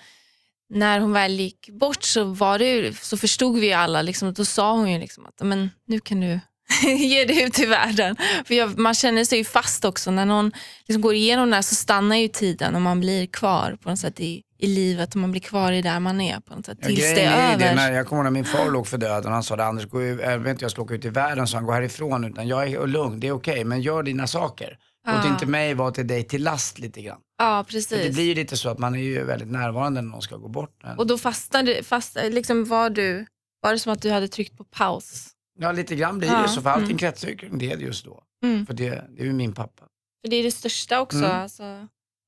när 0.68 1.00
hon 1.00 1.12
väl 1.12 1.40
gick 1.40 1.70
bort 1.70 2.02
så, 2.02 2.24
var 2.24 2.59
det 2.59 2.70
ju, 2.70 2.92
så 2.92 3.16
förstod 3.16 3.59
vi 3.59 3.72
alla, 3.72 4.02
liksom, 4.02 4.35
då 4.35 4.44
sa 4.44 4.72
hon 4.72 4.90
ju 4.90 4.98
liksom 4.98 5.26
att 5.26 5.40
men, 5.42 5.70
nu 5.87 6.00
kan 6.00 6.20
du 6.20 6.40
ge 6.98 7.24
dig 7.24 7.42
ut 7.42 7.59
i 7.59 7.66
världen. 7.66 8.16
För 8.44 8.54
jag, 8.54 8.78
man 8.78 8.94
känner 8.94 9.24
sig 9.24 9.38
ju 9.38 9.44
fast 9.44 9.85
också. 9.85 10.11
När 10.11 10.26
någon 10.26 10.52
liksom 10.87 11.00
går 11.00 11.14
igenom 11.14 11.50
det 11.50 11.56
här 11.56 11.62
så 11.62 11.74
stannar 11.74 12.16
ju 12.16 12.28
tiden 12.28 12.74
och 12.74 12.83
man 12.83 13.00
blir 13.00 13.26
kvar 13.26 13.78
på 13.83 13.90
något 13.90 13.98
sätt 13.98 14.20
i, 14.20 14.42
i 14.60 14.66
livet 14.66 15.14
och 15.14 15.20
man 15.20 15.30
blir 15.30 15.40
kvar 15.40 15.72
i 15.72 15.82
där 15.82 16.00
man 16.00 16.20
är 16.20 16.40
på 16.40 16.54
något 16.54 16.66
sätt 16.66 16.78
Ja, 16.80 16.86
tills 16.86 17.00
det 17.00 17.20
är 17.24 17.52
över. 17.54 17.64
det, 17.68 17.74
när 17.74 17.92
jag 17.92 18.06
kommer 18.06 18.18
ihåg 18.22 18.24
när 18.24 18.30
min 18.30 18.44
far 18.44 18.70
låg 18.70 18.86
för 18.86 18.98
döden 18.98 19.26
och 19.26 19.32
han 19.32 19.42
sa 19.44 19.56
det, 19.56 19.64
Anders, 19.64 19.86
gå 19.86 20.02
jag 20.02 20.38
vet 20.38 20.50
inte, 20.50 20.64
jag 20.64 20.70
ska 20.70 20.82
åka 20.82 20.94
ut 20.94 21.04
i 21.04 21.08
världen, 21.08 21.46
så 21.46 21.56
han 21.56 21.66
gå 21.66 21.72
härifrån, 21.72 22.24
utan 22.24 22.48
jag 22.48 22.68
är 22.68 22.86
lugn, 22.86 23.20
det 23.20 23.26
är 23.28 23.32
okej, 23.32 23.64
men 23.64 23.80
gör 23.82 24.02
dina 24.02 24.26
saker. 24.26 24.78
Låt 25.06 25.16
Ja. 25.24 25.28
inte 25.32 25.46
mig 25.46 25.74
vara 25.74 25.90
till 25.90 26.06
dig 26.06 26.24
till 26.24 26.42
last 26.42 26.78
lite 26.78 27.02
grann. 27.02 27.18
Ja, 27.38 27.64
För 27.64 27.72
det 27.72 27.78
precis. 27.78 28.14
blir 28.14 28.24
ju 28.24 28.34
lite 28.34 28.56
så 28.56 28.68
att 28.68 28.78
man 28.78 28.94
är 28.94 28.98
ju 28.98 29.24
väldigt 29.24 29.48
närvarande 29.48 30.02
när 30.02 30.08
någon 30.10 30.22
ska 30.22 30.36
gå 30.36 30.48
bort. 30.48 30.80
Men, 30.82 30.98
Och 30.98 31.06
då 31.06 31.18
fastnade, 31.18 31.82
fast, 31.82 32.16
liksom 32.30 32.64
var, 32.64 32.90
du, 32.90 33.26
var 33.62 33.72
det 33.72 33.78
som 33.78 33.92
att 33.92 34.02
du 34.02 34.10
hade 34.10 34.28
tryckt 34.28 34.56
på 34.58 34.64
paus? 34.64 35.26
ja, 35.58 35.72
lite 35.72 35.96
grann 35.96 36.18
blir 36.18 36.28
Ja, 36.28 36.42
det 36.42 36.48
så, 36.48 36.62
för 36.62 36.70
allting 36.70 36.84
mm. 36.86 36.98
kretsar 36.98 37.28
ju 37.28 37.36
kring 37.36 37.58
det 37.58 37.64
just 37.66 38.04
då. 38.04 38.22
Mm. 38.44 38.66
För 38.66 38.74
det, 38.74 39.04
det 39.16 39.22
är 39.22 39.26
ju 39.26 39.32
min 39.32 39.52
pappa. 39.52 39.84
För 40.24 40.30
det 40.30 40.36
är 40.36 40.42
det 40.42 40.50
största 40.50 41.00
också. 41.00 41.18
Mm. 41.18 41.30
Alltså. 41.30 41.62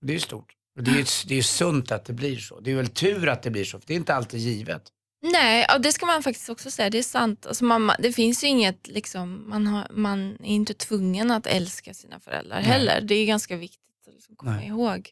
Det 0.06 0.12
är 0.12 0.14
ju 0.14 0.20
stort. 0.20 0.52
Och 0.76 0.82
det 0.82 0.90
är 0.90 0.96
ju 0.96 1.04
det 1.26 1.38
är 1.38 1.42
sunt 1.42 1.92
att 1.92 2.04
det 2.04 2.12
blir 2.12 2.36
så. 2.36 2.60
Det 2.60 2.70
är 2.70 2.74
väl 2.74 2.88
tur 2.88 3.28
att 3.28 3.42
det 3.42 3.50
blir 3.50 3.64
så, 3.64 3.78
för 3.78 3.86
det 3.86 3.94
är 3.94 3.96
inte 3.96 4.14
alltid 4.14 4.40
givet. 4.40 4.82
Nej, 5.22 5.66
och 5.74 5.80
det 5.80 5.92
ska 5.92 6.06
man 6.06 6.22
faktiskt 6.22 6.48
också 6.48 6.70
säga. 6.70 6.90
Det 6.90 6.98
är 6.98 7.02
sant. 7.02 7.46
Alltså 7.46 7.64
man, 7.64 7.92
det 7.98 8.12
finns 8.12 8.44
ju 8.44 8.48
inget, 8.48 8.88
liksom, 8.88 9.48
man, 9.48 9.66
har, 9.66 9.86
man 9.90 10.32
är 10.32 10.54
inte 10.54 10.74
tvungen 10.74 11.30
att 11.30 11.46
älska 11.46 11.94
sina 11.94 12.20
föräldrar 12.20 12.56
Nej. 12.56 12.64
heller. 12.64 13.00
Det 13.00 13.14
är 13.14 13.26
ganska 13.26 13.56
viktigt 13.56 14.08
att 14.08 14.14
liksom 14.14 14.36
komma 14.36 14.56
Nej. 14.56 14.66
ihåg. 14.66 15.10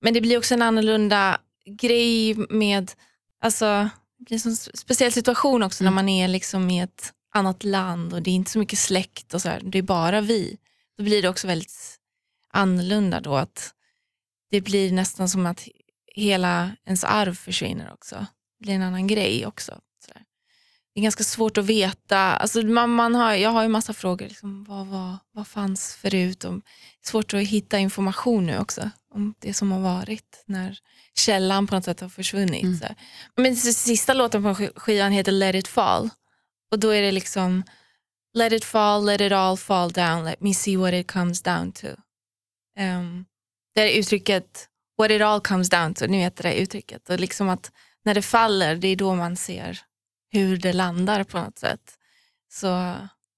Men 0.00 0.14
det 0.14 0.20
blir 0.20 0.38
också 0.38 0.54
en 0.54 0.62
annorlunda 0.62 1.40
grej 1.66 2.34
med, 2.34 2.92
alltså, 3.40 3.88
det 4.18 4.24
blir 4.24 4.46
en 4.46 4.56
speciell 4.56 5.12
situation 5.12 5.62
också 5.62 5.84
när 5.84 5.90
man 5.90 6.08
är 6.08 6.28
liksom 6.28 6.70
i 6.70 6.80
ett 6.80 7.12
annat 7.34 7.64
land 7.64 8.12
och 8.12 8.22
det 8.22 8.30
är 8.30 8.34
inte 8.34 8.50
så 8.50 8.58
mycket 8.58 8.78
släkt 8.78 9.34
och 9.34 9.42
så 9.42 9.48
här, 9.48 9.60
det 9.64 9.78
är 9.78 9.82
bara 9.82 10.20
vi. 10.20 10.58
Då 10.96 11.04
blir 11.04 11.22
det 11.22 11.28
också 11.28 11.46
väldigt 11.46 11.98
annorlunda 12.50 13.20
då 13.20 13.36
att 13.36 13.74
det 14.52 14.60
blir 14.60 14.92
nästan 14.92 15.28
som 15.28 15.46
att 15.46 15.68
hela 16.14 16.70
ens 16.86 17.04
arv 17.04 17.34
försvinner 17.34 17.92
också. 17.92 18.26
Det 18.58 18.64
blir 18.64 18.74
en 18.74 18.82
annan 18.82 19.06
grej 19.06 19.46
också. 19.46 19.80
Sådär. 20.06 20.22
Det 20.94 21.00
är 21.00 21.02
ganska 21.02 21.24
svårt 21.24 21.58
att 21.58 21.64
veta. 21.64 22.18
Alltså 22.18 22.62
man, 22.62 22.90
man 22.90 23.14
har, 23.14 23.34
jag 23.34 23.50
har 23.50 23.62
ju 23.62 23.68
massa 23.68 23.92
frågor. 23.92 24.28
Liksom, 24.28 24.64
vad, 24.64 24.86
vad, 24.86 25.16
vad 25.32 25.46
fanns 25.46 25.94
förut? 25.94 26.44
Och 26.44 26.52
det 26.52 26.58
är 27.02 27.08
svårt 27.08 27.34
att 27.34 27.40
hitta 27.40 27.78
information 27.78 28.46
nu 28.46 28.58
också 28.58 28.90
om 29.14 29.34
det 29.38 29.54
som 29.54 29.72
har 29.72 29.80
varit 29.80 30.44
när 30.46 30.78
källan 31.14 31.66
på 31.66 31.74
något 31.74 31.84
sätt 31.84 32.00
har 32.00 32.08
försvunnit. 32.08 32.62
Mm. 32.62 32.78
Så. 32.78 32.86
Men 33.36 33.56
sista 33.56 34.14
låten 34.14 34.42
på 34.42 34.48
sk- 34.48 34.78
skivan 34.78 35.12
heter 35.12 35.32
Let 35.32 35.54
it 35.54 35.68
fall. 35.68 36.10
Och 36.70 36.78
då 36.78 36.88
är 36.88 37.02
det 37.02 37.12
liksom 37.12 37.62
Let 38.34 38.52
it 38.52 38.64
fall, 38.64 39.04
let 39.06 39.20
it 39.20 39.32
all 39.32 39.56
fall 39.56 39.92
down, 39.92 40.24
let 40.24 40.40
me 40.40 40.54
see 40.54 40.76
what 40.76 40.94
it 40.94 41.12
comes 41.12 41.42
down 41.42 41.72
to. 41.72 41.86
Um, 42.78 43.24
det 43.74 43.80
är 43.80 43.98
uttrycket 43.98 44.68
what 44.98 45.10
it 45.10 45.22
all 45.22 45.40
comes 45.40 45.68
down 45.68 45.94
to, 45.94 46.06
ni 46.06 46.18
vet 46.18 46.36
det 46.36 46.42
där 46.42 46.54
uttrycket. 46.54 47.10
Och 47.10 47.20
liksom 47.20 47.48
att 47.48 47.72
när 48.04 48.14
det 48.14 48.22
faller, 48.22 48.76
det 48.76 48.88
är 48.88 48.96
då 48.96 49.14
man 49.14 49.36
ser 49.36 49.80
hur 50.30 50.56
det 50.56 50.72
landar 50.72 51.24
på 51.24 51.38
något 51.38 51.58
sätt. 51.58 51.98
Så 52.52 52.66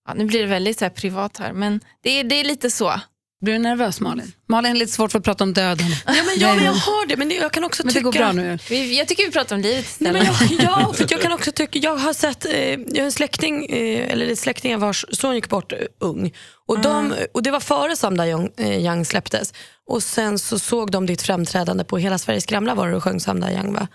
ja, 0.06 0.14
nu 0.14 0.24
blir 0.24 0.40
det 0.40 0.46
väldigt 0.46 0.78
så 0.78 0.84
här 0.84 0.90
privat 0.90 1.36
här, 1.36 1.52
men 1.52 1.80
det 2.00 2.10
är, 2.10 2.24
det 2.24 2.34
är 2.34 2.44
lite 2.44 2.70
så. 2.70 3.00
Blir 3.44 3.54
du 3.54 3.58
nervös 3.58 4.00
Malin? 4.00 4.32
Malin 4.48 4.72
är 4.72 4.76
lite 4.76 4.92
svårt 4.92 5.12
för 5.12 5.18
att 5.18 5.24
prata 5.24 5.44
om 5.44 5.52
döden. 5.52 5.86
Ja, 6.06 6.12
men, 6.12 6.38
ja, 6.38 6.54
men 6.54 6.64
jag 6.64 6.72
har 6.72 7.06
det, 7.06 7.16
men 7.16 7.30
jag 7.30 7.52
kan 7.52 7.64
också 7.64 7.82
Men 7.82 7.88
det 7.88 7.92
tycka... 7.92 8.04
går 8.04 8.12
bra 8.12 8.32
nu. 8.32 8.58
Vi, 8.68 8.98
jag 8.98 9.08
tycker 9.08 9.24
vi 9.24 9.30
pratar 9.30 9.56
om 9.56 9.62
livet 9.62 9.86
Nej, 9.98 10.12
istället. 10.12 10.40
men 10.40 10.66
jag, 10.66 10.82
ja, 10.82 10.92
för 10.92 11.06
jag 11.10 11.20
kan 11.22 11.32
också 11.32 11.52
tycka, 11.52 11.78
jag 11.78 11.96
har 11.96 12.12
sett, 12.12 12.44
eh, 12.44 12.70
jag 12.70 12.96
har 12.96 13.04
en 13.04 13.12
släkting, 13.12 13.66
eh, 13.66 14.12
eller 14.12 14.34
släktingar 14.34 14.78
vars 14.78 15.04
son 15.12 15.34
gick 15.34 15.48
bort 15.48 15.72
eh, 15.72 15.78
ung. 16.00 16.32
Och, 16.66 16.80
de, 16.80 17.14
och 17.34 17.42
det 17.42 17.50
var 17.50 17.60
före 17.60 17.96
Samda 17.96 18.28
Young, 18.28 18.50
eh, 18.56 18.84
Young 18.84 19.04
släpptes. 19.04 19.52
Och 19.86 20.02
sen 20.02 20.38
så 20.38 20.58
såg 20.58 20.90
de 20.90 21.06
ditt 21.06 21.22
framträdande 21.22 21.84
på 21.84 21.98
Hela 21.98 22.18
Sveriges 22.18 22.46
gamla 22.46 22.74
var 22.74 22.88
det 22.88 22.96
och 22.96 23.04
sjöng 23.04 23.20
Samda 23.20 23.52
Young 23.52 23.72
va? 23.72 23.88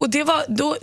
Och 0.00 0.10
det 0.10 0.24
var, 0.24 0.44
då, 0.48 0.76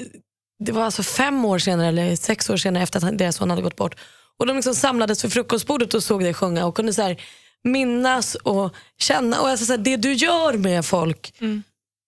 det 0.66 0.72
var 0.72 0.84
alltså 0.84 1.04
fem 1.04 1.46
år 1.46 1.60
senare, 1.60 1.88
eller 1.88 2.16
sex 2.16 2.50
år 2.50 2.58
senare 2.58 2.84
efter 2.84 3.08
att 3.08 3.18
deras 3.18 3.36
son 3.36 3.50
hade 3.50 3.62
gått 3.62 3.76
bort. 3.76 3.96
Och 4.40 4.46
de 4.46 4.56
liksom 4.56 4.76
samlades 4.76 5.26
vid 5.26 5.34
frukostbordet 5.34 5.94
och 5.94 6.04
såg 6.04 6.24
dig 6.24 6.34
sjunga 6.34 6.66
och 6.66 6.76
kunde 6.76 6.94
så 6.94 7.02
här, 7.02 7.22
minnas 7.66 8.36
och 8.36 8.76
känna. 8.98 9.42
Och 9.42 9.50
alltså, 9.50 9.66
så 9.66 9.72
här, 9.74 9.78
det 9.78 9.98
du 9.98 10.14
gör 10.14 10.54
med 10.54 10.86
folk. 10.86 11.34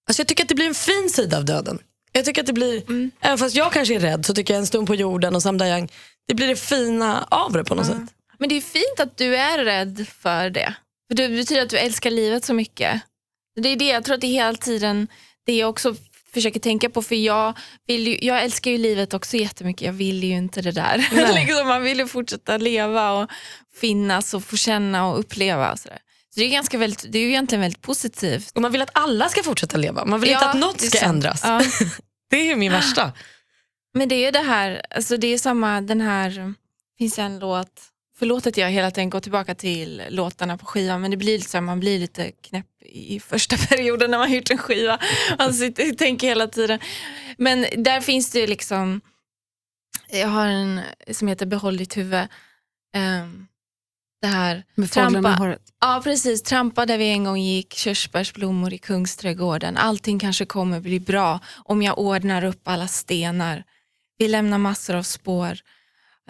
Alltså, 0.08 0.22
jag 0.22 0.28
tycker 0.28 0.44
att 0.44 0.50
det 0.50 0.56
blir 0.56 0.68
en 0.68 0.74
fin 0.74 1.10
sida 1.10 1.38
av 1.38 1.46
döden. 1.46 1.80
Jag 2.12 2.26
tycker 2.26 2.42
att 2.42 2.48
det 2.48 2.54
blir, 2.54 2.84
även 3.22 3.38
fast 3.38 3.56
jag 3.56 3.72
kanske 3.74 3.96
är 3.96 4.00
rädd 4.00 4.26
så 4.26 4.34
tycker 4.34 4.54
jag 4.54 4.60
en 4.60 4.68
stund 4.68 4.88
på 4.88 4.96
jorden 4.96 5.36
och 5.36 5.44
Sam 5.44 5.58
Dayang, 5.58 5.92
det 6.28 6.34
blir 6.34 6.48
det 6.48 6.56
fina 6.56 7.28
av 7.32 7.52
det 7.52 7.64
på 7.64 7.76
något 7.76 7.86
sätt. 7.86 8.14
Men 8.40 8.50
det 8.50 8.56
är 8.56 8.62
fint 8.62 9.00
att 9.00 9.18
du 9.18 9.36
är 9.36 9.66
rädd 9.66 10.08
för 10.08 10.50
det. 10.50 10.76
För 11.08 11.16
det 11.16 11.30
betyder 11.30 11.62
att 11.62 11.70
du 11.70 11.78
älskar 11.78 12.12
livet 12.12 12.46
så 12.46 12.54
mycket. 12.54 13.02
Det 13.56 13.70
är 13.70 13.76
det 13.76 13.88
jag 13.88 14.04
tror 14.04 14.16
att 14.16 14.22
det 14.22 14.28
är 14.28 14.32
hela 14.32 14.58
tiden 14.58 15.08
det 15.46 15.58
jag 15.58 15.70
också 15.70 15.96
försöker 16.38 16.60
tänka 16.60 16.90
på. 16.90 17.02
För 17.02 17.16
jag, 17.16 17.58
vill 17.88 18.08
ju, 18.08 18.18
jag 18.22 18.44
älskar 18.44 18.72
ju 18.72 18.78
livet 18.78 19.14
också 19.14 19.38
jättemycket. 19.38 19.86
Jag 19.86 19.94
vill 19.94 20.24
ju 20.24 20.36
inte 20.36 20.62
det 20.62 20.72
där. 20.72 20.98
liksom, 21.46 21.68
man 21.68 21.84
vill 21.84 22.00
ju 22.00 22.08
fortsätta 22.08 22.58
leva 22.58 23.12
och 23.12 23.30
finnas 23.76 24.34
och 24.34 24.44
få 24.44 24.58
känna 24.58 25.08
och 25.08 25.20
uppleva. 25.20 25.72
Och 25.72 25.80
sådär. 25.80 26.00
Så 26.34 26.40
det 26.40 26.46
är, 26.46 26.50
ganska 26.50 26.78
väldigt, 26.78 27.06
det 27.12 27.18
är 27.20 27.22
ju 27.22 27.30
egentligen 27.30 27.62
väldigt 27.62 27.82
positivt. 27.82 28.52
Och 28.56 28.62
man 28.62 28.72
vill 28.72 28.82
att 28.82 28.90
alla 28.94 29.30
ska 29.30 29.44
fortsätta 29.44 29.78
leva. 29.78 30.06
Man 30.06 30.20
vill 30.20 30.30
Ja, 30.30 30.38
inte 30.38 30.50
att 30.50 30.58
något 30.58 30.82
ska 30.82 31.00
ändras. 31.00 31.42
Ja. 31.44 31.62
Det 32.30 32.38
är 32.38 32.46
ju 32.46 32.56
min 32.56 32.72
värsta. 32.72 33.12
Men 33.94 34.10
det 34.10 34.16
är 34.16 34.26
ju 34.26 34.32
det 34.32 34.40
här, 34.40 34.82
alltså 34.90 35.18
det 35.18 35.28
är 35.28 35.38
samma, 35.38 35.82
den 35.82 36.02
här, 36.02 36.54
finns 36.98 37.20
en 37.20 37.40
låt, 37.40 37.82
förlåt 38.20 38.48
att 38.48 38.58
jag 38.58 38.70
hela 38.70 38.92
tiden 38.92 39.10
går 39.10 39.20
tillbaka 39.20 39.56
till 39.56 40.02
låtarna 40.10 40.58
på 40.58 40.66
skivan, 40.66 41.02
men 41.02 41.12
det 41.12 41.18
blir 41.18 41.40
så 41.40 41.58
här, 41.58 41.62
man 41.62 41.80
blir 41.80 42.00
lite 42.00 42.32
knäpp 42.32 42.66
i 42.86 43.20
första 43.20 43.58
perioden 43.70 44.12
när 44.12 44.18
man 44.18 44.28
har 44.28 44.36
gjort 44.36 44.52
en 44.52 44.58
skiva. 44.58 45.00
Man 45.38 45.54
sitter 45.54 45.94
tänker 45.94 46.28
hela 46.28 46.48
tiden. 46.48 46.80
Men 47.38 47.66
där 47.78 48.02
finns 48.02 48.32
det 48.32 48.40
ju 48.40 48.48
liksom, 48.48 49.02
jag 50.10 50.28
har 50.28 50.48
en 50.48 50.82
som 51.12 51.28
heter 51.28 51.46
Behåll 51.46 51.78
ditt 51.78 51.98
huvud, 51.98 52.28
ehm, 52.96 53.48
det 54.22 54.28
här 54.28 54.64
Med 54.76 54.92
trampa, 54.92 55.30
håret. 55.30 55.62
Ja 55.82 56.02
precis, 56.04 56.44
trampa 56.44 56.86
där 56.86 56.98
vi 56.98 57.10
en 57.10 57.24
gång 57.24 57.38
gick, 57.38 57.74
körsbärsblommor 57.74 58.74
i 58.74 58.78
Kungsträdgården. 58.78 59.78
Allting 59.78 60.20
kanske 60.20 60.46
kommer 60.46 60.80
bli 60.80 61.00
bra 61.00 61.40
om 61.66 61.82
jag 61.82 62.00
ordnar 62.00 62.44
upp 62.44 62.68
alla 62.68 62.88
stenar. 62.88 63.64
Vi 64.18 64.28
lämnar 64.28 64.58
massor 64.58 64.96
av 64.96 65.04
spår. 65.04 65.60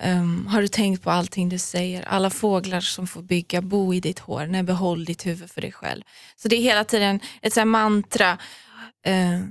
Um, 0.03 0.47
har 0.47 0.61
du 0.61 0.67
tänkt 0.67 1.03
på 1.03 1.11
allting 1.11 1.49
du 1.49 1.57
säger? 1.57 2.03
Alla 2.07 2.29
fåglar 2.29 2.81
som 2.81 3.07
får 3.07 3.21
bygga 3.21 3.61
bo 3.61 3.93
i 3.93 3.99
ditt 3.99 4.19
hår. 4.19 4.45
Nej, 4.45 4.63
behåll 4.63 5.05
ditt 5.05 5.25
huvud 5.25 5.51
för 5.51 5.61
dig 5.61 5.71
själv. 5.71 6.01
Så 6.35 6.47
det 6.47 6.55
är 6.55 6.61
hela 6.61 6.83
tiden 6.83 7.19
ett 7.41 7.53
så 7.53 7.59
här 7.59 7.65
mantra. 7.65 8.37
Uh, 9.07 9.47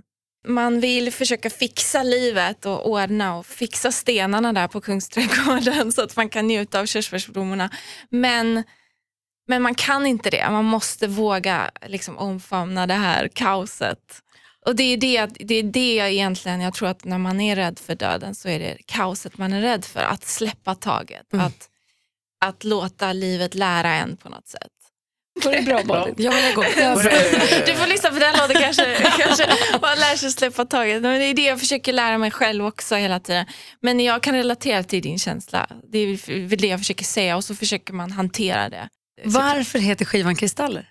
man 0.49 0.81
vill 0.81 1.13
försöka 1.13 1.51
fixa 1.51 2.03
livet 2.03 2.67
och 2.67 2.91
ordna 2.91 3.37
och 3.37 3.47
fixa 3.47 3.93
stenarna 3.93 4.53
där 4.53 4.69
på 4.69 4.81
Kungsträdgården 4.81 5.93
så 5.93 6.03
att 6.03 6.17
man 6.17 6.29
kan 6.29 6.47
njuta 6.47 6.81
av 6.81 6.87
körsbärsblommorna. 6.87 7.71
Men 8.11 8.63
men 9.49 9.63
man 9.63 9.75
kan 9.75 10.07
inte 10.07 10.31
det. 10.31 10.51
Man 10.51 10.65
måste 10.65 11.07
våga 11.07 11.71
liksom, 11.87 12.19
omfamna 12.19 12.87
det 12.87 12.95
här 12.95 13.29
kaoset. 13.29 14.23
Och 14.67 14.77
det 14.77 14.83
är 14.83 14.97
det, 14.97 15.27
det 15.27 15.55
är 15.55 15.63
det 15.63 15.95
jag 15.95 16.11
egentligen, 16.11 16.61
jag 16.61 16.75
tror 16.75 16.89
att 16.89 17.05
när 17.05 17.19
man 17.19 17.41
är 17.41 17.57
rädd 17.57 17.79
för 17.79 17.95
döden 17.95 18.35
så 18.35 18.49
är 18.49 18.59
det 18.59 18.77
kaoset 18.87 19.39
man 19.39 19.53
är 19.53 19.61
rädd 19.61 19.85
för. 19.85 20.01
Att 20.01 20.25
släppa 20.25 20.75
taget. 20.75 21.27
Att, 21.33 21.69
att 22.45 22.65
låta 22.65 23.13
livet 23.13 23.55
lära 23.55 23.95
en 23.95 24.17
på 24.17 24.29
något 24.29 24.49
sätt. 24.49 24.71
Går 25.43 25.53
det 25.53 25.63
bra 25.63 25.85
Malin? 25.85 26.15
Ja, 26.19 26.31
det 26.31 26.53
går. 26.55 26.65
Du 27.67 27.75
får 27.75 27.87
lyssna 27.87 28.11
på 28.11 28.19
den 28.19 28.35
låten 28.39 28.63
kanske, 28.63 28.97
kanske 29.19 29.47
man 29.83 29.99
lär 29.99 30.17
sig 30.17 30.33
släppa 30.33 30.65
taget. 30.65 31.03
Men 31.03 31.21
det 31.21 31.27
är 31.27 31.35
det 31.35 31.45
jag 31.45 31.61
försöker 31.61 31.93
lära 31.93 32.19
mig 32.19 32.31
själv 32.31 32.67
också 32.67 32.95
hela 32.95 33.21
tiden. 33.21 33.47
Men 33.81 34.01
jag 34.01 34.23
kan 34.23 34.35
relatera 34.35 34.83
till 34.83 35.03
din 35.03 35.19
känsla. 35.19 35.67
Det 35.93 35.99
är 35.99 36.47
väl 36.47 36.59
det 36.59 36.67
jag 36.69 36.81
försöker 36.81 37.05
säga 37.05 37.37
och 37.37 37.45
så 37.45 37.55
försöker 37.55 37.93
man 37.93 38.11
hantera 38.13 38.69
det. 38.69 38.89
Varför 39.25 39.79
heter 39.79 40.05
skivan 40.05 40.37
Kristaller? 40.37 40.89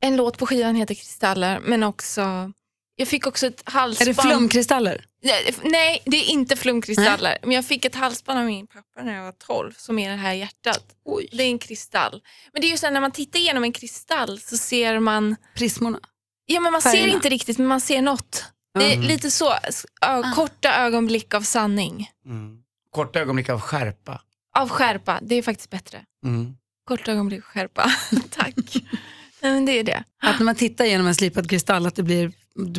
En 0.00 0.16
låt 0.16 0.38
på 0.38 0.46
skivan 0.46 0.74
heter 0.74 0.94
Kristaller 0.94 1.60
men 1.60 1.82
också 1.82 2.52
jag 2.98 3.08
fick 3.08 3.26
också 3.26 3.46
ett 3.46 3.62
Är 3.66 3.70
halsband. 3.72 4.10
det 4.10 4.22
flumkristaller? 4.22 5.04
Nej, 5.22 5.54
Nej, 5.62 6.02
det 6.04 6.16
är 6.16 6.30
inte 6.30 6.56
flumkristaller. 6.56 7.38
Men 7.42 7.50
jag 7.52 7.64
fick 7.64 7.84
ett 7.84 7.94
halsband 7.94 8.38
av 8.38 8.44
min 8.44 8.66
pappa 8.66 9.02
när 9.02 9.14
jag 9.16 9.24
var 9.24 9.32
12 9.32 9.72
som 9.76 9.98
är 9.98 10.10
det 10.10 10.16
här 10.16 10.32
hjärtat. 10.32 10.84
Det 11.32 11.42
är 11.42 11.46
en 11.46 11.58
kristall. 11.58 12.22
Men 12.52 12.60
det 12.62 12.66
är 12.68 12.70
ju 12.70 12.76
så 12.76 12.86
här, 12.86 12.92
när 12.92 13.00
man 13.00 13.12
tittar 13.12 13.38
igenom 13.38 13.64
en 13.64 13.72
kristall 13.72 14.40
så 14.40 14.56
ser 14.56 14.98
man, 14.98 15.36
Prismorna? 15.54 16.00
ja 16.46 16.60
men 16.60 16.72
man 16.72 16.82
ser 16.82 16.90
Färgerna. 16.90 17.12
inte 17.14 17.28
riktigt 17.28 17.58
men 17.58 17.66
man 17.66 17.80
ser 17.80 18.02
något. 18.02 18.44
Det 18.78 18.92
är 18.92 18.96
lite 18.98 19.30
så, 19.30 19.52
ö, 20.02 20.22
korta 20.34 20.74
ögonblick 20.74 21.34
av 21.34 21.42
sanning. 21.42 22.10
Mm. 22.26 22.58
Korta 22.90 23.20
ögonblick 23.20 23.48
av 23.48 23.60
skärpa. 23.60 24.22
Av 24.58 24.68
skärpa, 24.68 25.18
det 25.22 25.34
är 25.34 25.42
faktiskt 25.42 25.70
bättre. 25.70 26.04
Mm. 26.24 26.54
Korta 26.84 27.12
ögonblick 27.12 27.38
av 27.40 27.44
skärpa. 27.44 27.92
Tack. 28.30 28.76
Nej, 29.40 29.52
men 29.52 29.66
det 29.66 29.72
är 29.72 29.84
det. 29.84 30.04
Att 30.22 30.38
när 30.38 30.44
man 30.44 30.54
tittar 30.54 30.84
genom 30.84 31.06
en 31.06 31.14
slipad 31.14 31.50
kristall 31.50 31.86
att 31.86 31.94
det 31.94 32.02
blir, 32.02 32.32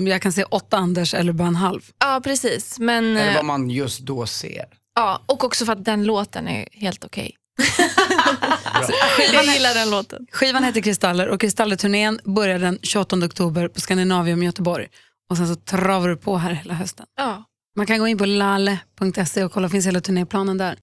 jag 0.07 0.22
kan 0.22 0.34
se 0.34 0.43
åtta 0.43 0.78
Anders 0.78 1.14
eller 1.14 1.34
bara 1.34 1.47
en 1.47 1.55
halv. 1.55 1.82
Ja 1.99 2.22
precis. 2.24 2.80
Men, 2.80 3.18
Eller 3.18 3.30
eh, 3.30 3.36
vad 3.36 3.45
man 3.45 3.70
just 3.70 3.99
då 3.99 4.26
ser. 4.26 4.66
Ja, 4.95 5.24
och 5.26 5.43
också 5.43 5.66
för 5.66 5.74
att 5.74 5.86
den 5.86 6.03
låten 6.03 6.47
är 6.47 6.68
helt 6.72 7.03
okej. 7.03 7.36
jag 9.34 9.45
gillar 9.45 9.74
den 9.74 9.89
låten. 9.89 10.28
Skivan 10.32 10.64
heter 10.64 10.82
Kristaller 10.82 11.28
och 11.28 11.41
Kristallerturnén 11.41 12.20
börjar 12.24 12.60
den 12.60 12.80
28 12.84 13.16
oktober 13.16 13.68
på 13.68 13.82
Scandinavium 13.82 14.43
i 14.43 14.45
Göteborg. 14.45 14.88
Och 15.30 15.38
sen 15.38 15.47
så 15.47 15.55
travar 15.55 16.10
du 16.10 16.18
på 16.18 16.38
här 16.38 16.51
hela 16.53 16.74
hösten. 16.74 17.05
Ja. 17.18 17.43
Man 17.76 17.86
kan 17.86 17.99
gå 17.99 18.07
in 18.07 18.18
på 18.18 18.26
lalle.se 18.26 19.43
och 19.43 19.51
kolla, 19.51 19.70
finns 19.70 19.88
hela 19.88 20.01
turnéplanen 20.01 20.57
där. 20.57 20.78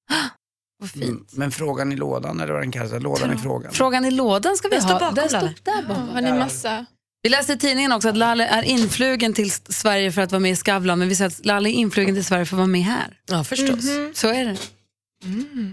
Vad 0.79 0.91
fint. 0.91 1.05
Mm. 1.05 1.27
Men 1.33 1.51
frågan 1.51 1.93
i 1.93 1.97
lådan, 1.97 2.41
eller 2.41 2.53
vad 2.53 2.63
den 2.63 2.73
kallas, 2.73 3.03
lådan 3.03 3.33
i 3.35 3.39
frågan. 3.39 3.73
Frågan 3.73 4.05
i 4.05 4.11
lådan 4.11 4.57
ska 4.57 4.69
vi 4.69 4.77
Den 4.77 4.85
ha. 4.85 4.89
står 4.89 5.01
bakom 5.01 5.15
Den 5.15 5.29
står 5.29 5.53
där 5.63 5.83
bakom. 5.89 6.39
Massa? 6.39 6.87
Vi 7.23 7.29
läste 7.31 7.53
i 7.53 7.59
tidningen 7.59 7.93
också 7.93 8.09
att 8.09 8.17
Lalle 8.17 8.47
är 8.47 8.63
influgen 8.63 9.35
till 9.35 9.51
Sverige 9.53 10.13
för 10.13 10.23
att 10.23 10.33
vara 10.33 10.41
med 10.41 10.51
i 10.53 10.57
Skavlan, 10.57 10.99
men 10.99 11.09
vi 11.09 11.17
säger 11.17 11.29
att 11.29 11.47
Lalle 11.47 11.69
är 11.69 11.73
influgen 11.73 12.15
till 12.15 12.25
Sverige 12.25 12.47
för 12.47 12.57
att 12.57 12.59
vara 12.59 12.67
med 12.67 12.83
här. 12.83 13.21
Ja, 13.27 13.45
förstås. 13.45 13.85
Så 14.15 14.29
är 14.29 14.45
det. 14.45 14.57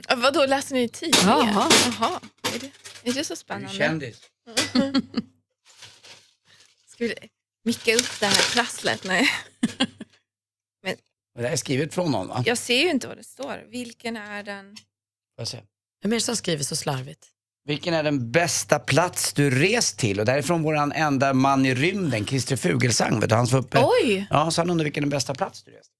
Ja, 0.09 0.15
Vadå, 0.15 0.45
läste 0.45 0.73
ni 0.73 0.83
i 0.83 0.89
tidningen? 0.89 1.27
Jaha. 1.29 1.69
Jaha. 1.99 2.19
Är, 2.55 2.59
det, 2.59 2.71
är 3.09 3.13
det 3.13 3.23
så 3.23 3.35
spännande? 3.35 3.77
Kändis. 3.77 4.17
Ska 6.87 7.03
vi 7.03 7.13
micka 7.65 7.95
upp 7.95 8.19
det 8.19 8.25
här 8.25 8.53
prasslet? 8.53 9.03
Nej. 9.03 9.29
Det 11.35 11.41
där 11.41 11.49
är 11.49 11.55
skrivet 11.55 11.93
från 11.93 12.11
någon 12.11 12.27
va? 12.27 12.43
Jag 12.45 12.57
ser 12.57 12.83
ju 12.83 12.89
inte 12.89 13.07
vad 13.07 13.17
det 13.17 13.23
står. 13.23 13.65
Vilken 13.69 14.17
är 14.17 14.43
den? 14.43 14.75
Får 15.35 15.41
jag 15.41 15.47
se. 15.47 15.61
Vem 16.01 16.11
är 16.11 16.15
det 16.15 16.21
som 16.21 16.35
skriver 16.35 16.63
så 16.63 16.75
slarvigt? 16.75 17.27
Vilken 17.65 17.93
är 17.93 18.03
den 18.03 18.31
bästa 18.31 18.79
plats 18.79 19.33
du 19.33 19.49
rest 19.49 19.99
till? 19.99 20.19
Och 20.19 20.25
därifrån 20.25 20.63
våran 20.63 20.91
enda 20.91 21.33
man 21.33 21.65
i 21.65 21.75
rymden, 21.75 22.25
Christer 22.25 22.55
Fuglesang. 22.55 23.19
Vet 23.19 23.29
du, 23.29 23.35
han 23.35 23.45
var 23.45 23.59
uppe. 23.59 23.83
Oj! 23.83 24.27
Ja, 24.29 24.51
så 24.51 24.61
han 24.61 24.69
undrade 24.69 24.83
vilken 24.83 25.01
är 25.01 25.05
den 25.05 25.09
bästa 25.09 25.35
plats 25.35 25.63
du 25.63 25.71
rest 25.71 25.91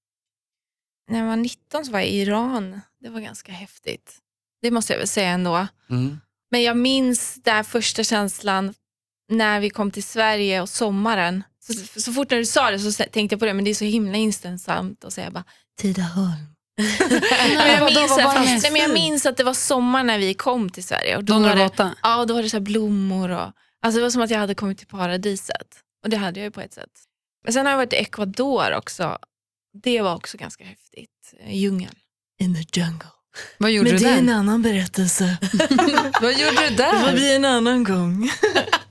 När 1.10 1.18
jag 1.18 1.26
var 1.26 1.36
19 1.36 1.84
så 1.84 1.92
var 1.92 1.98
jag 1.98 2.08
i 2.08 2.20
Iran. 2.20 2.80
Det 3.00 3.08
var 3.08 3.20
ganska 3.20 3.52
häftigt. 3.52 4.18
Det 4.62 4.70
måste 4.70 4.92
jag 4.92 4.98
väl 4.98 5.08
säga 5.08 5.28
ändå. 5.28 5.66
mm. 5.90 6.20
Men 6.50 6.62
jag 6.62 6.76
minns 6.76 7.34
där 7.34 7.62
första 7.62 8.04
känslan 8.04 8.74
när 9.32 9.60
vi 9.60 9.70
kom 9.70 9.90
till 9.90 10.04
Sverige 10.04 10.60
och 10.60 10.68
sommaren. 10.68 11.42
Så, 11.60 12.00
så 12.00 12.12
fort 12.12 12.30
när 12.30 12.38
du 12.38 12.46
sa 12.46 12.70
det 12.70 12.78
så 12.78 13.04
tänkte 13.04 13.34
jag 13.34 13.40
på 13.40 13.46
det, 13.46 13.54
men 13.54 13.64
det 13.64 13.70
är 13.70 13.74
så 13.74 13.84
himla 13.84 14.16
inställsamt 14.16 15.04
att 15.04 15.12
säga 15.12 15.30
bara 15.30 15.44
Tidaholm. 15.78 16.53
Men 16.76 17.72
jag, 17.72 17.84
minns, 17.94 18.10
vad 18.10 18.34
nej, 18.34 18.70
men 18.72 18.80
jag 18.80 18.92
minns 18.94 19.26
att 19.26 19.36
det 19.36 19.44
var 19.44 19.54
sommar 19.54 20.02
när 20.04 20.18
vi 20.18 20.34
kom 20.34 20.70
till 20.70 20.84
Sverige. 20.84 21.16
Och 21.16 21.24
då 21.24 21.32
var 21.34 21.40
du 21.40 21.48
var 21.48 21.56
det, 21.56 21.64
åtta? 21.64 21.94
ja, 22.02 22.20
och 22.20 22.26
då 22.26 22.34
var 22.34 22.42
det 22.42 22.50
så 22.50 22.56
här 22.56 22.60
blommor 22.62 23.30
och 23.30 23.52
alltså 23.82 23.98
det 23.98 24.02
var 24.02 24.10
som 24.10 24.22
att 24.22 24.30
jag 24.30 24.38
hade 24.38 24.54
kommit 24.54 24.78
till 24.78 24.86
paradiset. 24.86 25.76
Och 26.04 26.10
det 26.10 26.16
hade 26.16 26.40
jag 26.40 26.44
ju 26.44 26.50
på 26.50 26.60
ett 26.60 26.74
sätt. 26.74 26.90
Men 27.44 27.52
sen 27.52 27.66
har 27.66 27.72
jag 27.72 27.76
varit 27.78 27.92
i 27.92 27.96
Ecuador 27.96 28.74
också. 28.74 29.18
Det 29.82 30.00
var 30.02 30.14
också 30.14 30.36
ganska 30.38 30.64
häftigt. 30.64 31.34
Eh, 31.40 31.54
Djungel. 31.56 31.94
In 32.40 32.54
the 32.54 32.80
jungle. 32.80 33.08
Vad 33.58 33.70
gjorde 33.70 33.90
Men 33.90 33.98
du 33.98 34.04
det 34.04 34.10
är 34.10 34.18
en 34.18 34.26
där? 34.26 34.34
annan 34.34 34.62
berättelse. 34.62 35.36
Vad 36.22 36.32
gjorde 36.32 36.50
du 36.68 36.68
Det 36.68 36.76
där? 36.76 37.12
blir 37.14 37.36
en 37.36 37.44
annan 37.44 37.84
gång. 37.84 38.30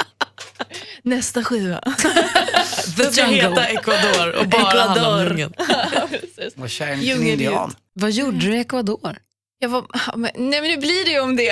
Nästa 1.03 1.43
skiva. 1.43 1.81
Det 2.97 3.11
ska 3.11 3.25
heta 3.25 3.65
Ecuador 3.67 4.35
och 4.35 4.47
bara 4.47 4.81
handla 4.81 5.09
om 5.15 5.27
djungeln. 5.27 5.53
Och 6.63 6.69
kär 6.69 6.87
en 6.87 6.99
liten 6.99 7.15
Djungelljud. 7.17 7.41
indian. 7.41 7.75
Vad 7.93 8.11
gjorde 8.11 8.37
du 8.37 8.55
i 8.55 8.59
Ecuador? 8.59 9.17
Jag 9.59 9.69
var, 9.69 9.85
men, 10.17 10.31
nej 10.35 10.61
men 10.61 10.69
nu 10.71 10.77
blir 10.77 11.05
det 11.05 11.11
ju 11.11 11.19
om 11.19 11.35
det. 11.35 11.43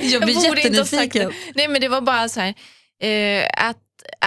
Jag 0.00 0.22
blir 0.22 0.34
borde 0.48 0.62
inte 0.62 0.78
ha 0.80 0.84
sagt 0.84 0.92
jättenyfiken. 1.14 1.28
det. 1.28 1.52
Nej 1.54 1.68
men 1.68 1.80
det 1.80 1.88
var 1.88 2.00
bara 2.00 2.28
så 2.28 2.40
här, 2.40 2.54
eh, 3.02 3.68
att 3.68 3.76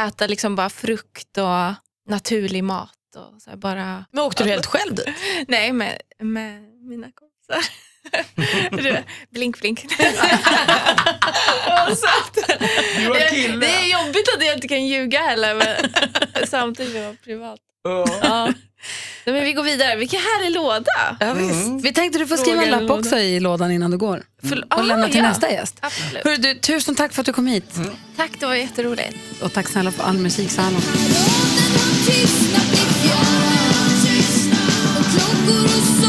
äta 0.07 0.27
liksom 0.27 0.55
bara 0.55 0.69
frukt 0.69 1.38
och 1.38 1.73
naturlig 2.09 2.63
mat. 2.63 2.89
Och 3.15 3.41
så 3.41 3.49
här, 3.49 3.57
bara, 3.57 4.05
Men 4.11 4.23
åkte 4.23 4.43
du 4.43 4.49
helt 4.49 4.65
själv 4.65 4.95
dit? 4.95 5.07
nej 5.47 5.71
med, 5.73 6.01
med 6.19 6.61
mina 6.89 7.07
kompisar. 7.11 7.71
Blink 9.33 9.59
blink. 9.61 9.85
Och 13.09 13.15
att, 13.15 13.31
det, 13.59 13.65
är 13.65 13.91
jobbigt 13.91 14.35
att 14.37 14.45
jag 14.45 14.53
inte 14.53 14.67
kan 14.67 14.87
ljuga 14.87 15.19
heller 15.19 15.55
men 15.55 16.47
samtidigt 16.47 16.93
vill 16.93 17.01
jag 17.01 17.07
vara 17.07 17.17
privat. 17.23 17.59
Ja. 17.83 18.45
Nej, 19.25 19.35
Men 19.35 19.43
vi 19.43 19.53
går 19.53 19.63
vidare, 19.63 19.95
vilken 19.95 20.19
härlig 20.19 20.51
låda. 20.51 21.17
Ja, 21.19 21.33
visst. 21.33 21.85
Vi 21.85 21.93
tänkte 21.93 22.19
du 22.19 22.27
får 22.27 22.37
skriva 22.37 22.61
en 22.61 22.67
i 22.67 22.71
lapp 22.71 22.81
lådan. 22.81 22.99
också 22.99 23.17
i 23.17 23.39
lådan 23.39 23.71
innan 23.71 23.91
du 23.91 23.97
går. 23.97 24.23
För, 24.43 24.65
Och 24.77 24.85
lämna 24.85 25.07
till 25.07 25.15
ja. 25.15 25.21
nästa 25.23 25.51
gäst. 25.51 25.77
Absolut. 25.79 26.23
Hörru, 26.23 26.37
du, 26.37 26.55
tusen 26.59 26.95
tack 26.95 27.13
för 27.13 27.21
att 27.21 27.25
du 27.25 27.33
kom 27.33 27.47
hit. 27.47 27.75
Tack, 28.17 28.31
det 28.39 28.45
var 28.45 28.55
jätteroligt. 28.55 29.17
Och 29.41 29.53
tack 29.53 29.67
snälla 29.67 29.91
för 29.91 30.03
all 30.03 30.17
musik 30.17 30.51
så 30.51 30.61
här 30.61 30.71
långt. 30.71 30.85
Ett 35.49 36.09